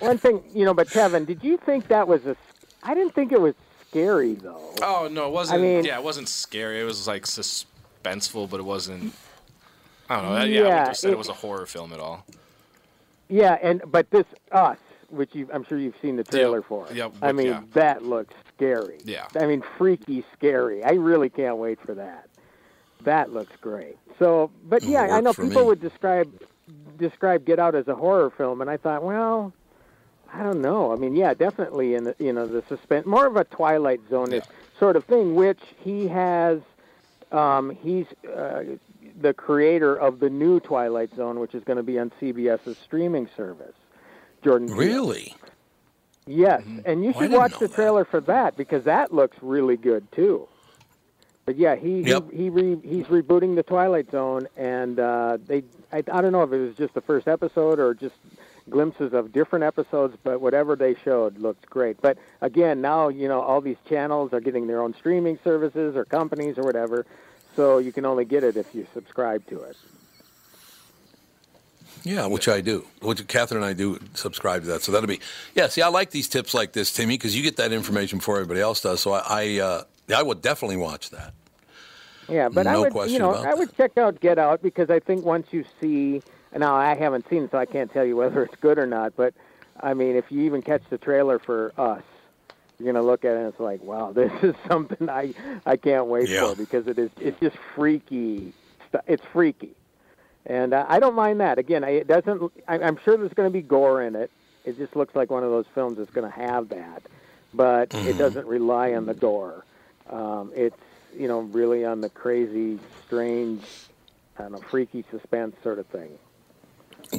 one 0.00 0.18
thing, 0.18 0.42
you 0.54 0.64
know, 0.64 0.74
but 0.74 0.88
Kevin, 0.90 1.24
did 1.24 1.42
you 1.42 1.56
think 1.56 1.88
that 1.88 2.06
was 2.06 2.24
a? 2.26 2.36
I 2.84 2.94
didn't 2.94 3.14
think 3.14 3.32
it 3.32 3.40
was 3.40 3.54
scary 3.88 4.34
though. 4.34 4.74
oh 4.82 5.08
no, 5.10 5.26
it 5.26 5.32
wasn't. 5.32 5.60
I 5.60 5.62
mean- 5.62 5.84
yeah, 5.84 5.98
it 5.98 6.04
wasn't 6.04 6.28
scary. 6.28 6.80
It 6.80 6.84
was 6.84 7.06
like 7.08 7.24
suspenseful, 7.24 8.48
but 8.48 8.60
it 8.60 8.64
wasn't. 8.64 9.12
I 10.08 10.16
don't 10.20 10.24
know. 10.30 10.34
Yeah, 10.36 10.40
I 10.40 10.44
Yeah, 10.44 10.60
wouldn't 10.62 10.86
have 10.88 10.96
said 10.96 11.08
it, 11.10 11.12
it- 11.14 11.18
was 11.18 11.28
a 11.28 11.32
horror 11.34 11.66
film 11.66 11.92
at 11.92 12.00
all. 12.00 12.24
Yeah, 13.28 13.58
and 13.62 13.82
but 13.90 14.10
this 14.10 14.26
Us, 14.50 14.76
which 15.12 15.30
I'm 15.52 15.64
sure 15.64 15.78
you've 15.78 15.94
seen 16.02 16.16
the 16.16 16.24
trailer 16.24 16.58
Yep, 16.58 16.66
for. 16.66 16.88
yep, 16.92 17.12
I 17.22 17.32
mean, 17.32 17.46
yeah. 17.48 17.62
that 17.74 18.04
looks 18.04 18.34
scary. 18.54 18.98
Yeah. 19.04 19.26
I 19.38 19.46
mean, 19.46 19.62
freaky 19.78 20.24
scary. 20.36 20.82
I 20.82 20.92
really 20.92 21.28
can't 21.28 21.58
wait 21.58 21.78
for 21.80 21.94
that. 21.94 22.28
That 23.02 23.32
looks 23.32 23.52
great. 23.60 23.96
So, 24.18 24.50
but 24.64 24.82
yeah, 24.82 25.02
I 25.14 25.20
know 25.20 25.32
people 25.32 25.62
me. 25.62 25.66
would 25.68 25.80
describe 25.80 26.32
describe 26.98 27.44
Get 27.44 27.58
Out 27.58 27.74
as 27.74 27.88
a 27.88 27.94
horror 27.94 28.30
film, 28.30 28.60
and 28.60 28.70
I 28.70 28.76
thought, 28.76 29.02
well, 29.02 29.52
I 30.32 30.42
don't 30.42 30.60
know. 30.62 30.92
I 30.92 30.96
mean, 30.96 31.14
yeah, 31.16 31.34
definitely 31.34 31.94
in 31.94 32.04
the 32.04 32.14
you 32.18 32.32
know 32.32 32.46
the 32.46 32.62
suspense, 32.68 33.06
more 33.06 33.26
of 33.26 33.36
a 33.36 33.44
Twilight 33.44 34.00
Zone 34.08 34.30
Yeah. 34.30 34.40
sort 34.78 34.96
of 34.96 35.04
thing, 35.04 35.34
which 35.34 35.60
he 35.78 36.08
has. 36.08 36.60
Um, 37.32 37.70
he's 37.70 38.06
uh, 38.36 38.62
the 39.20 39.32
creator 39.34 39.96
of 39.96 40.20
the 40.20 40.28
new 40.30 40.60
Twilight 40.60 41.14
Zone, 41.16 41.40
which 41.40 41.54
is 41.54 41.64
going 41.64 41.78
to 41.78 41.82
be 41.82 41.98
on 41.98 42.12
CBS's 42.20 42.76
streaming 42.78 43.28
service. 43.36 43.74
Jordan. 44.42 44.68
Peele. 44.68 44.76
Really? 44.76 45.34
Yes, 46.26 46.62
and 46.84 47.04
you 47.04 47.12
Oh, 47.16 47.20
should 47.20 47.32
watch 47.32 47.58
the 47.58 47.66
that. 47.66 47.74
trailer 47.74 48.04
for 48.04 48.20
that 48.22 48.56
because 48.56 48.84
that 48.84 49.12
looks 49.12 49.36
really 49.42 49.76
good 49.76 50.10
too. 50.12 50.46
But 51.44 51.56
yeah, 51.56 51.74
he 51.74 52.02
Yep. 52.02 52.30
he, 52.30 52.36
he 52.44 52.48
re, 52.50 52.76
he's 52.84 53.06
rebooting 53.06 53.56
the 53.56 53.64
Twilight 53.64 54.10
Zone, 54.12 54.46
and 54.56 55.00
uh, 55.00 55.38
they 55.44 55.64
I, 55.92 55.98
I 55.98 56.20
don't 56.20 56.30
know 56.32 56.44
if 56.44 56.52
it 56.52 56.58
was 56.58 56.76
just 56.76 56.94
the 56.94 57.00
first 57.00 57.26
episode 57.26 57.80
or 57.80 57.92
just 57.94 58.14
glimpses 58.70 59.12
of 59.12 59.32
different 59.32 59.64
episodes, 59.64 60.16
but 60.22 60.40
whatever 60.40 60.76
they 60.76 60.94
showed 60.94 61.36
looked 61.38 61.68
great. 61.68 62.00
But 62.00 62.16
again, 62.40 62.80
now 62.80 63.08
you 63.08 63.26
know 63.26 63.40
all 63.40 63.60
these 63.60 63.76
channels 63.88 64.32
are 64.32 64.40
getting 64.40 64.68
their 64.68 64.80
own 64.80 64.94
streaming 64.94 65.40
services 65.42 65.96
or 65.96 66.04
companies 66.04 66.56
or 66.58 66.62
whatever, 66.62 67.04
so 67.56 67.78
you 67.78 67.90
can 67.92 68.04
only 68.06 68.24
get 68.24 68.44
it 68.44 68.56
if 68.56 68.72
you 68.76 68.86
subscribe 68.94 69.44
to 69.48 69.60
it. 69.62 69.76
Yeah, 72.04 72.26
which 72.26 72.48
I 72.48 72.60
do. 72.60 72.84
Which 73.00 73.26
Catherine 73.28 73.62
and 73.62 73.68
I 73.70 73.72
do 73.74 73.98
subscribe 74.14 74.62
to 74.62 74.68
that. 74.68 74.82
So 74.82 74.90
that'll 74.92 75.06
be. 75.06 75.20
Yeah, 75.54 75.68
see, 75.68 75.82
I 75.82 75.88
like 75.88 76.10
these 76.10 76.28
tips 76.28 76.52
like 76.54 76.72
this, 76.72 76.92
Timmy, 76.92 77.14
because 77.16 77.36
you 77.36 77.42
get 77.42 77.56
that 77.56 77.72
information 77.72 78.18
before 78.18 78.36
everybody 78.36 78.60
else 78.60 78.80
does. 78.80 79.00
So 79.00 79.12
I, 79.12 79.22
I, 79.28 79.58
uh, 79.60 79.82
I 80.16 80.22
would 80.22 80.42
definitely 80.42 80.76
watch 80.78 81.10
that. 81.10 81.32
Yeah, 82.28 82.48
but 82.48 82.66
I 82.66 82.72
No 82.72 82.80
would, 82.82 82.92
question 82.92 83.12
you 83.14 83.18
know, 83.18 83.34
I 83.34 83.54
would 83.54 83.76
check 83.76 83.96
out 83.98 84.20
Get 84.20 84.38
Out 84.38 84.62
because 84.62 84.90
I 84.90 85.00
think 85.00 85.24
once 85.24 85.48
you 85.50 85.64
see, 85.80 86.22
now 86.56 86.74
I 86.74 86.94
haven't 86.94 87.28
seen, 87.28 87.44
it, 87.44 87.50
so 87.50 87.58
I 87.58 87.66
can't 87.66 87.92
tell 87.92 88.04
you 88.04 88.16
whether 88.22 88.42
it's 88.44 88.54
good 88.56 88.78
or 88.78 88.86
not. 88.86 89.14
But 89.16 89.34
I 89.80 89.94
mean, 89.94 90.16
if 90.16 90.30
you 90.30 90.42
even 90.42 90.62
catch 90.62 90.82
the 90.90 90.98
trailer 90.98 91.38
for 91.38 91.72
Us, 91.78 92.02
you're 92.78 92.92
gonna 92.92 93.04
look 93.04 93.24
at 93.24 93.32
it 93.34 93.38
and 93.38 93.46
it's 93.48 93.60
like, 93.60 93.82
wow, 93.82 94.12
this 94.14 94.32
is 94.42 94.54
something 94.66 95.08
I 95.08 95.34
I 95.66 95.76
can't 95.76 96.06
wait 96.06 96.28
Yeah. 96.28 96.48
for 96.50 96.56
because 96.56 96.86
it 96.88 96.98
is 96.98 97.10
it's 97.20 97.38
just 97.38 97.56
freaky. 97.76 98.52
It's 99.06 99.24
freaky, 99.32 99.74
and 100.46 100.74
uh, 100.74 100.84
I 100.88 100.98
don't 100.98 101.14
mind 101.14 101.40
that. 101.40 101.58
Again, 101.58 101.84
I, 101.84 101.90
it 101.90 102.06
doesn't. 102.08 102.52
I, 102.68 102.78
I'm 102.78 102.98
sure 103.04 103.16
there's 103.16 103.32
going 103.34 103.48
to 103.48 103.52
be 103.52 103.62
gore 103.62 104.02
in 104.02 104.14
it, 104.16 104.30
It 104.64 104.76
just 104.78 104.96
looks 104.96 105.14
like 105.14 105.30
one 105.30 105.44
of 105.44 105.50
those 105.50 105.66
films 105.74 105.98
that's 105.98 106.10
going 106.10 106.30
to 106.30 106.36
have 106.36 106.68
that, 106.70 107.02
but 107.54 107.90
Mm-hmm. 107.90 108.08
it 108.08 108.18
doesn't 108.18 108.46
rely 108.46 108.94
on 108.94 109.06
the 109.06 109.14
gore. 109.14 109.64
Um, 110.10 110.52
it's 110.54 110.76
you 111.16 111.28
know 111.28 111.40
really 111.40 111.84
on 111.84 112.00
the 112.00 112.08
crazy, 112.08 112.78
strange, 113.06 113.62
I 114.38 114.42
don't 114.42 114.52
know, 114.52 114.60
freaky 114.70 115.04
suspense 115.10 115.54
sort 115.62 115.78
of 115.78 115.86
thing. 115.86 116.10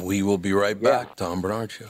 We 0.03 0.23
will 0.23 0.37
be 0.37 0.53
right 0.53 0.79
Yeah. 0.79 1.03
back. 1.03 1.15
Tom 1.15 1.41
Barnard 1.41 1.71
Show. 1.71 1.89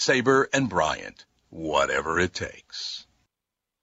Sabre 0.00 0.48
and 0.54 0.66
Bryant, 0.66 1.26
whatever 1.50 2.18
it 2.18 2.32
takes. 2.32 3.06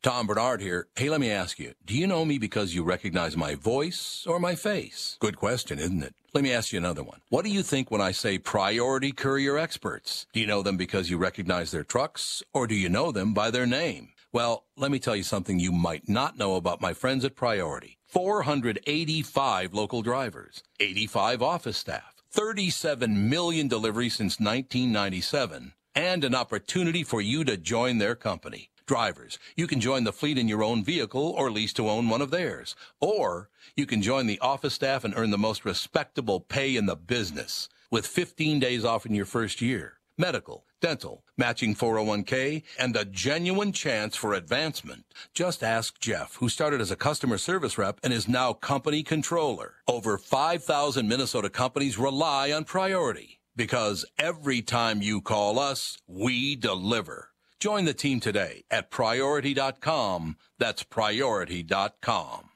Tom 0.02 0.26
Barnard 0.26 0.62
here. 0.62 0.88
Hey, 0.96 1.12
let 1.12 1.22
me 1.22 1.30
ask 1.30 1.60
you, 1.60 1.76
do 1.86 1.96
you 1.96 2.08
know 2.08 2.26
me 2.26 2.40
because 2.40 2.74
you 2.74 2.84
recognize 2.84 3.38
my 3.38 3.54
voice 3.54 4.26
or 4.28 4.40
my 4.40 4.56
face? 4.56 5.18
Good 5.20 5.38
question, 5.38 5.78
isn't 5.78 6.02
it? 6.02 6.16
Let 6.34 6.44
me 6.44 6.52
ask 6.52 6.74
you 6.74 6.80
another 6.80 7.04
one. 7.04 7.22
What 7.30 7.46
do 7.46 7.52
you 7.52 7.62
think 7.62 7.92
when 7.92 8.02
I 8.02 8.14
say 8.14 8.40
priority 8.40 9.12
courier 9.12 9.60
experts? 9.60 10.26
Do 10.34 10.40
you 10.40 10.48
know 10.48 10.64
them 10.64 10.76
because 10.76 11.12
you 11.12 11.20
recognize 11.20 11.70
their 11.70 11.84
trucks 11.84 12.42
or 12.52 12.66
do 12.66 12.74
you 12.74 12.90
know 12.90 13.12
them 13.12 13.36
by 13.36 13.52
their 13.52 13.68
name? 13.68 14.10
Well, 14.34 14.66
let 14.76 14.90
me 14.90 14.98
tell 14.98 15.16
you 15.16 15.22
something 15.22 15.60
you 15.60 15.72
might 15.72 16.10
not 16.10 16.36
know 16.36 16.56
about 16.56 16.82
my 16.82 16.94
friends 16.94 17.26
at 17.26 17.36
Priority. 17.36 18.00
485 18.08 19.72
local 19.72 20.02
drivers, 20.02 20.64
85 20.80 21.44
office 21.44 21.78
staff, 21.78 22.16
37 22.32 23.30
million 23.30 23.68
deliveries 23.68 24.16
since 24.16 24.40
1997, 24.40 25.74
and 25.98 26.24
an 26.24 26.36
opportunity 26.36 27.04
for 27.04 27.22
you 27.22 27.44
to 27.44 27.58
join 27.58 27.98
their 27.98 28.14
company. 28.14 28.70
Drivers, 28.86 29.40
you 29.56 29.66
can 29.66 29.82
join 29.82 30.04
the 30.04 30.14
fleet 30.14 30.38
in 30.38 30.48
your 30.48 30.64
own 30.64 30.84
vehicle 30.84 31.34
or 31.36 31.50
lease 31.50 31.74
to 31.74 31.90
own 31.90 32.08
one 32.08 32.22
of 32.22 32.30
theirs. 32.30 32.76
Or 33.02 33.50
you 33.76 33.88
can 33.88 34.04
join 34.04 34.28
the 34.28 34.40
office 34.40 34.76
staff 34.76 35.04
and 35.04 35.16
earn 35.18 35.32
the 35.32 35.40
most 35.40 35.66
respectable 35.66 36.40
pay 36.40 36.76
in 36.76 36.86
the 36.86 36.96
business 36.96 37.68
with 37.90 38.06
15 38.06 38.60
days 38.60 38.86
off 38.86 39.08
in 39.08 39.16
your 39.16 39.26
first 39.26 39.60
year. 39.60 39.94
Medical, 40.20 40.66
dental, 40.82 41.24
matching 41.36 41.74
401k, 41.74 42.62
and 42.78 42.96
a 42.96 43.04
genuine 43.04 43.72
chance 43.72 44.16
for 44.16 44.36
advancement. 44.36 45.04
Just 45.34 45.64
ask 45.64 46.00
Jeff, 46.00 46.36
who 46.36 46.48
started 46.48 46.80
as 46.80 46.92
a 46.92 46.96
customer 46.96 47.40
service 47.40 47.76
rep 47.76 48.00
and 48.04 48.14
is 48.14 48.28
now 48.28 48.54
company 48.54 49.02
controller. 49.02 49.74
Over 49.88 50.20
5,000 50.20 51.08
Minnesota 51.08 51.50
companies 51.50 51.98
rely 51.98 52.52
on 52.52 52.66
priority 52.66 53.37
because 53.58 54.06
every 54.18 54.62
time 54.62 55.02
you 55.02 55.20
call 55.22 55.60
us, 55.60 55.98
we 56.08 56.56
deliver. 56.56 57.32
Join 57.60 57.86
the 57.86 57.94
team 57.94 58.20
today 58.22 58.64
at 58.72 58.92
priority.com. 58.92 60.38
That's 60.60 60.84
priority.com. 60.84 62.50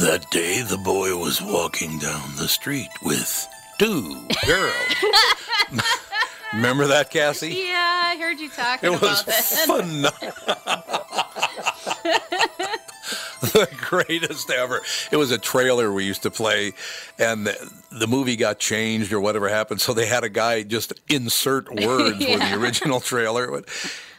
That 0.00 0.24
day, 0.30 0.62
the 0.62 0.78
boy 0.78 1.14
was 1.16 1.42
walking 1.42 1.98
down 1.98 2.36
the 2.36 2.48
street 2.48 2.88
with 3.02 3.46
two 3.78 4.26
girls. 4.46 4.72
Remember 6.54 6.86
that, 6.86 7.10
Cassie? 7.10 7.48
Yeah, 7.50 8.00
I 8.04 8.16
heard 8.18 8.40
you 8.40 8.48
talking 8.48 8.92
It 8.94 9.00
was 9.00 9.02
about 9.02 9.26
that. 9.26 9.44
phenomenal. 9.66 10.12
the 13.52 13.68
greatest 13.80 14.50
ever. 14.50 14.80
It 15.10 15.16
was 15.16 15.32
a 15.32 15.38
trailer 15.38 15.92
we 15.92 16.04
used 16.04 16.22
to 16.22 16.30
play, 16.30 16.74
and 17.18 17.46
the, 17.46 17.72
the 17.90 18.06
movie 18.06 18.36
got 18.36 18.60
changed 18.60 19.12
or 19.12 19.20
whatever 19.20 19.48
happened. 19.48 19.80
So 19.80 19.92
they 19.92 20.06
had 20.06 20.22
a 20.22 20.28
guy 20.28 20.62
just 20.62 20.92
insert 21.08 21.68
words 21.74 22.18
with 22.18 22.38
the 22.38 22.54
original 22.54 23.00
trailer. 23.00 23.62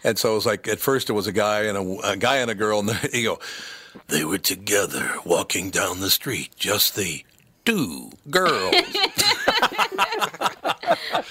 And 0.03 0.19
so 0.19 0.34
it 0.34 0.36
was 0.36 0.45
like 0.45 0.67
at 0.67 0.80
first 0.80 1.09
it 1.09 1.13
was 1.13 1.28
a 1.28 1.32
guy 1.32 1.61
and 1.63 1.78
a, 1.78 2.11
a 2.11 2.17
guy 2.17 2.38
and 2.38 2.51
a 2.51 2.55
girl, 2.55 2.80
and 2.80 2.91
he 3.13 3.24
go, 3.24 3.39
they 4.09 4.26
were 4.26 4.39
together 4.39 5.15
walking 5.24 5.69
down 5.69 6.01
the 6.01 6.09
street, 6.09 6.49
just 6.57 6.95
the 6.95 7.24
two 7.63 8.11
girls. 8.30 8.76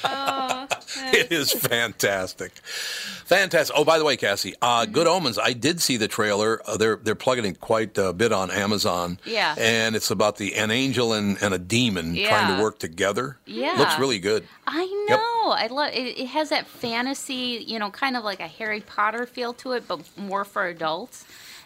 Oh, 0.04 0.66
it 1.12 1.30
is 1.30 1.52
fantastic, 1.52 2.52
fantastic. 3.32 3.74
Oh, 3.78 3.84
by 3.84 3.98
the 3.98 4.04
way, 4.04 4.16
Cassie, 4.16 4.54
uh, 4.62 4.86
Good 4.86 5.06
Omens. 5.06 5.38
I 5.38 5.52
did 5.52 5.80
see 5.80 5.96
the 5.96 6.08
trailer. 6.08 6.60
Uh, 6.66 6.76
they're 6.76 6.96
they're 6.96 7.14
plugging 7.14 7.44
it 7.44 7.60
quite 7.60 7.96
a 7.98 8.12
bit 8.12 8.32
on 8.32 8.50
Amazon. 8.50 9.18
Yeah. 9.24 9.54
and 9.58 9.96
it's 9.96 10.10
about 10.10 10.36
the 10.36 10.54
an 10.56 10.70
angel 10.70 11.12
and, 11.12 11.36
and 11.42 11.52
a 11.54 11.58
demon 11.58 12.14
trying 12.16 12.56
to 12.56 12.62
work 12.62 12.78
together. 12.78 13.38
Yeah. 13.46 13.74
looks 13.78 13.98
really 13.98 14.18
good. 14.18 14.46
I 14.66 14.82
Yep. 15.08 15.18
know. 15.18 15.50
I 15.50 15.66
love 15.70 15.92
it. 15.92 16.18
It 16.18 16.26
has 16.28 16.50
that 16.50 16.66
fantasy, 16.66 17.64
you 17.66 17.78
know, 17.78 17.90
kind 17.90 18.16
of 18.16 18.24
like 18.24 18.40
a 18.40 18.46
Harry 18.48 18.80
Potter 18.80 19.26
feel 19.26 19.52
to 19.54 19.72
it, 19.72 19.88
but 19.88 20.00
more 20.16 20.44
for 20.44 20.66
adults. 20.66 21.24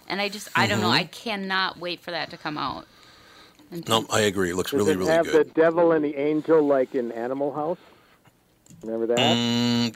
And 0.09 0.21
I 0.21 0.29
just, 0.29 0.49
I 0.55 0.67
don't 0.67 0.81
know. 0.81 0.91
I 0.91 1.05
cannot 1.05 1.79
wait 1.79 2.01
for 2.01 2.13
that 2.13 2.31
to 2.31 2.37
come 2.37 2.57
out. 2.57 2.87
No, 3.89 4.07
I 4.11 4.21
agree. 4.21 4.51
It 4.51 4.57
looks 4.57 4.71
Does 4.71 4.79
really 4.79 4.93
it 4.93 4.99
really 4.99 5.11
have 5.13 5.27
good. 5.27 5.49
the 5.49 5.61
devil 5.61 5.91
and 5.93 6.05
the 6.05 6.15
angel 6.17 6.63
like 6.65 6.95
in 6.95 7.11
Animal 7.11 7.53
House? 7.53 7.79
Remember 8.83 9.07
that? 9.09 9.19
Mm, 9.19 9.95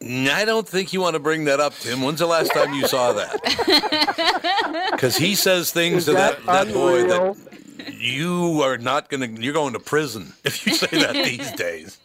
I 0.00 0.44
don't 0.44 0.66
think 0.68 0.92
you 0.92 1.00
want 1.00 1.14
to 1.14 1.20
bring 1.20 1.44
that 1.46 1.58
up, 1.60 1.74
Tim. 1.74 2.02
When's 2.02 2.20
the 2.20 2.26
last 2.26 2.52
time 2.52 2.72
you 2.74 2.86
saw 2.86 3.12
that? 3.14 4.88
Because 4.92 5.16
he 5.16 5.34
says 5.36 5.70
things 5.70 6.06
to 6.06 6.12
that, 6.12 6.44
that 6.46 6.66
that 6.66 6.74
boy 6.74 7.06
that 7.06 7.36
you 7.92 8.60
are 8.62 8.76
not 8.78 9.08
going 9.08 9.36
to. 9.36 9.42
You're 9.42 9.52
going 9.54 9.72
to 9.74 9.78
prison 9.78 10.32
if 10.44 10.66
you 10.66 10.74
say 10.74 10.88
that 11.00 11.12
these 11.14 11.52
days. 11.52 11.98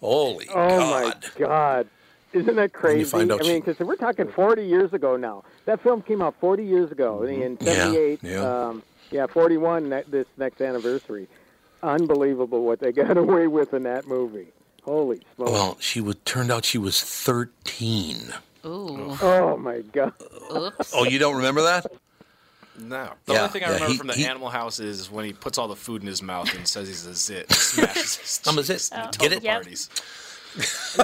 Holy 0.00 0.46
Oh 0.50 0.68
God! 0.78 1.24
my 1.38 1.44
God! 1.44 1.88
Isn't 2.32 2.56
that 2.56 2.72
crazy? 2.72 3.04
find 3.04 3.32
out 3.32 3.44
I 3.44 3.48
mean, 3.48 3.60
because 3.62 3.78
we're 3.84 3.96
talking 3.96 4.28
40 4.28 4.64
years 4.66 4.92
ago 4.92 5.16
now. 5.16 5.42
That 5.64 5.80
film 5.82 6.02
came 6.02 6.22
out 6.22 6.34
40 6.40 6.64
years 6.64 6.92
ago 6.92 7.22
in 7.24 7.56
Yeah, 7.60 7.74
78. 7.74 8.18
yeah. 8.22 8.40
Um, 8.68 8.82
yeah, 9.10 9.26
41. 9.26 9.88
This 10.08 10.26
next 10.36 10.60
anniversary. 10.60 11.28
Unbelievable 11.82 12.64
what 12.64 12.78
they 12.80 12.92
got 12.92 13.16
away 13.16 13.46
with 13.46 13.72
in 13.74 13.82
that 13.84 14.06
movie. 14.06 14.48
Holy 14.86 15.20
smokes! 15.34 15.50
Well, 15.52 15.76
she 15.80 16.00
would 16.00 16.24
turned 16.24 16.50
out 16.50 16.64
she 16.64 16.78
was 16.78 17.02
13. 17.02 18.32
Ooh. 18.64 18.64
Oh, 18.64 19.18
oh 19.22 19.56
my 19.58 19.80
God! 19.92 20.12
Oops. 20.56 20.92
Oh, 20.94 21.04
you 21.04 21.18
don't 21.18 21.36
remember 21.36 21.60
that? 21.62 21.86
No. 22.78 23.10
The 23.26 23.32
Yeah, 23.34 23.38
only 23.40 23.52
thing 23.52 23.64
I 23.64 23.66
yeah, 23.68 23.72
remember 23.74 23.92
he- 23.92 23.98
from 23.98 24.06
the 24.08 24.14
he- 24.14 24.26
Animal 24.26 24.48
House 24.48 24.80
is 24.80 25.10
when 25.10 25.24
he 25.24 25.32
puts 25.32 25.58
all 25.58 25.66
the 25.68 25.76
food 25.76 26.02
in 26.02 26.08
his 26.08 26.22
mouth 26.22 26.54
and 26.54 26.66
says 26.68 26.88
he's 26.88 27.04
a 27.06 27.14
zit. 27.14 27.50
Smashes 27.52 28.16
his 28.16 28.40
I'm 28.46 28.58
a 28.58 28.62
zit. 28.62 28.88
at 28.92 29.18
Get 29.18 29.32
it? 29.32 29.42
Yep. 29.42 29.54
parties. 29.62 29.90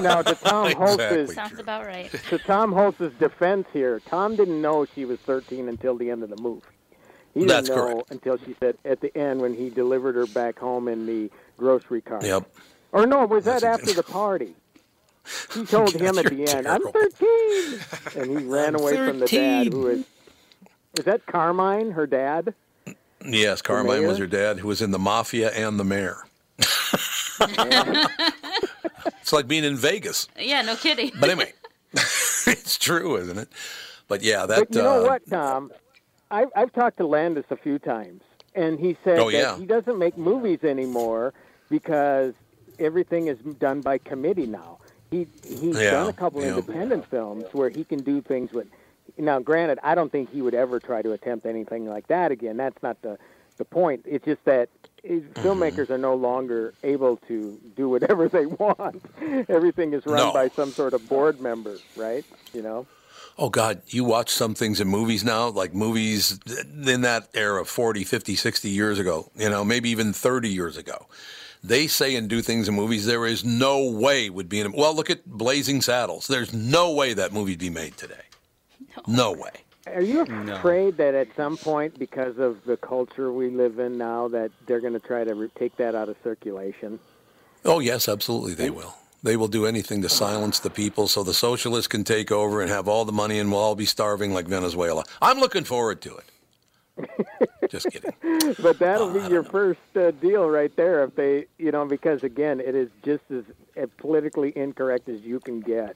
now 0.01 0.21
to 0.21 0.35
Tom 0.35 0.71
Hulce's 0.77 1.01
Exactly. 1.01 1.35
Sounds 1.35 1.59
about 1.59 1.85
right. 1.85 2.11
to 2.29 2.37
Tom 2.39 2.71
Hulce's 2.73 3.11
defense 3.19 3.67
here, 3.73 3.99
Tom 4.07 4.35
didn't 4.35 4.61
know 4.61 4.85
she 4.85 5.05
was 5.05 5.19
13 5.21 5.67
until 5.67 5.95
the 5.97 6.09
end 6.09 6.23
of 6.23 6.29
the 6.29 6.41
movie. 6.41 6.61
He 7.33 7.39
didn't 7.41 7.49
That's 7.49 7.69
know 7.69 7.75
correct. 7.93 8.11
until 8.11 8.37
she 8.37 8.55
said 8.59 8.77
at 8.85 9.01
the 9.01 9.15
end 9.17 9.41
when 9.41 9.55
he 9.55 9.69
delivered 9.71 10.13
her 10.15 10.27
back 10.27 10.59
home 10.59 10.87
in 10.87 11.07
the 11.07 11.31
grocery 11.57 12.01
cart. 12.01 12.23
Yep. 12.23 12.47
Or 12.93 13.05
no, 13.05 13.25
was 13.25 13.43
that 13.45 13.63
after 13.63 13.91
the 13.91 14.03
party? 14.03 14.55
He 15.53 15.65
told 15.65 15.93
him 15.93 16.17
at 16.17 16.25
the 16.25 16.47
end, 16.53 16.67
"I'm 16.67 16.81
terrible. 16.81 16.91
13," 16.91 17.79
and 18.17 18.29
he 18.39 18.45
ran 18.45 18.75
I'm 18.75 18.81
away 18.81 18.97
from 18.97 19.19
the 19.19 19.25
dad. 19.25 19.63
13. 19.67 19.71
Who 19.71 19.87
is? 19.87 20.03
Is 20.99 21.05
that 21.05 21.25
Carmine, 21.25 21.91
her 21.91 22.05
dad? 22.05 22.53
Yes, 23.25 23.61
Carmine 23.61 24.05
was 24.05 24.17
her 24.17 24.27
dad, 24.27 24.59
who 24.59 24.67
was 24.67 24.81
in 24.81 24.91
the 24.91 24.99
mafia 24.99 25.49
and 25.51 25.79
the 25.79 25.85
mayor. 25.85 26.25
it's 29.21 29.31
like 29.31 29.47
being 29.47 29.63
in 29.63 29.77
Vegas. 29.77 30.27
Yeah, 30.37 30.61
no 30.61 30.75
kidding. 30.75 31.11
But 31.17 31.29
anyway, 31.29 31.53
it's 31.93 32.77
true, 32.77 33.15
isn't 33.15 33.37
it? 33.37 33.47
But 34.09 34.23
yeah, 34.23 34.45
that. 34.45 34.59
But 34.59 34.75
you 34.75 34.81
know 34.83 35.05
uh, 35.05 35.07
what, 35.07 35.29
Tom? 35.29 35.71
I've, 36.31 36.49
I've 36.53 36.73
talked 36.73 36.97
to 36.97 37.07
Landis 37.07 37.45
a 37.49 37.55
few 37.55 37.79
times, 37.79 38.21
and 38.55 38.77
he 38.77 38.97
said 39.05 39.19
Oh, 39.19 39.31
that 39.31 39.37
yeah. 39.37 39.57
he 39.57 39.65
doesn't 39.65 39.97
make 39.97 40.17
movies 40.17 40.59
anymore 40.63 41.33
because 41.69 42.33
everything 42.79 43.27
is 43.27 43.37
done 43.59 43.81
by 43.81 43.97
committee 43.97 44.45
now. 44.47 44.79
He 45.11 45.27
he's 45.47 45.75
Yeah, 45.75 45.91
done 45.91 46.09
a 46.09 46.13
couple 46.13 46.41
yeah. 46.41 46.49
independent 46.49 47.05
films 47.09 47.45
where 47.53 47.69
he 47.69 47.83
can 47.83 47.99
do 48.03 48.21
things 48.21 48.51
with. 48.51 48.67
Now, 49.17 49.39
granted, 49.39 49.79
I 49.83 49.95
don't 49.95 50.11
think 50.11 50.31
he 50.31 50.41
would 50.41 50.55
ever 50.55 50.79
try 50.79 51.01
to 51.01 51.11
attempt 51.11 51.45
anything 51.45 51.85
like 51.87 52.07
that 52.07 52.31
again. 52.31 52.57
That's 52.57 52.81
not 52.81 53.01
the 53.01 53.17
the 53.57 53.65
point. 53.65 54.03
It's 54.05 54.25
just 54.25 54.43
that 54.45 54.69
Mm-hmm. 55.05 55.45
filmmakers 55.45 55.89
are 55.89 55.97
no 55.97 56.15
longer 56.15 56.73
able 56.81 57.17
to 57.27 57.59
do 57.75 57.89
whatever 57.89 58.29
they 58.37 58.45
want. 58.45 59.03
Everything 59.49 59.91
is 59.93 60.05
run 60.05 60.15
No. 60.27 60.31
by 60.31 60.47
some 60.47 60.71
sort 60.71 60.93
of 60.93 61.09
board 61.09 61.41
member, 61.41 61.77
right? 61.97 62.23
You 62.53 62.61
know. 62.61 62.87
Oh 63.37 63.49
God, 63.49 63.81
you 63.87 64.05
watch 64.05 64.29
some 64.29 64.55
things 64.55 64.79
in 64.79 64.87
movies 64.87 65.25
now, 65.25 65.49
like 65.49 65.73
movies 65.73 66.39
in 66.87 67.01
that 67.01 67.27
era, 67.33 67.65
40, 67.65 68.05
50, 68.05 68.35
60 68.35 68.69
years 68.69 68.97
ago, 68.97 69.29
you 69.35 69.49
know, 69.49 69.65
maybe 69.65 69.89
even 69.89 70.13
30 70.13 70.47
years 70.49 70.77
ago. 70.77 71.07
They 71.63 71.87
say 71.87 72.15
and 72.15 72.27
do 72.27 72.41
things 72.41 72.67
in 72.67 72.75
movies 72.75 73.05
there 73.05 73.25
is 73.25 73.45
no 73.45 73.89
way 73.89 74.29
would 74.29 74.49
be 74.49 74.59
in. 74.59 74.71
Well, 74.73 74.95
look 74.95 75.09
at 75.09 75.25
Blazing 75.25 75.81
Saddles. 75.81 76.27
There's 76.27 76.53
no 76.53 76.91
way 76.93 77.13
that 77.13 77.31
movie'd 77.31 77.59
be 77.59 77.69
made 77.69 77.97
today. 77.97 78.15
No, 79.07 79.31
way. 79.31 79.51
Are 79.87 80.01
you 80.01 80.21
afraid 80.21 80.97
that 80.97 81.13
at 81.13 81.27
some 81.35 81.57
point, 81.57 81.99
because 81.99 82.37
of 82.37 82.63
the 82.65 82.77
culture 82.77 83.31
we 83.31 83.49
live 83.49 83.79
in 83.79 83.97
now, 83.97 84.29
that 84.29 84.51
they're 84.65 84.79
going 84.79 84.93
to 84.93 84.99
try 84.99 85.23
to 85.23 85.33
re- 85.35 85.51
take 85.57 85.75
that 85.77 85.93
out 85.93 86.09
of 86.09 86.15
circulation? 86.23 86.99
Oh 87.65 87.79
yes, 87.79 88.07
absolutely 88.07 88.53
they 88.53 88.69
will. 88.69 88.95
They 89.23 89.37
will 89.37 89.47
do 89.47 89.65
anything 89.65 90.01
to 90.01 90.09
silence 90.09 90.59
the 90.59 90.69
people 90.69 91.07
so 91.07 91.23
the 91.23 91.33
socialists 91.33 91.87
can 91.87 92.03
take 92.03 92.29
over 92.29 92.61
and 92.61 92.69
have 92.69 92.89
all 92.89 93.05
the 93.05 93.13
money 93.13 93.39
and 93.39 93.51
we'll 93.51 93.61
all 93.61 93.75
be 93.75 93.85
starving 93.85 94.33
like 94.33 94.47
Venezuela. 94.47 95.05
I'm 95.21 95.39
looking 95.39 95.63
forward 95.63 96.01
to 96.01 96.17
it. 96.17 97.09
Just 97.73 97.89
kidding. 97.89 98.13
but 98.61 98.77
that'll 98.77 99.11
be 99.11 99.27
your 99.33 99.41
first 99.41 99.79
uh, 99.95 100.11
deal 100.11 100.47
right 100.47 100.73
there 100.75 101.03
if 101.03 101.15
they, 101.15 101.47
you 101.57 101.71
know, 101.71 101.85
because 101.85 102.21
again, 102.21 102.59
it 102.59 102.75
is 102.75 102.89
just 103.03 103.23
as 103.31 103.43
uh, 103.81 103.87
politically 103.97 104.55
incorrect 104.55 105.09
as 105.09 105.21
you 105.21 105.39
can 105.39 105.59
get. 105.59 105.95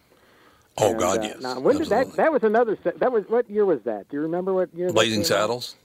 Oh 0.80 0.89
And, 0.89 0.99
God, 0.99 1.19
uh, 1.19 1.21
yes. 1.21 1.39
Now, 1.39 1.59
when 1.59 1.78
did 1.78 1.89
that? 1.89 2.13
That 2.13 2.32
was 2.32 2.41
another. 2.41 2.75
That 2.84 3.11
was 3.11 3.25
what 3.28 3.47
year 3.47 3.63
was 3.63 3.82
that? 3.84 4.09
Do 4.09 4.17
you 4.17 4.21
remember 4.23 4.55
what 4.55 4.73
year? 4.73 4.91
Blazing 4.91 5.21
came 5.21 5.21
out? 5.21 5.28
Saddles. 5.28 5.75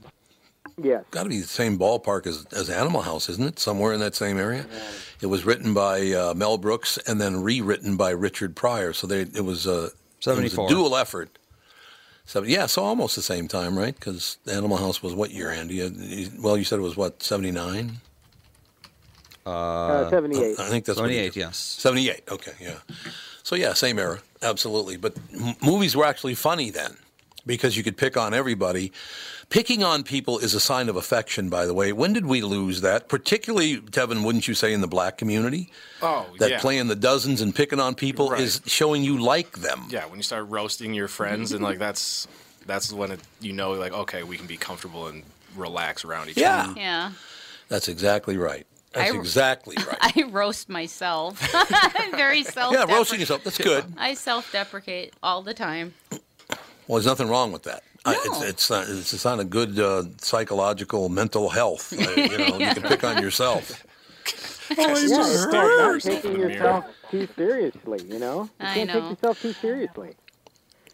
Yes. 0.83 1.05
Got 1.11 1.25
to 1.25 1.29
be 1.29 1.41
the 1.41 1.47
same 1.47 1.79
ballpark 1.79 2.27
as, 2.27 2.47
as 2.53 2.71
Animal 2.71 3.03
House, 3.03 3.29
isn't 3.29 3.47
it? 3.47 3.59
Somewhere 3.59 3.93
in 3.93 4.01
that 4.01 4.15
same 4.15 4.39
area. 4.39 4.65
It 5.21 5.27
was 5.27 5.45
written 5.45 5.75
by 5.75 6.11
uh, 6.13 6.33
Mel 6.35 6.57
Brooks 6.57 6.97
and 7.07 7.21
then 7.21 7.43
rewritten 7.43 7.99
by 7.99 8.11
Richard 8.11 8.57
Pryor. 8.57 8.95
So 8.95 9.07
they, 9.07 9.21
it 9.21 9.45
was 9.45 9.67
a 9.67 9.91
it 10.25 10.31
was 10.31 10.53
a 10.55 10.57
74. 10.57 10.69
dual 10.71 10.97
effort. 10.97 11.39
So 12.25 12.43
yeah, 12.45 12.67
so 12.67 12.83
almost 12.85 13.17
the 13.17 13.23
same 13.23 13.49
time, 13.49 13.77
right? 13.79 13.95
Because 13.95 14.39
Animal 14.51 14.77
House 14.79 15.03
was 15.03 15.15
what 15.15 15.31
year, 15.33 15.51
Andy? 15.51 15.75
You- 15.77 15.93
you- 15.97 16.31
Well, 16.41 16.57
you 16.57 16.65
said 16.65 16.79
it 16.79 16.83
was 16.83 16.97
what 16.97 17.23
seventy 17.23 17.51
nine. 17.51 18.01
Uh, 19.45 20.09
78. 20.09 20.59
I 20.61 20.69
think 20.69 20.85
that's 20.85 20.99
78, 20.99 21.33
did. 21.35 21.37
yes. 21.41 21.57
78, 21.57 22.23
okay, 22.31 22.53
yeah. 22.61 22.79
So, 23.43 23.57
yeah, 23.57 23.73
same 23.73 23.99
era, 23.99 24.21
absolutely. 24.41 24.97
But 24.97 25.17
m- 25.35 25.57
movies 25.61 25.97
were 25.97 26.05
actually 26.05 26.37
funny 26.37 26.71
then 26.71 26.97
because 27.47 27.77
you 27.77 27.83
could 27.83 27.97
pick 27.97 28.17
on 28.17 28.35
everybody. 28.35 28.93
Picking 29.49 29.85
on 29.85 30.03
people 30.03 30.39
is 30.39 30.55
a 30.55 30.61
sign 30.61 30.89
of 30.89 30.97
affection, 30.97 31.51
by 31.51 31.67
the 31.67 31.75
way. 31.75 31.93
When 31.93 32.13
did 32.15 32.25
we 32.25 32.41
lose 32.41 32.81
that? 32.81 33.09
Particularly, 33.09 33.79
Tevin, 33.79 34.25
wouldn't 34.25 34.49
you 34.49 34.55
say, 34.55 34.73
in 34.73 34.81
the 34.81 34.87
black 34.89 35.19
community? 35.19 35.71
Oh, 36.01 36.27
That 36.39 36.51
yeah. 36.51 36.61
playing 36.61 36.89
the 36.89 36.97
dozens 36.97 37.41
and 37.43 37.55
picking 37.55 37.79
on 37.79 37.95
people 37.95 38.31
Right. 38.31 38.41
is 38.41 38.63
showing 38.67 39.05
you 39.05 39.19
like 39.21 39.59
them. 39.59 39.87
Yeah, 39.91 40.07
when 40.07 40.19
you 40.19 40.23
start 40.23 40.49
roasting 40.49 40.95
your 40.95 41.09
friends 41.09 41.53
and 41.53 41.63
like 41.63 41.79
that's 41.79 42.27
that's 42.65 42.93
when 42.93 43.11
it, 43.11 43.21
you 43.41 43.53
know 43.53 43.73
like 43.73 43.93
okay, 43.93 44.23
we 44.23 44.37
can 44.37 44.47
be 44.47 44.57
comfortable 44.57 45.09
and 45.09 45.23
relax 45.57 46.05
around 46.05 46.31
each 46.31 46.37
Yeah. 46.39 46.63
other. 46.71 46.81
Yeah. 46.81 47.13
That's 47.69 47.89
exactly 47.89 48.37
right. 48.39 48.67
That's 48.93 49.11
I- 49.13 49.17
exactly 49.17 49.77
right. 49.77 49.99
I 50.17 50.23
roast 50.31 50.69
myself. 50.71 51.39
I'm 51.55 52.13
very 52.13 52.43
self. 52.45 52.73
Yeah, 52.73 52.85
roasting 52.85 53.21
yourself, 53.21 53.43
that's 53.45 53.59
good. 53.59 53.85
I 53.99 54.15
self-deprecate 54.15 55.15
all 55.23 55.43
the 55.43 55.55
time. 55.55 55.93
Well, 56.93 57.01
there's 57.01 57.07
nothing 57.07 57.29
wrong 57.29 57.53
with 57.53 57.63
that. 57.63 57.85
I- 58.05 58.21
It's 58.27 58.43
it's 58.43 58.69
not, 58.71 58.87
it's, 58.87 59.15
it's 59.15 59.25
not 59.25 59.41
a 59.41 59.45
good 59.45 59.79
uh, 59.79 60.03
psychological 60.19 61.09
mental 61.09 61.49
health. 61.49 61.91
Uh, 61.99 62.11
you 62.21 62.37
know, 62.37 62.59
you 62.59 62.75
can 62.75 62.83
pick 62.83 63.03
on 63.03 63.23
yourself. 63.23 63.83
yeah, 64.77 64.89
it's 64.91 65.11
like 65.11 65.53
not 65.53 66.01
taking 66.03 66.39
yourself 66.39 66.85
too 67.11 67.27
seriously. 67.35 68.01
You 68.07 68.19
know, 68.19 68.43
you 68.43 68.51
I 68.61 68.75
can't 68.75 68.89
know. 68.89 69.01
take 69.01 69.11
yourself 69.11 69.41
too 69.41 69.53
seriously. 69.55 70.17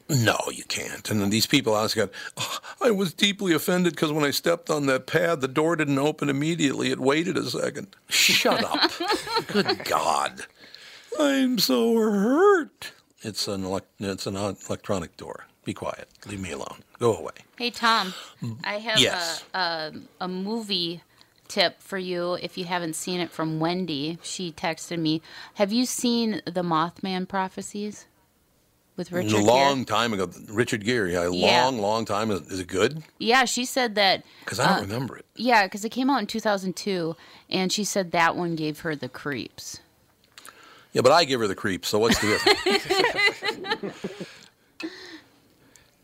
No, 0.08 0.38
you 0.52 0.62
can't. 0.68 1.10
And 1.10 1.20
then 1.20 1.30
these 1.30 1.46
people 1.48 1.74
honestly 1.74 2.02
got, 2.02 2.10
"Oh, 2.36 2.58
I 2.80 2.92
was 2.92 3.12
deeply 3.12 3.52
offended 3.52 3.94
because 3.96 4.12
when 4.12 4.24
I 4.24 4.30
stepped 4.30 4.70
on 4.70 4.86
that 4.86 5.08
pad, 5.08 5.40
the 5.40 5.48
door 5.48 5.74
didn't 5.74 5.98
open 5.98 6.28
immediately. 6.30 6.92
It 6.92 7.00
waited 7.00 7.36
a 7.36 7.50
second. 7.50 7.88
Shut 8.08 8.62
up. 8.62 8.92
Good 9.48 9.84
God. 9.84 10.42
I'm 11.18 11.58
so 11.58 11.96
hurt. 11.96 12.92
It's 13.22 13.48
an, 13.48 13.64
elec- 13.64 13.82
it's 13.98 14.28
an 14.28 14.36
electronic 14.36 15.16
door. 15.16 15.46
Be 15.68 15.74
quiet. 15.74 16.08
Leave 16.26 16.40
me 16.40 16.50
alone. 16.52 16.78
Go 16.98 17.14
away. 17.14 17.32
Hey 17.58 17.68
Tom, 17.68 18.14
I 18.64 18.78
have 18.78 18.98
Yes. 19.00 19.44
a, 19.52 19.58
a 19.58 19.92
a 20.22 20.26
movie 20.26 21.02
tip 21.46 21.82
for 21.82 21.98
you 21.98 22.38
if 22.40 22.56
you 22.56 22.64
haven't 22.64 22.94
seen 22.96 23.20
it 23.20 23.30
from 23.30 23.60
Wendy. 23.60 24.16
She 24.22 24.50
texted 24.50 24.98
me. 24.98 25.20
Have 25.56 25.70
you 25.70 25.84
seen 25.84 26.40
the 26.46 26.62
Mothman 26.62 27.28
prophecies 27.28 28.06
with 28.96 29.12
Richard? 29.12 29.28
a 29.28 29.42
Gere? 29.42 29.44
long 29.44 29.84
time 29.84 30.14
ago. 30.14 30.30
Richard 30.48 30.86
Gere, 30.86 31.12
yeah, 31.12 31.24
a 31.26 31.30
Yeah. 31.34 31.62
long, 31.66 31.78
long 31.80 32.06
time. 32.06 32.30
Is, 32.30 32.40
is 32.50 32.60
it 32.60 32.66
good? 32.68 33.02
Yeah, 33.18 33.44
she 33.44 33.66
said 33.66 33.94
that. 33.96 34.24
Because 34.40 34.58
I 34.58 34.68
don't 34.70 34.78
uh, 34.78 34.80
remember 34.90 35.18
it. 35.18 35.26
Yeah, 35.36 35.66
because 35.66 35.84
it 35.84 35.90
came 35.90 36.08
out 36.08 36.20
in 36.20 36.26
2002, 36.26 37.14
and 37.50 37.70
she 37.70 37.84
said 37.84 38.12
that 38.12 38.36
one 38.36 38.56
gave 38.56 38.80
her 38.80 38.96
the 38.96 39.10
creeps. 39.10 39.80
Yeah, 40.94 41.02
but 41.02 41.12
I 41.12 41.24
give 41.24 41.40
her 41.40 41.46
the 41.46 41.54
creeps, 41.54 41.88
so 41.88 41.98
what's 41.98 42.18
the 42.20 42.28
difference? 42.28 44.24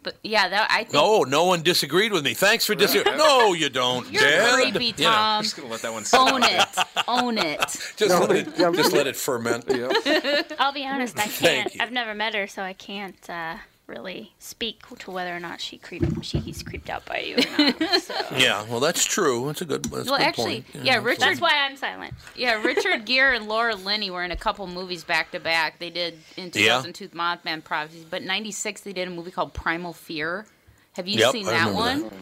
But 0.04 0.16
yeah, 0.22 0.48
that 0.48 0.70
I 0.70 0.82
think 0.84 0.92
no, 0.92 1.22
no 1.24 1.44
one 1.46 1.62
disagreed 1.62 2.12
with 2.12 2.24
me. 2.24 2.34
Thanks 2.34 2.64
for 2.66 2.74
disagreeing. 2.76 3.18
No, 3.18 3.54
you 3.54 3.68
don't, 3.70 4.08
you're 4.12 4.22
Dad. 4.22 4.54
creepy, 4.54 4.84
You 5.02 5.08
know. 5.08 5.10
Tom. 5.10 5.42
Just 5.42 5.56
gonna 5.56 5.68
let 5.70 5.82
that 5.82 5.92
one 5.92 6.04
Sit 6.04 6.20
Own 6.20 6.42
it. 6.44 6.66
Own 7.08 7.38
it. 7.38 7.60
Just, 7.96 8.10
No, 8.10 8.20
let 8.20 8.36
it, 8.36 8.56
jump- 8.56 8.76
just 8.76 8.92
let 8.92 9.06
it 9.08 9.16
ferment. 9.16 9.64
I'll 10.60 10.72
be 10.72 10.86
honest, 10.86 11.18
I 11.18 11.26
can't. 11.26 11.74
I've 11.80 11.90
never 11.90 12.14
met 12.14 12.34
her, 12.34 12.46
so 12.46 12.62
I 12.62 12.74
can't 12.74 13.16
uh, 13.30 13.56
really 13.86 14.32
speak 14.38 14.80
to 15.00 15.10
whether 15.10 15.34
or 15.36 15.40
not 15.40 15.60
she 15.60 15.76
creep 15.76 16.02
she's 16.22 16.62
creeped 16.62 16.88
out 16.88 17.04
by 17.04 17.18
you 17.20 17.36
or 17.36 17.58
not. 17.58 18.00
So. 18.00 18.14
Yeah, 18.36 18.64
well, 18.68 18.80
that's 18.80 19.04
true. 19.04 19.46
That's 19.46 19.60
a 19.62 19.64
good. 19.64 19.84
That's 19.84 20.08
a 20.08 20.10
Well, 20.10 20.18
good 20.18 20.26
actually, 20.26 20.62
point. 20.62 20.84
yeah, 20.86 21.02
Richard. 21.02 21.20
That's 21.20 21.40
why 21.40 21.52
I'm 21.66 21.76
silent. 21.76 22.14
Yeah, 22.36 22.62
Richard 22.62 23.04
Gere 23.04 23.36
and 23.36 23.46
Laura 23.48 23.74
Linney 23.74 24.10
were 24.10 24.24
in 24.24 24.30
a 24.30 24.36
couple 24.36 24.66
movies 24.66 25.04
back 25.04 25.30
to 25.32 25.40
back. 25.40 25.78
They 25.78 25.90
did 25.90 26.14
in 26.36 26.44
Yeah. 26.54 26.80
2002 26.82 27.08
Mothman 27.10 27.62
Prophecies, 27.62 28.04
but 28.08 28.22
'96 28.22 28.80
they 28.82 28.92
did 28.92 29.08
a 29.08 29.10
movie 29.10 29.30
called 29.30 29.52
Primal 29.54 29.92
Fear. 29.92 30.46
Have 30.94 31.06
you 31.08 31.18
Yep, 31.20 31.32
seen 31.32 31.46
that 31.46 31.72
one? 31.74 32.02
that. 32.02 32.12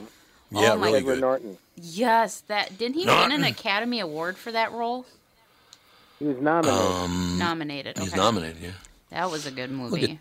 Yeah, 0.51 0.73
oh 0.73 0.77
my 0.77 0.87
really 0.87 0.99
Edward 0.99 1.15
good. 1.15 1.21
Norton. 1.21 1.59
Yes, 1.77 2.41
that 2.49 2.77
didn't 2.79 2.97
he 2.97 3.07
win 3.07 3.33
an 3.33 3.45
Academy 3.45 4.01
Award 4.01 4.37
for 4.37 4.53
that 4.53 4.73
role? 4.73 5.07
He 6.19 6.27
was 6.27 6.39
nominated. 6.39 6.81
Um, 6.87 7.39
Nominated. 7.39 7.99
he's 7.99 8.09
okay. 8.09 8.17
nominated. 8.17 8.59
Yeah, 8.63 8.71
That 9.11 9.31
was 9.31 9.47
a 9.47 9.51
good 9.51 9.71
movie. 9.71 10.21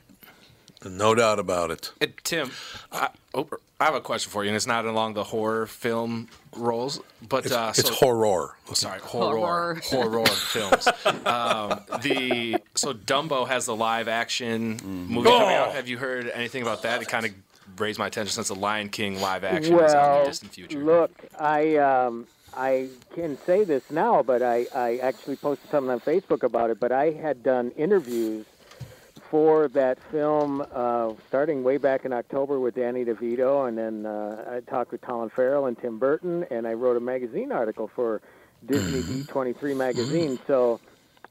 No 0.85 1.15
doubt 1.15 1.39
about 1.39 1.71
it. 1.71 1.91
And 2.01 2.13
Tim, 2.23 2.51
I, 2.91 3.09
oh, 3.33 3.47
I 3.79 3.85
have 3.85 3.95
a 3.95 4.01
question 4.01 4.31
for 4.31 4.43
you, 4.43 4.49
and 4.49 4.55
it's 4.55 4.67
not 4.67 4.85
along 4.85 5.13
the 5.15 5.23
horror 5.23 5.65
film 5.67 6.27
roles, 6.55 6.99
but 7.27 7.45
It's, 7.45 7.53
uh, 7.53 7.73
it's 7.75 7.87
so, 7.87 7.93
horror. 7.93 8.55
Sorry, 8.73 8.99
horror, 8.99 9.37
Horror. 9.37 9.75
horror, 9.83 10.25
films. 10.27 10.87
Um, 11.25 11.79
the 12.01 12.57
so 12.75 12.93
Dumbo 12.93 13.47
has 13.47 13.65
the 13.65 13.75
live 13.75 14.07
action 14.07 14.79
movie 15.09 15.29
Oh. 15.29 15.39
coming 15.39 15.55
out. 15.55 15.71
Have 15.73 15.87
you 15.87 15.97
heard 15.97 16.27
anything 16.29 16.61
about 16.61 16.81
that? 16.83 17.01
It 17.01 17.07
kind 17.07 17.25
of 17.25 17.31
raised 17.79 17.97
my 17.99 18.07
attention 18.07 18.33
since 18.33 18.47
the 18.49 18.55
Lion 18.55 18.89
King 18.89 19.19
live 19.21 19.43
action 19.43 19.75
is 19.79 19.93
out 19.93 20.17
in 20.17 20.23
the 20.23 20.29
distant 20.29 20.51
future. 20.51 20.79
look, 20.79 21.11
I 21.39 21.77
um, 21.77 22.27
I 22.55 22.89
can 23.15 23.37
say 23.45 23.63
this 23.63 23.89
now, 23.89 24.21
but 24.23 24.41
I, 24.41 24.67
I 24.75 24.97
actually 24.97 25.37
posted 25.37 25.69
something 25.71 25.89
on 25.89 25.99
Facebook 26.01 26.43
about 26.43 26.69
it. 26.69 26.79
But 26.79 26.91
I 26.91 27.11
had 27.11 27.43
done 27.43 27.71
interviews 27.77 28.45
for 29.31 29.69
that 29.69 29.97
film 30.11 30.63
uh, 30.73 31.13
starting 31.29 31.63
way 31.63 31.77
back 31.77 32.03
in 32.03 32.11
October 32.11 32.59
with 32.59 32.75
Danny 32.75 33.05
DeVito, 33.05 33.65
and 33.67 33.77
then 33.77 34.05
uh, 34.05 34.57
I 34.57 34.69
talked 34.69 34.91
with 34.91 34.99
Colin 34.99 35.29
Farrell 35.29 35.67
and 35.67 35.79
Tim 35.79 35.97
Burton, 35.97 36.45
and 36.51 36.67
I 36.67 36.73
wrote 36.73 36.97
a 36.97 36.99
magazine 36.99 37.53
article 37.53 37.89
for 37.95 38.21
Disney 38.65 39.01
D23 39.01 39.75
magazine. 39.75 40.37
So 40.47 40.81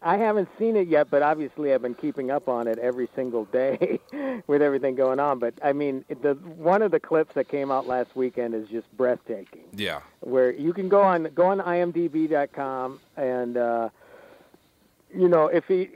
I 0.00 0.16
haven't 0.16 0.48
seen 0.58 0.76
it 0.76 0.88
yet, 0.88 1.10
but 1.10 1.20
obviously 1.20 1.74
I've 1.74 1.82
been 1.82 1.94
keeping 1.94 2.30
up 2.30 2.48
on 2.48 2.66
it 2.68 2.78
every 2.78 3.08
single 3.14 3.44
day 3.44 4.00
with 4.46 4.62
everything 4.62 4.94
going 4.94 5.20
on. 5.20 5.38
But 5.38 5.54
I 5.62 5.74
mean, 5.74 6.06
the 6.08 6.34
one 6.56 6.80
of 6.80 6.90
the 6.92 7.00
clips 7.00 7.34
that 7.34 7.48
came 7.48 7.70
out 7.70 7.86
last 7.86 8.16
weekend 8.16 8.54
is 8.54 8.66
just 8.68 8.90
breathtaking 8.96 9.64
Yeah, 9.74 10.00
where 10.20 10.50
you 10.50 10.72
can 10.72 10.88
go 10.88 11.02
on 11.02 11.24
go 11.34 11.46
on 11.46 11.58
imdb.com 11.58 12.98
and 13.18 13.56
uh, 13.58 13.90
you 15.14 15.28
know 15.28 15.46
if 15.46 15.64
he 15.66 15.88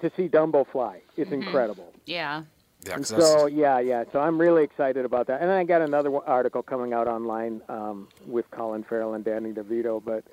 to 0.00 0.10
see 0.16 0.28
Dumbo 0.28 0.66
fly, 0.70 1.00
it's 1.16 1.32
incredible. 1.32 1.92
Yeah. 2.06 2.42
yeah. 2.86 2.94
And 2.94 3.02
'cause 3.04 3.08
that's, 3.10 3.26
so 3.26 3.46
yeah, 3.46 3.78
yeah. 3.80 4.04
So 4.12 4.20
I'm 4.20 4.38
really 4.40 4.62
excited 4.64 5.04
about 5.04 5.26
that. 5.26 5.40
And 5.40 5.50
then 5.50 5.56
I 5.58 5.64
got 5.64 5.82
another 5.82 6.14
article 6.26 6.62
coming 6.62 6.92
out 6.92 7.08
online 7.08 7.60
um, 7.68 8.08
with 8.26 8.50
Colin 8.50 8.84
Farrell 8.84 9.14
and 9.14 9.24
Danny 9.24 9.52
DeVito, 9.52 10.02
but 10.04 10.24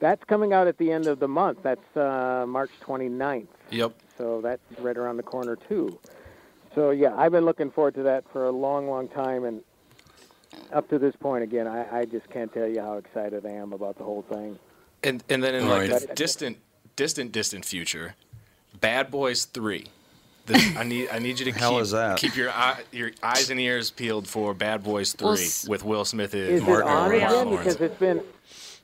that's 0.00 0.24
coming 0.24 0.52
out 0.52 0.66
at 0.66 0.78
the 0.78 0.90
end 0.90 1.06
of 1.06 1.18
the 1.20 1.28
month. 1.28 1.58
That's 1.62 1.96
uh, 1.96 2.44
March 2.48 2.70
29th. 2.82 3.46
yep. 3.70 3.92
So 4.18 4.40
that's 4.40 4.62
right 4.78 4.96
around 4.96 5.16
the 5.18 5.22
corner 5.22 5.56
too. 5.56 5.98
So 6.74 6.90
yeah, 6.90 7.14
I've 7.16 7.32
been 7.32 7.44
looking 7.44 7.70
forward 7.70 7.94
to 7.96 8.02
that 8.04 8.24
for 8.32 8.46
a 8.46 8.50
long, 8.50 8.88
long 8.88 9.08
time, 9.08 9.44
and 9.44 9.62
up 10.72 10.88
to 10.88 10.98
this 10.98 11.14
point, 11.16 11.42
again, 11.44 11.66
I, 11.66 11.98
I 12.00 12.04
just 12.06 12.28
can't 12.30 12.52
tell 12.52 12.66
you 12.66 12.80
how 12.80 12.94
excited 12.96 13.44
I 13.44 13.50
am 13.50 13.72
about 13.74 13.98
the 13.98 14.04
whole 14.04 14.22
thing. 14.22 14.58
And 15.02 15.22
and 15.28 15.42
then 15.42 15.54
in 15.54 15.68
like 15.68 15.90
Right. 15.90 16.08
the 16.08 16.14
distant, 16.14 16.58
distant, 17.02 17.32
distant 17.32 17.64
future, 17.64 18.14
Bad 18.80 19.10
Boys 19.10 19.44
Three. 19.44 19.86
This, 20.46 20.76
I 20.76 20.84
need 20.84 21.08
I 21.12 21.18
need 21.18 21.38
you 21.40 21.46
to 21.46 21.52
hell 21.58 21.72
keep, 21.72 21.82
is 21.82 21.90
that? 21.90 22.18
keep 22.18 22.36
your 22.36 22.50
eye, 22.50 22.82
your 22.92 23.10
eyes 23.22 23.50
and 23.50 23.58
ears 23.60 23.90
peeled 23.90 24.28
for 24.28 24.54
Bad 24.54 24.84
Boys 24.84 25.12
Three 25.12 25.26
Well, 25.26 25.38
with 25.68 25.84
Will 25.84 26.04
Smith 26.04 26.34
Is 26.34 26.60
and 26.60 26.68
it 26.68 26.82
on 26.82 27.12
again? 27.12 27.50
Because 27.50 27.80
it's 27.80 27.98
been 27.98 28.22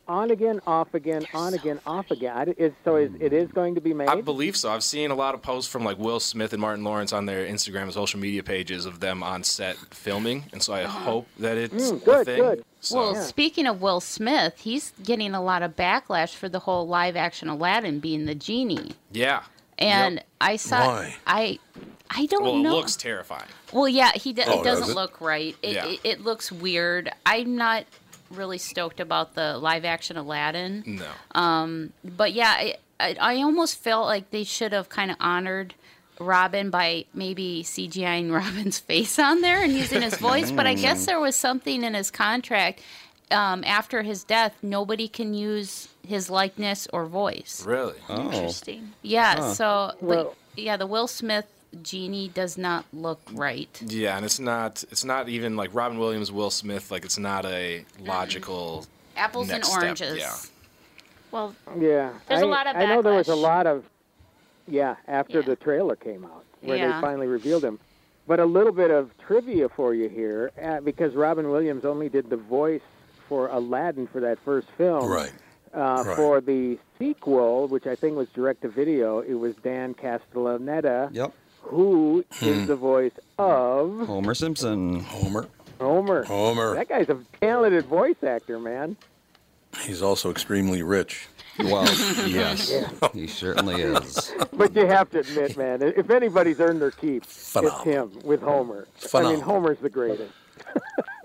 on 0.09 0.31
again, 0.31 0.61
off 0.67 0.95
again, 0.95 1.27
on 1.35 1.55
again, 1.55 1.79
off 1.87 2.11
again. 2.11 2.35
I, 2.37 2.55
is, 2.57 2.73
so 2.85 2.97
is, 2.97 3.11
it 3.21 3.33
is 3.33 3.51
going 3.53 3.75
to 3.75 3.81
be 3.81 3.93
made. 3.93 4.09
I 4.09 4.21
believe 4.21 4.57
so. 4.57 4.71
I've 4.71 4.83
seen 4.83 5.11
a 5.11 5.15
lot 5.15 5.35
of 5.35 5.43
posts 5.43 5.71
from 5.71 5.85
like 5.85 5.99
Will 5.99 6.19
Smith 6.21 6.53
and 6.53 6.61
Martin 6.61 6.83
Lawrence 6.85 7.13
on 7.13 7.27
their 7.27 7.47
Instagram 7.47 7.83
and 7.83 7.93
social 7.93 8.19
media 8.19 8.43
pages 8.43 8.87
of 8.87 9.01
them 9.01 9.23
on 9.23 9.45
set 9.45 9.77
filming, 9.91 10.45
and 10.53 10.63
so 10.63 10.73
I 10.73 10.83
hope 10.85 11.27
that 11.39 11.57
it's 11.57 11.91
Mm, 11.91 12.05
good, 12.05 12.21
a 12.21 12.25
thing. 12.25 12.43
good. 12.43 12.65
So, 12.81 12.97
Well, 12.97 13.15
speaking 13.17 13.67
of 13.67 13.83
Will 13.83 14.01
Smith, 14.01 14.55
he's 14.61 14.93
getting 15.03 15.35
a 15.35 15.43
lot 15.43 15.63
of 15.63 15.77
backlash 15.77 16.35
for 16.35 16.49
the 16.49 16.61
whole 16.61 16.87
live 16.87 17.17
action 17.17 17.49
Aladdin 17.49 18.01
being 18.01 18.25
the 18.27 18.35
genie. 18.35 18.93
yeah. 19.13 19.43
And 19.81 20.17
Yep. 20.17 20.27
I 20.41 20.57
saw 20.57 20.87
Why? 20.89 21.17
I 21.27 21.59
I 22.11 22.27
don't 22.27 22.43
know. 22.43 22.71
Well, 22.71 22.75
it 22.75 22.79
looks 22.81 22.97
terrifying. 22.97 23.47
Well, 23.73 23.87
yeah, 23.87 24.11
he 24.13 24.33
do- 24.33 24.43
Oh, 24.47 24.61
it 24.61 24.65
does 24.65 24.81
doesn't 24.81 24.91
it? 24.93 24.95
look 24.97 25.21
right. 25.21 25.55
It, 25.63 25.75
Yeah. 25.75 25.87
it, 25.87 26.01
it 26.03 26.21
looks 26.25 26.51
weird. 26.51 27.11
I'm 27.27 27.55
not 27.57 27.85
really 28.31 28.59
stoked 28.59 29.01
about 29.01 29.35
the 29.35 29.59
live 29.59 29.85
action 29.85 30.17
Aladdin. 30.17 30.83
No. 30.87 31.41
Um, 31.41 31.93
but 32.05 32.33
yeah, 32.33 32.55
I, 32.57 32.77
I, 33.01 33.17
I 33.21 33.37
almost 33.43 33.79
felt 33.79 34.07
like 34.07 34.31
they 34.31 34.45
should 34.45 34.73
have 34.73 34.89
kind 34.89 35.11
of 35.11 35.17
honored 35.21 35.75
Robin 36.21 36.71
by 36.71 37.05
maybe 37.15 37.63
CGIing 37.65 38.33
Robin's 38.35 38.79
face 38.79 39.19
on 39.19 39.41
there 39.41 39.63
and 39.63 39.73
using 39.73 40.03
his 40.03 40.17
voice. 40.17 40.51
but 40.51 40.67
I 40.67 40.75
guess 40.75 41.07
there 41.07 41.21
was 41.21 41.37
something 41.37 41.83
in 41.85 41.95
his 41.95 42.11
contract. 42.11 42.81
Um, 43.31 43.63
after 43.65 44.03
his 44.03 44.25
death, 44.25 44.57
nobody 44.63 45.07
can 45.07 45.35
use 45.35 45.89
his 46.07 46.31
likeness 46.31 46.89
or 46.95 47.05
voice. 47.05 47.63
Really? 47.67 47.93
Oh. 48.09 48.25
Interesting. 48.25 48.93
Yeah, 49.03 49.37
Huh. 49.37 49.55
so 49.55 49.93
Well- 50.01 50.35
but, 50.55 50.63
yeah, 50.63 50.77
the 50.79 50.87
Will 50.87 51.07
Smith 51.07 51.45
genie 51.83 52.29
does 52.29 52.57
not 52.59 52.85
look 52.93 53.21
right. 53.33 53.69
Yeah, 53.87 54.17
and 54.17 54.25
it's 54.25 54.39
not. 54.41 54.85
It's 54.91 55.05
not 55.05 55.29
even 55.29 55.57
like 55.57 55.75
Robin 55.75 55.99
Williams, 55.99 56.31
Will 56.33 56.51
Smith. 56.51 56.91
Like 56.91 57.05
it's 57.05 57.19
not 57.19 57.45
a 57.45 57.85
logical. 58.01 58.87
Apples 59.17 59.49
and 59.49 59.53
next 59.59 59.69
step, 59.69 59.83
oranges. 59.83 60.19
Yeah. 60.19 60.35
Well, 61.31 61.55
Yeah, 61.79 62.13
There's 62.29 62.43
a 62.43 62.45
a 62.45 62.47
lot 62.47 62.67
of 62.67 62.77
I 62.77 62.87
know 62.87 63.03
there 63.03 63.13
was 63.15 63.29
a 63.29 63.35
lot 63.35 63.67
of, 63.67 63.85
yeah, 64.67 64.97
after 65.07 65.43
the 65.43 65.57
trailer 65.57 65.95
came 65.97 66.25
out, 66.25 66.45
where 66.63 66.77
Yeah. 66.79 66.95
they 66.95 67.01
finally 67.01 67.27
revealed 67.27 67.65
him. 67.65 67.79
But 68.27 68.41
a 68.41 68.45
little 68.47 68.73
bit 68.73 68.91
of 68.91 69.11
trivia 69.19 69.69
for 69.69 69.93
you 69.95 70.09
here, 70.09 70.53
uh, 70.63 70.81
because 70.81 71.15
Robin 71.15 71.51
Williams 71.51 71.85
only 71.85 72.09
did 72.09 72.31
the 72.31 72.37
voice 72.37 72.81
for 73.29 73.49
Aladdin 73.49 74.07
for 74.07 74.21
that 74.21 74.39
first 74.45 74.69
film. 74.79 75.11
Right. 75.11 75.33
Uh, 75.75 76.03
Right. 76.07 76.17
For 76.17 76.41
the 76.41 76.79
sequel, 76.99 77.69
which 77.69 77.87
I 77.87 77.95
think 77.95 78.17
was 78.17 78.29
direct 78.31 78.63
to 78.63 78.69
video, 78.69 79.19
it 79.21 79.35
was 79.35 79.55
Dan 79.57 79.95
Castellaneta, 79.95 81.11
Yep. 81.15 81.33
Who 81.69 82.25
is 82.41 82.61
Hmm. 82.61 82.67
the 82.67 82.77
voice 82.77 83.13
of 83.39 84.07
Homer 84.07 84.35
Simpson. 84.35 85.01
Homer. 85.01 85.47
Homer. 85.81 86.25
Homer. 86.25 86.75
That 86.75 86.89
guy's 86.89 87.09
a 87.09 87.19
talented 87.41 87.87
voice 87.87 88.23
actor, 88.23 88.59
man. 88.59 88.97
He's 89.83 90.03
also 90.03 90.31
extremely 90.31 90.83
rich. 90.83 91.29
Well, 91.59 91.85
yes, 92.27 92.73
he 93.13 93.27
certainly 93.27 93.83
is. 93.83 94.33
But 94.53 94.75
you 94.75 94.87
have 94.87 95.11
to 95.11 95.21
admit, 95.21 95.57
man, 95.57 95.83
if 95.83 96.09
anybody's 96.11 96.61
earned 96.61 96.81
their 96.81 96.91
keep, 96.93 97.25
Phenomenal. 97.25 97.79
it's 97.79 97.85
him 97.85 98.29
with 98.29 98.41
Homer. 98.41 98.87
I 98.97 99.07
Phenomenal. 99.07 99.33
mean, 99.37 99.41
Homer's 99.45 99.79
the 99.79 99.91
greatest. 99.91 100.33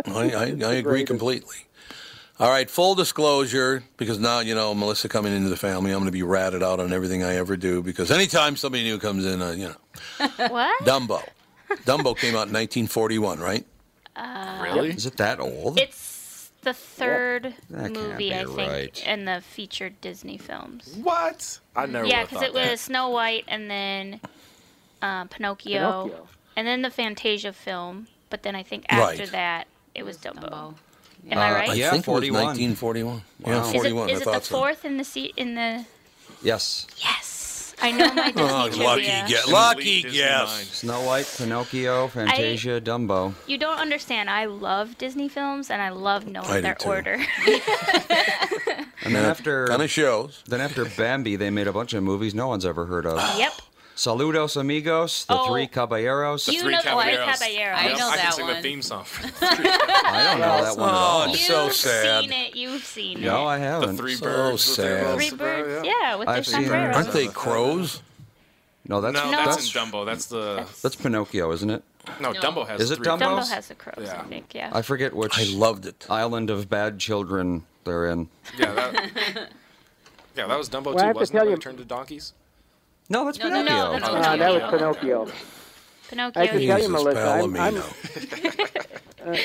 I, 0.08 0.32
I, 0.32 0.44
I 0.68 0.74
agree 0.84 1.04
completely. 1.06 1.56
All 2.40 2.50
right, 2.50 2.68
full 2.70 2.96
disclosure, 2.96 3.84
because 3.98 4.20
now, 4.20 4.40
you 4.40 4.56
know, 4.56 4.74
Melissa 4.74 5.08
coming 5.08 5.34
into 5.34 5.50
the 5.50 5.56
family, 5.56 5.92
I'm 5.92 5.98
going 6.00 6.06
to 6.08 6.12
be 6.12 6.24
ratted 6.24 6.64
out 6.64 6.80
on 6.80 6.92
everything 6.92 7.24
I 7.24 7.36
ever 7.36 7.56
do, 7.56 7.84
because 7.84 8.10
anytime 8.10 8.56
somebody 8.56 8.84
new 8.84 8.98
comes 8.98 9.26
in, 9.26 9.42
uh, 9.42 9.52
you 9.52 9.68
know, 9.68 10.28
what? 10.50 10.84
Dumbo. 10.84 11.24
Dumbo 11.86 12.18
came 12.18 12.34
out 12.36 12.48
in 12.50 12.54
1941, 12.54 13.40
right? 13.40 13.66
Uh, 14.16 14.62
Really? 14.64 14.90
Is 14.90 15.06
it 15.06 15.18
that 15.18 15.40
old? 15.40 15.80
It's 15.80 16.52
the 16.64 16.74
third 16.74 17.54
That 17.70 17.92
movie, 17.92 18.34
I 18.34 18.46
think, 18.46 18.58
right. 18.58 19.04
in 19.08 19.26
the 19.26 19.42
featured 19.42 20.02
Disney 20.02 20.38
films. 20.40 20.96
What? 21.04 21.60
I 21.76 21.86
never. 21.86 22.06
yeah, 22.08 22.24
because 22.24 22.42
it 22.42 22.54
that. 22.54 22.72
was 22.72 22.82
Snow 22.82 23.10
White 23.10 23.46
and 23.48 23.70
then 23.70 24.20
uh, 25.04 25.26
Pinocchio, 25.26 26.06
Pinocchio. 26.06 26.28
and 26.56 26.66
then 26.68 26.82
the 26.82 26.90
Fantasia 26.90 27.54
film. 27.54 28.08
But 28.32 28.42
then 28.44 28.56
I 28.56 28.64
think 28.64 28.86
Right. 28.92 29.20
after 29.20 29.32
that, 29.32 29.68
it 29.94 30.04
was 30.04 30.18
Dumbo. 30.18 30.74
Am 31.32 31.38
Uh, 31.38 31.42
I 31.42 31.52
right? 31.54 31.70
I 31.70 31.74
Yeah, 31.74 31.92
think 31.92 32.06
41. 32.06 32.42
it 32.42 32.46
was 32.46 32.58
1941. 32.58 33.22
Yeah, 33.40 33.48
Wow. 33.60 33.66
Is 33.66 33.72
41. 33.74 34.10
it, 34.10 34.12
is 34.14 34.18
I 34.18 34.22
it 34.22 34.26
thought 34.26 34.40
the 34.42 34.46
so. 34.48 34.58
fourth 34.58 34.86
in 34.86 34.98
the 34.98 35.04
seat 35.04 35.34
in 35.38 35.56
the? 35.56 35.86
Yes. 36.42 36.88
Yes, 36.98 37.74
I 37.82 37.92
know 37.92 38.14
my 38.14 38.32
Disney 38.32 38.42
Oh, 38.44 38.68
trivia. 38.68 38.84
lucky 38.88 39.04
guess. 39.32 39.48
Lucky 39.48 40.02
Disney 40.04 40.18
guess. 40.20 40.70
Snow 40.72 41.02
White, 41.04 41.34
Pinocchio, 41.38 42.08
Fantasia, 42.10 42.82
Dumbo. 42.82 43.34
You 43.48 43.58
don't 43.58 43.78
understand. 43.80 44.30
I 44.30 44.46
love 44.46 44.98
Disney 44.98 45.30
films, 45.30 45.70
and 45.72 45.82
I 45.82 45.90
love 45.90 46.28
knowing 46.28 46.50
I 46.50 46.56
do 46.58 46.62
their 46.62 46.76
too. 46.76 46.90
order. 46.90 47.18
And 49.06 49.14
then 49.14 49.26
after 49.26 49.68
Kind 49.68 49.82
of 49.82 49.90
shows. 49.92 50.44
then 50.48 50.62
after 50.62 50.86
Bambi, 50.86 51.36
they 51.36 51.50
made 51.50 51.68
a 51.68 51.74
bunch 51.74 51.94
of 51.94 52.02
movies 52.04 52.34
no 52.34 52.48
one's 52.48 52.66
ever 52.66 52.86
heard 52.86 53.06
of. 53.06 53.18
yep. 53.38 53.52
Saludos 53.96 54.58
amigos, 54.58 55.26
The 55.26 55.38
Oh. 55.40 55.48
Three 55.52 55.68
Caballeros. 55.68 56.48
You 56.48 56.62
Three 56.62 56.72
know 56.72 56.78
the 56.78 56.82
Three 56.82 56.90
Caballeros. 56.92 57.40
Caballeros. 57.40 57.78
I 57.80 57.88
Yep, 57.90 57.98
know 58.00 58.08
I 58.10 58.16
can 58.18 58.26
that 58.26 58.34
sing 58.34 58.46
one. 58.48 58.56
the 58.56 58.62
theme 58.62 58.82
song. 58.82 59.04
For 59.04 59.28
I 59.46 60.24
don't 60.24 60.40
know 60.40 60.64
that 60.64 60.78
one 60.78 60.90
at 60.90 60.96
Oh, 60.96 60.98
all. 60.98 61.24
it's 61.26 61.32
You've 61.34 61.42
so 61.58 61.70
sad. 61.70 62.22
seen 62.24 62.34
it. 62.34 62.56
You've 62.56 62.84
seen 62.84 63.22
No, 63.22 63.28
it. 63.28 63.32
No, 63.32 63.46
I 63.46 63.58
haven't. 63.60 63.98
three 63.98 64.16
So 64.16 64.26
birds. 64.26 64.68
with 64.68 64.78
their 64.78 64.98
sad. 64.98 65.02
little 65.04 65.18
Three 65.18 65.30
sombrero, 65.30 65.64
birds. 65.64 65.86
yeah. 65.88 65.94
Yeah, 66.02 66.16
with 66.16 66.28
I've 66.28 66.36
their 66.38 66.44
seen 66.44 66.60
it. 66.62 66.64
sombreros. 66.64 66.96
Aren't 66.96 67.12
they 67.12 67.28
crows? 67.28 68.02
No, 68.88 69.00
that's 69.00 69.14
No, 69.14 69.32
No. 69.32 69.46
that's, 69.46 69.76
in 69.76 69.82
Dumbo. 69.82 70.06
That's 70.06 70.26
the 70.26 70.68
that's 70.82 70.96
Pinocchio, 70.96 71.52
isn't 71.52 71.70
it? 71.70 71.84
no. 72.20 72.32
No. 72.32 72.40
Dumbo 72.42 72.68
has 72.68 72.82
Is 72.82 72.92
it 72.92 73.00
Dumbo? 73.00 73.20
Dumbo 73.20 73.48
has 73.50 73.68
the 73.68 73.76
crows, 73.76 73.96
Yeah. 74.08 74.20
I 74.20 74.24
think. 74.24 74.54
Yeah. 74.56 74.72
I 74.74 74.82
forget 74.82 75.14
which 75.16 75.38
I 75.40 75.44
loved 75.56 75.86
it. 75.86 76.06
island 76.10 76.50
of 76.50 76.68
bad 76.68 77.00
children 77.00 77.66
they're 77.86 78.08
in. 78.08 78.30
Yeah, 78.58 78.74
that, 78.74 79.50
yeah, 80.36 80.48
that 80.48 80.58
was 80.58 80.68
Dumbo 80.70 80.86
Well, 80.88 80.98
I 80.98 81.02
too, 81.02 81.08
have 81.08 81.16
wasn't 81.16 81.38
tell 81.38 81.48
it? 81.48 81.50
you- 81.52 81.56
it 81.58 81.62
turned 81.62 81.78
to 81.78 81.86
donkeys. 81.86 82.34
No, 83.10 83.26
that's 83.26 83.38
No, 83.40 83.50
no, 83.50 83.62
no, 83.62 83.64
Pinocchio. 83.64 83.92
that's 83.92 84.10
Oh, 84.10 84.16
Uh, 84.16 84.36
that 84.38 84.52
was 84.54 84.62
Pinocchio. 84.72 85.26
Pinocchio. 85.26 85.34
Pinocchio. 86.10 86.42
I 86.42 86.46
have 86.46 86.60
to 86.60 86.68
tell 86.68 86.82
you, 86.82 86.90
Melissa, 86.90 87.22
I'm, 87.22 87.56
I'm, 87.56 87.74
Palomino. 87.76 89.40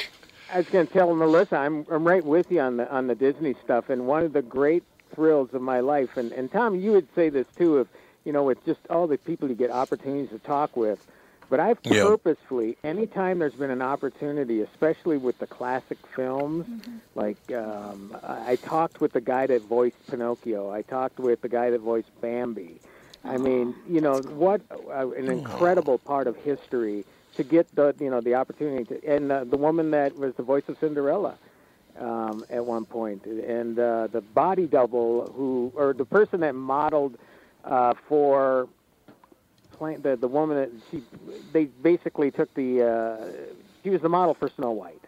I 0.53 0.57
was 0.59 0.67
going 0.69 0.87
to 0.87 0.93
tell 0.93 1.15
Melissa, 1.15 1.57
I'm, 1.57 1.87
I'm 1.91 2.07
right 2.07 2.25
with 2.25 2.51
you 2.51 2.61
on 2.61 2.79
the 2.79 2.91
on 2.91 3.07
the 3.07 3.15
Disney 3.15 3.55
stuff, 3.65 3.91
and 3.91 4.07
one 4.07 4.25
of 4.25 4.33
the 4.33 4.43
great 4.43 4.83
thrills 5.15 5.53
of 5.53 5.61
my 5.63 5.81
life, 5.81 6.17
and 6.17 6.33
and 6.33 6.51
Tom, 6.51 6.75
you 6.81 6.93
would 6.93 7.09
say 7.15 7.29
this 7.29 7.47
too, 7.57 7.79
if 7.79 7.89
you 8.25 8.33
know, 8.33 8.45
with 8.45 8.65
just 8.65 8.81
all 8.91 9.07
the 9.07 9.19
people 9.19 9.49
you 9.49 9.55
get 9.55 9.71
opportunities 9.71 10.31
to 10.31 10.39
talk 10.39 10.77
with. 10.77 11.05
But 11.51 11.61
I've 11.61 11.79
Yeah. 11.85 12.05
purposefully, 12.05 12.77
anytime 12.85 13.39
there's 13.39 13.55
been 13.55 13.71
an 13.71 13.81
opportunity, 13.81 14.61
especially 14.61 15.17
with 15.17 15.39
the 15.39 15.47
classic 15.47 15.97
films, 16.15 16.67
like 17.15 17.39
um, 17.53 18.15
I 18.23 18.53
I 18.53 18.57
talked 18.57 19.01
with 19.01 19.13
the 19.13 19.21
guy 19.23 19.47
that 19.47 19.63
voiced 19.63 19.97
Pinocchio. 20.11 20.71
I 20.71 20.83
talked 20.83 21.19
with 21.19 21.41
the 21.43 21.49
guy 21.49 21.71
that 21.71 21.81
voiced 21.81 22.11
Bambi. 22.21 22.81
I 23.25 23.37
mean, 23.37 23.75
you 23.89 24.01
know, 24.01 24.19
what 24.21 24.63
uh, 24.71 25.11
an 25.11 25.31
incredible 25.31 25.99
part 25.99 26.27
of 26.27 26.37
history 26.37 27.05
to 27.35 27.45
get 27.45 27.73
the 27.75 27.95
you 28.01 28.11
know 28.11 28.21
the 28.21 28.35
opportunity 28.35 28.85
to, 28.85 29.07
and 29.07 29.31
uh, 29.31 29.45
the 29.45 29.57
woman 29.57 29.91
that 29.93 30.17
was 30.17 30.35
the 30.35 30.43
voice 30.43 30.65
of 30.69 30.77
Cinderella 30.79 31.37
um, 31.99 32.45
at 32.51 32.65
one 32.65 32.85
point, 32.85 33.25
and 33.27 33.79
uh, 33.79 34.09
the 34.09 34.21
body 34.21 34.67
double 34.67 35.27
who 35.33 35.73
or 35.75 35.93
the 35.93 36.05
person 36.05 36.41
that 36.41 36.55
modeled 36.55 37.19
uh, 37.65 37.95
for 38.09 38.69
playing 39.73 40.01
the 40.03 40.17
the 40.17 40.29
woman 40.29 40.57
that 40.57 40.71
she 40.91 41.03
they 41.53 41.65
basically 41.65 42.31
took 42.31 42.53
the 42.55 42.83
uh, 42.83 43.27
she 43.83 43.91
was 43.91 44.01
the 44.01 44.09
model 44.09 44.35
for 44.35 44.49
Snow 44.49 44.73
White, 44.73 45.05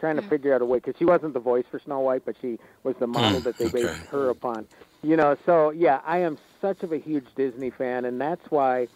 trying 0.00 0.16
to 0.16 0.22
figure 0.22 0.54
out 0.54 0.62
a 0.62 0.64
way 0.64 0.78
because 0.78 0.96
she 0.98 1.04
wasn't 1.04 1.34
the 1.34 1.40
voice 1.40 1.64
for 1.70 1.78
Snow 1.78 2.00
White, 2.00 2.24
but 2.24 2.36
she 2.40 2.58
was 2.82 2.96
the 2.96 3.06
model 3.06 3.40
that 3.40 3.56
they 3.58 3.68
based 3.68 3.88
okay. 3.88 4.06
her 4.10 4.30
upon. 4.30 4.66
You 5.02 5.16
know, 5.16 5.36
so 5.46 5.70
yeah, 5.70 6.00
I 6.04 6.18
am 6.18 6.38
such 6.60 6.82
of 6.82 6.92
a 6.92 6.98
huge 6.98 7.26
Disney 7.36 7.70
fan, 7.70 8.04
and 8.04 8.20
that's 8.20 8.50
why, 8.50 8.88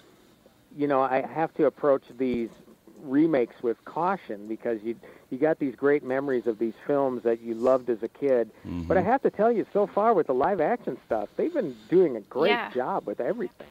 you 0.76 0.86
know, 0.88 1.00
I 1.00 1.24
have 1.26 1.54
to 1.54 1.66
approach 1.66 2.02
these 2.18 2.48
remakes 3.02 3.56
with 3.62 3.84
caution 3.84 4.46
because 4.48 4.80
you 4.82 4.96
you 5.30 5.38
got 5.38 5.58
these 5.58 5.74
great 5.74 6.04
memories 6.04 6.46
of 6.46 6.58
these 6.58 6.74
films 6.86 7.22
that 7.22 7.40
you 7.40 7.54
loved 7.54 7.88
as 7.88 8.02
a 8.02 8.08
kid. 8.08 8.50
But 8.64 8.96
I 8.96 9.02
have 9.02 9.22
to 9.22 9.30
tell 9.30 9.50
you, 9.50 9.64
so 9.72 9.86
far 9.86 10.12
with 10.12 10.26
the 10.26 10.34
live 10.34 10.60
action 10.60 10.98
stuff, 11.06 11.28
they've 11.36 11.52
been 11.52 11.74
doing 11.88 12.16
a 12.16 12.20
great 12.20 12.50
Yeah. 12.50 12.70
job 12.74 13.06
with 13.06 13.20
everything. 13.20 13.68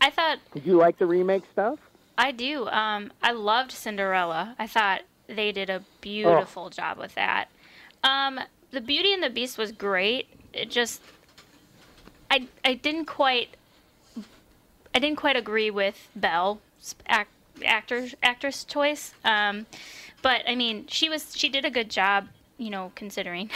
I 0.00 0.10
thought 0.10 0.38
Did 0.52 0.66
you 0.66 0.76
like 0.76 0.98
the 0.98 1.06
remake 1.06 1.44
stuff? 1.52 1.78
I 2.18 2.32
do. 2.32 2.68
Um, 2.68 3.12
I 3.22 3.32
loved 3.32 3.72
Cinderella. 3.72 4.54
I 4.58 4.66
thought 4.66 5.02
they 5.26 5.52
did 5.52 5.70
a 5.70 5.82
beautiful 6.00 6.68
job 6.68 6.98
with 6.98 7.14
that. 7.14 7.48
Um, 8.04 8.40
the 8.72 8.80
Beauty 8.80 9.14
and 9.14 9.22
the 9.22 9.30
Beast 9.30 9.56
was 9.56 9.72
great. 9.72 10.26
It 10.52 10.70
just, 10.70 11.00
I 12.30 12.46
I 12.64 12.74
didn't 12.74 13.06
quite, 13.06 13.56
I 14.94 14.98
didn't 14.98 15.16
quite 15.16 15.36
agree 15.36 15.70
with 15.70 16.08
Belle's 16.14 16.58
act, 17.06 17.30
actor 17.64 18.08
actress 18.22 18.64
choice. 18.64 19.12
Um, 19.24 19.66
but 20.22 20.42
I 20.48 20.54
mean, 20.54 20.86
she 20.86 21.08
was 21.08 21.36
she 21.36 21.48
did 21.48 21.64
a 21.64 21.70
good 21.70 21.90
job, 21.90 22.28
you 22.58 22.70
know, 22.70 22.92
considering. 22.94 23.50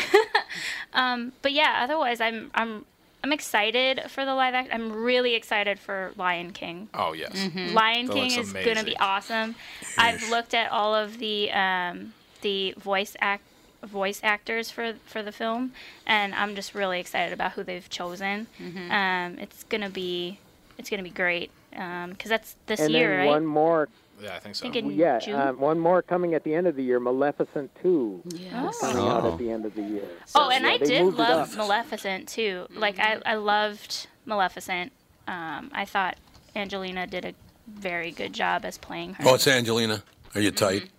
um, 0.92 1.32
but 1.42 1.52
yeah, 1.52 1.80
otherwise, 1.82 2.20
I'm 2.20 2.50
I'm. 2.54 2.84
I'm 3.22 3.32
excited 3.32 4.02
for 4.10 4.26
the 4.26 4.34
live 4.34 4.52
act. 4.52 4.68
I'm 4.70 4.92
really 4.92 5.34
excited 5.34 5.78
for 5.78 6.12
Lion 6.18 6.52
King. 6.52 6.90
Oh 6.92 7.14
yes. 7.14 7.32
Lion 7.72 8.04
That 8.04 8.12
King 8.12 8.26
is 8.38 8.50
amazing. 8.50 8.64
going 8.66 8.76
to 8.76 8.84
be 8.84 8.98
awesome. 8.98 9.54
I've 9.96 10.28
looked 10.28 10.52
at 10.52 10.70
all 10.70 10.94
of 10.94 11.16
the 11.16 11.50
um, 11.52 12.12
the 12.42 12.74
voice 12.76 13.16
act 13.20 13.44
voice 13.86 14.20
actors 14.22 14.70
for 14.70 14.94
for 15.06 15.22
the 15.22 15.32
film, 15.32 15.72
and 16.06 16.34
I'm 16.34 16.54
just 16.54 16.74
really 16.74 17.00
excited 17.00 17.32
about 17.32 17.52
who 17.52 17.62
they've 17.62 17.88
chosen. 17.88 18.46
Mm-hmm. 18.60 18.90
Um, 18.90 19.38
it's 19.38 19.64
gonna 19.64 19.90
be 19.90 20.38
it's 20.78 20.90
gonna 20.90 21.02
be 21.02 21.10
great 21.10 21.50
because 21.70 22.28
that's 22.28 22.56
this 22.66 22.80
and 22.80 22.90
year, 22.92 23.08
then 23.10 23.18
right? 23.20 23.28
one 23.28 23.46
more. 23.46 23.88
Yeah, 24.22 24.36
I 24.36 24.38
think 24.38 24.54
so. 24.54 24.70
think 24.70 24.92
Yeah, 24.96 25.18
um, 25.34 25.58
one 25.58 25.78
more 25.80 26.00
coming 26.00 26.34
at 26.34 26.44
the 26.44 26.54
end 26.54 26.68
of 26.68 26.76
the 26.76 26.82
year. 26.84 27.00
Maleficent 27.00 27.70
Two 27.82 28.22
Yes. 28.26 28.78
coming 28.80 29.04
out 29.04 29.24
Oh. 29.24 29.32
at 29.32 29.38
the 29.38 29.50
end 29.50 29.66
of 29.66 29.74
the 29.74 29.82
year. 29.82 30.08
oh, 30.36 30.50
and 30.50 30.64
yeah, 30.64 30.70
I 30.70 30.78
did 30.78 31.02
love. 31.14 31.56
Maleficent 31.56 32.28
too. 32.28 32.66
Like 32.74 32.98
I, 33.00 33.20
I 33.26 33.34
loved 33.34 34.06
Maleficent. 34.24 34.92
Um, 35.26 35.70
I 35.74 35.84
thought 35.84 36.16
Angelina 36.54 37.06
did 37.08 37.24
a 37.24 37.34
very 37.66 38.12
good 38.12 38.32
job 38.32 38.64
as 38.64 38.78
playing 38.78 39.14
her. 39.14 39.24
Oh, 39.26 39.34
it's 39.34 39.48
Angelina. 39.48 40.04
Are 40.34 40.40
you 40.40 40.50
tight? 40.52 40.90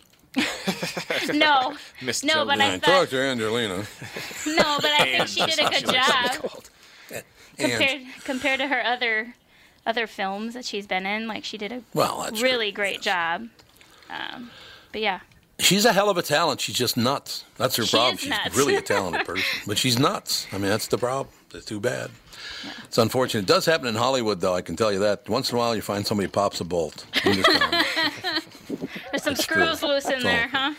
No, 1.33 1.75
Miss 2.01 2.23
no, 2.23 2.45
but 2.45 2.59
I 2.59 2.77
thought 2.77 2.85
talk 2.85 3.09
to 3.09 3.21
Angelina. 3.21 3.77
no, 4.47 4.77
but 4.81 4.91
I 4.91 5.17
think 5.17 5.27
she 5.27 5.45
did 5.45 5.59
a 5.59 5.69
good 5.69 5.93
job. 5.93 7.23
Compared 7.57 8.01
compared 8.23 8.59
to 8.59 8.67
her 8.67 8.83
other 8.83 9.33
other 9.85 10.07
films 10.07 10.53
that 10.55 10.65
she's 10.65 10.87
been 10.87 11.05
in. 11.05 11.27
Like 11.27 11.43
she 11.45 11.57
did 11.57 11.71
a 11.71 11.81
well, 11.93 12.23
that's 12.23 12.41
really 12.41 12.71
great 12.71 13.01
job. 13.01 13.47
Um, 14.09 14.51
but 14.91 15.01
yeah, 15.01 15.21
She's 15.59 15.85
a 15.85 15.93
hell 15.93 16.09
of 16.09 16.17
a 16.17 16.21
talent. 16.21 16.59
She's 16.59 16.75
just 16.75 16.97
nuts. 16.97 17.45
That's 17.57 17.75
her 17.77 17.85
She 17.85 17.95
problem. 17.95 18.17
She's 18.17 18.29
nuts. 18.29 18.57
really 18.57 18.75
a 18.75 18.81
talented 18.93 19.25
person, 19.25 19.45
but 19.65 19.77
she's 19.77 19.97
nuts. 19.97 20.47
I 20.51 20.57
mean, 20.57 20.69
that's 20.69 20.87
the 20.87 20.97
problem. 20.97 21.33
It's 21.53 21.65
too 21.65 21.79
bad. 21.79 22.11
It's 22.83 22.97
unfortunate. 22.97 23.41
It 23.43 23.47
does 23.47 23.65
happen 23.65 23.87
in 23.87 23.95
Hollywood, 23.95 24.41
though. 24.41 24.53
I 24.53 24.61
can 24.61 24.75
tell 24.75 24.91
you 24.91 24.99
that. 24.99 25.29
Once 25.29 25.51
in 25.51 25.55
a 25.55 25.59
while, 25.59 25.75
you 25.75 25.81
find 25.81 26.05
somebody 26.05 26.27
pops 26.27 26.59
a 26.59 26.65
bolt. 26.65 27.05
I'm 27.23 27.33
just 27.35 27.49
telling 27.49 27.85
you. 27.85 28.87
there's 29.11 29.14
some 29.25 29.33
That's 29.33 29.45
true. 29.45 29.63
screws 29.63 29.83
loose 29.83 30.05
in 30.05 30.11
That's 30.11 30.23
there, 30.23 30.43
all. 30.53 30.71
huh? 30.71 30.73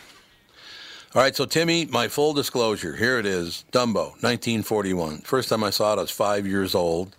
All 1.15 1.21
right, 1.21 1.35
so 1.35 1.45
Timmy, 1.45 1.85
my 1.85 2.07
full 2.07 2.33
disclosure. 2.33 2.95
Here 2.95 3.19
it 3.19 3.25
is. 3.25 3.65
Dumbo, 3.71 4.11
1941. 4.21 5.19
First 5.19 5.49
time 5.49 5.63
I 5.63 5.69
saw 5.69 5.93
it, 5.93 5.97
I 5.97 6.01
was 6.01 6.11
five 6.11 6.47
years 6.47 6.75
old. 6.75 7.15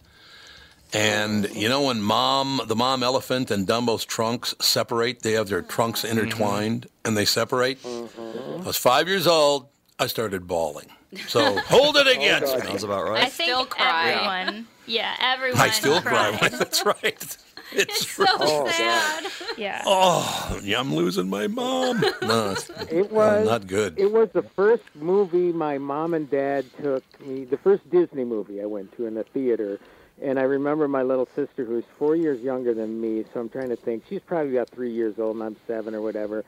And 0.92 1.54
you 1.54 1.68
know 1.68 1.82
when 1.82 2.00
mom, 2.00 2.62
the 2.66 2.76
mom 2.76 3.02
elephant 3.02 3.50
and 3.50 3.66
Dumbo's 3.66 4.06
trunks 4.06 4.54
separate, 4.60 5.20
they 5.20 5.32
have 5.32 5.48
their 5.48 5.60
trunks 5.60 6.02
mm-hmm. 6.02 6.18
intertwined 6.18 6.86
and 7.04 7.16
they 7.16 7.26
separate. 7.26 7.82
Mm-hmm. 7.82 8.62
I 8.62 8.66
was 8.66 8.78
five 8.78 9.06
years 9.06 9.26
old. 9.26 9.68
I 9.98 10.06
started 10.06 10.46
bawling. 10.46 10.86
So 11.26 11.58
hold 11.66 11.96
it 11.96 12.06
against 12.06 12.54
me. 12.56 12.62
Sounds 12.62 12.84
about 12.84 13.06
I 13.06 13.10
right. 13.10 13.32
think 13.32 13.50
still 13.50 13.66
cry. 13.66 14.12
everyone, 14.12 14.66
yeah, 14.86 15.14
everyone. 15.20 15.60
I 15.60 15.68
still 15.70 16.00
cry. 16.00 16.30
That's 16.40 16.84
right. 16.86 17.36
It's 17.72 18.08
So 18.08 18.24
Oh, 18.28 18.68
sad. 18.70 19.24
Yeah. 19.56 19.82
oh, 19.86 20.58
yeah, 20.62 20.80
I'm 20.80 20.94
losing 20.94 21.28
my 21.28 21.46
mom. 21.48 22.00
No, 22.22 22.50
it's 22.50 22.70
It 22.90 23.10
was 23.12 23.46
not 23.46 23.66
good. 23.66 23.98
It 23.98 24.10
was 24.12 24.28
the 24.32 24.42
first 24.42 24.84
movie 24.94 25.52
my 25.52 25.78
mom 25.78 26.14
and 26.14 26.30
dad 26.30 26.64
took 26.82 27.02
me. 27.20 27.44
The 27.44 27.58
first 27.58 27.88
Disney 27.90 28.24
movie 28.24 28.62
I 28.62 28.66
went 28.66 28.96
to 28.96 29.06
in 29.06 29.14
the 29.14 29.24
theater, 29.24 29.80
and 30.22 30.38
I 30.38 30.42
remember 30.42 30.88
my 30.88 31.02
little 31.02 31.28
sister, 31.34 31.64
who's 31.64 31.84
four 31.98 32.16
years 32.16 32.40
younger 32.40 32.72
than 32.74 33.00
me. 33.00 33.24
So 33.34 33.40
I'm 33.40 33.48
trying 33.48 33.68
to 33.70 33.76
think. 33.76 34.04
She's 34.08 34.20
probably 34.22 34.56
about 34.56 34.70
three 34.70 34.92
years 34.92 35.18
old, 35.18 35.36
and 35.36 35.44
I'm 35.44 35.56
seven 35.66 35.94
or 35.94 36.00
whatever. 36.00 36.44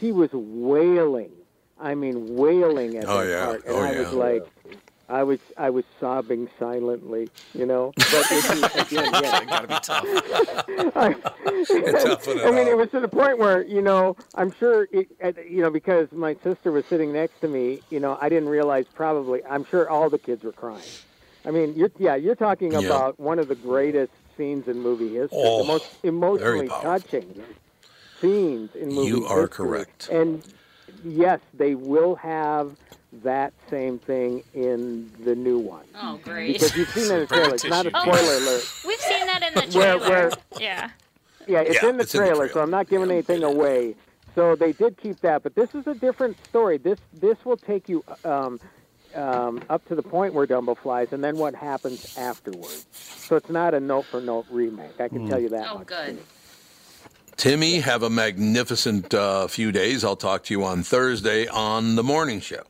She 0.00 0.10
was 0.12 0.30
wailing. 0.32 1.30
I 1.80 1.94
mean, 1.94 2.34
wailing 2.36 2.96
at 2.96 3.04
Oh, 3.06 3.24
that 3.24 3.30
yeah. 3.30 3.44
part, 3.44 3.64
and 3.66 3.74
Oh, 3.76 3.80
I 3.80 3.98
was 3.98 4.08
yeah. 4.12 4.18
like. 4.18 4.46
I 5.14 5.22
was 5.22 5.38
I 5.56 5.70
was 5.70 5.84
sobbing 6.00 6.48
silently, 6.58 7.28
you 7.56 7.66
know. 7.66 7.94
But 7.96 8.26
it, 8.30 8.44
again, 8.74 9.12
yeah, 9.22 9.44
gotta 9.44 9.68
be 9.68 9.74
tough. 9.80 10.08
It 11.76 12.46
I 12.46 12.50
mean, 12.50 12.66
it 12.66 12.74
uh, 12.74 12.76
was 12.76 12.88
to 12.90 13.00
the 13.00 13.08
point 13.08 13.38
where 13.38 13.62
you 13.64 13.80
know, 13.80 14.16
I'm 14.34 14.52
sure, 14.58 14.88
it, 14.90 15.06
you 15.48 15.62
know, 15.62 15.70
because 15.70 16.08
my 16.10 16.34
sister 16.42 16.72
was 16.72 16.84
sitting 16.90 17.12
next 17.12 17.40
to 17.42 17.48
me, 17.48 17.80
you 17.90 18.00
know, 18.00 18.18
I 18.20 18.28
didn't 18.28 18.48
realize 18.48 18.86
probably. 18.94 19.40
I'm 19.48 19.64
sure 19.70 19.88
all 19.88 20.10
the 20.10 20.18
kids 20.18 20.42
were 20.42 20.52
crying. 20.52 20.90
I 21.46 21.52
mean, 21.52 21.74
you're 21.76 21.90
yeah, 21.98 22.16
you're 22.16 22.34
talking 22.34 22.72
Yeah. 22.72 22.78
about 22.80 23.20
one 23.20 23.38
of 23.38 23.46
the 23.48 23.54
greatest 23.54 24.12
scenes 24.36 24.66
in 24.66 24.80
movie 24.80 25.14
history, 25.14 25.30
Oh, 25.32 25.58
the 25.58 25.64
most 25.64 25.84
emotionally 26.02 26.68
touching 26.82 27.40
scenes 28.20 28.70
in 28.74 28.88
movie 28.88 29.10
history. 29.10 29.20
You 29.20 29.26
are 29.28 29.40
history. 29.42 29.48
correct. 29.48 30.08
And 30.10 30.42
yes, 31.04 31.40
they 31.56 31.74
will 31.76 32.16
have 32.16 32.76
that 33.22 33.52
same 33.70 33.98
thing 33.98 34.42
in 34.54 35.10
the 35.24 35.34
new 35.34 35.58
one. 35.58 35.84
Oh, 35.94 36.18
great. 36.22 36.54
Because 36.54 36.76
you've 36.76 36.88
seen 36.90 37.04
it 37.04 37.10
in 37.12 37.20
the 37.20 37.26
trailer. 37.26 37.54
It's 37.54 37.64
not 37.64 37.86
a 37.86 37.90
Oh. 37.94 38.00
spoiler 38.00 38.36
alert. 38.36 38.72
We've 38.86 39.00
seen 39.00 39.26
that 39.26 39.42
in 39.42 39.54
the 39.54 39.72
trailer. 39.72 40.08
where- 40.08 40.30
Yeah. 40.60 40.90
Yeah, 41.46 41.60
it's 41.60 41.82
Yeah, 41.82 41.90
in 41.90 41.96
the 41.98 42.02
it's 42.04 42.14
in 42.14 42.20
the 42.22 42.26
trailer, 42.26 42.48
so. 42.48 42.60
I'm 42.62 42.70
not 42.70 42.88
giving 42.88 43.10
anything 43.10 43.42
away. 43.42 43.94
So 44.34 44.56
they 44.56 44.72
did 44.72 44.96
keep 44.96 45.20
that, 45.20 45.42
but 45.42 45.54
this 45.54 45.74
is 45.74 45.86
a 45.86 45.94
different 45.94 46.36
story. 46.46 46.78
This 46.78 46.98
this 47.12 47.36
will 47.44 47.56
take 47.58 47.88
you 47.88 48.02
um, 48.24 48.58
um, 49.14 49.62
up 49.70 49.86
to 49.88 49.94
the 49.94 50.02
point 50.02 50.34
where 50.34 50.44
Dumbo 50.46 50.76
flies, 50.76 51.12
and 51.12 51.22
then 51.22 51.36
what 51.36 51.54
happens 51.54 52.16
afterwards. 52.18 52.86
So 52.92 53.36
it's 53.36 53.48
not 53.50 53.74
a 53.74 53.78
note 53.80 54.06
for 54.06 54.20
note 54.20 54.46
remake. 54.50 54.98
I 55.00 55.08
can 55.08 55.20
Hmm. 55.24 55.28
tell 55.28 55.38
you 55.38 55.50
that. 55.50 55.68
Oh, 55.70 55.78
much. 55.78 55.86
good. 55.86 56.18
Timmy, 57.36 57.80
have 57.80 58.02
a 58.02 58.10
magnificent 58.10 59.12
uh, 59.12 59.46
few 59.48 59.70
days. 59.70 60.02
I'll 60.02 60.16
talk 60.16 60.44
to 60.44 60.54
you 60.54 60.64
on 60.64 60.82
Thursday 60.82 61.46
on 61.46 61.94
the 61.96 62.02
morning 62.02 62.40
show. 62.40 62.62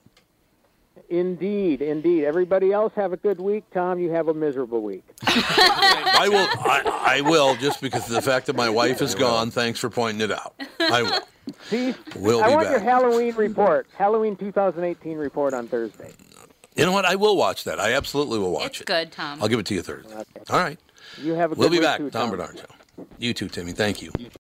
Indeed, 1.11 1.83
indeed. 1.83 2.25
Everybody 2.25 2.73
else 2.73 2.93
have 2.97 3.13
a 3.13 3.17
good 3.17 3.41
week. 3.41 3.65
Tom, 3.73 3.99
you 3.99 4.11
have 4.11 4.29
a 4.29 4.35
miserable 4.35 4.83
week. 4.83 5.05
I 5.27 6.27
will. 6.31 6.47
I, 6.71 7.17
I 7.19 7.21
will 7.21 7.57
just 7.57 7.81
because 7.81 8.07
of 8.09 8.15
the 8.15 8.23
fact 8.23 8.47
that 8.47 8.57
my 8.57 8.69
wife 8.71 9.01
is 9.03 9.15
gone. 9.15 9.51
Thanks 9.51 9.79
for 9.79 9.91
pointing 9.91 10.23
it 10.23 10.33
out. 10.33 10.55
I 10.81 11.03
will. 11.03 11.21
See, 11.69 11.95
We'll 12.17 12.43
I 12.43 12.49
be 12.49 12.55
want 12.55 12.69
your 12.71 12.79
back. 12.79 12.87
Halloween 12.89 13.35
report, 13.37 13.87
Halloween 13.97 14.35
2018 14.37 15.19
report 15.19 15.53
on 15.55 15.69
Thursday. 15.69 16.11
You 16.75 16.87
know 16.87 16.93
what? 16.93 17.05
I 17.05 17.15
will 17.17 17.37
watch 17.37 17.65
that. 17.65 17.79
I 17.79 17.93
absolutely 17.93 18.39
will 18.39 18.51
watch 18.53 18.67
It's 18.67 18.81
it. 18.81 18.87
good, 18.87 19.13
Tom. 19.13 19.41
I'll 19.43 19.49
give 19.49 19.59
it 19.61 19.67
to 19.67 19.75
you 19.75 19.83
Thursday. 19.83 20.15
All 20.51 20.59
right. 20.59 20.79
You 21.23 21.35
have 21.35 21.53
a 21.53 21.55
good 21.55 21.61
week. 21.61 21.71
We'll 21.71 21.71
be 21.71 21.77
week 21.79 21.83
back. 21.85 21.99
too, 21.99 22.11
Tom 22.11 22.31
Tom. 22.31 22.39
Barnard 22.39 22.59
Show. 22.59 23.07
You 23.19 23.35
too, 23.35 23.49
Timmy. 23.49 23.73
Thank 23.73 24.01
you. 24.03 24.11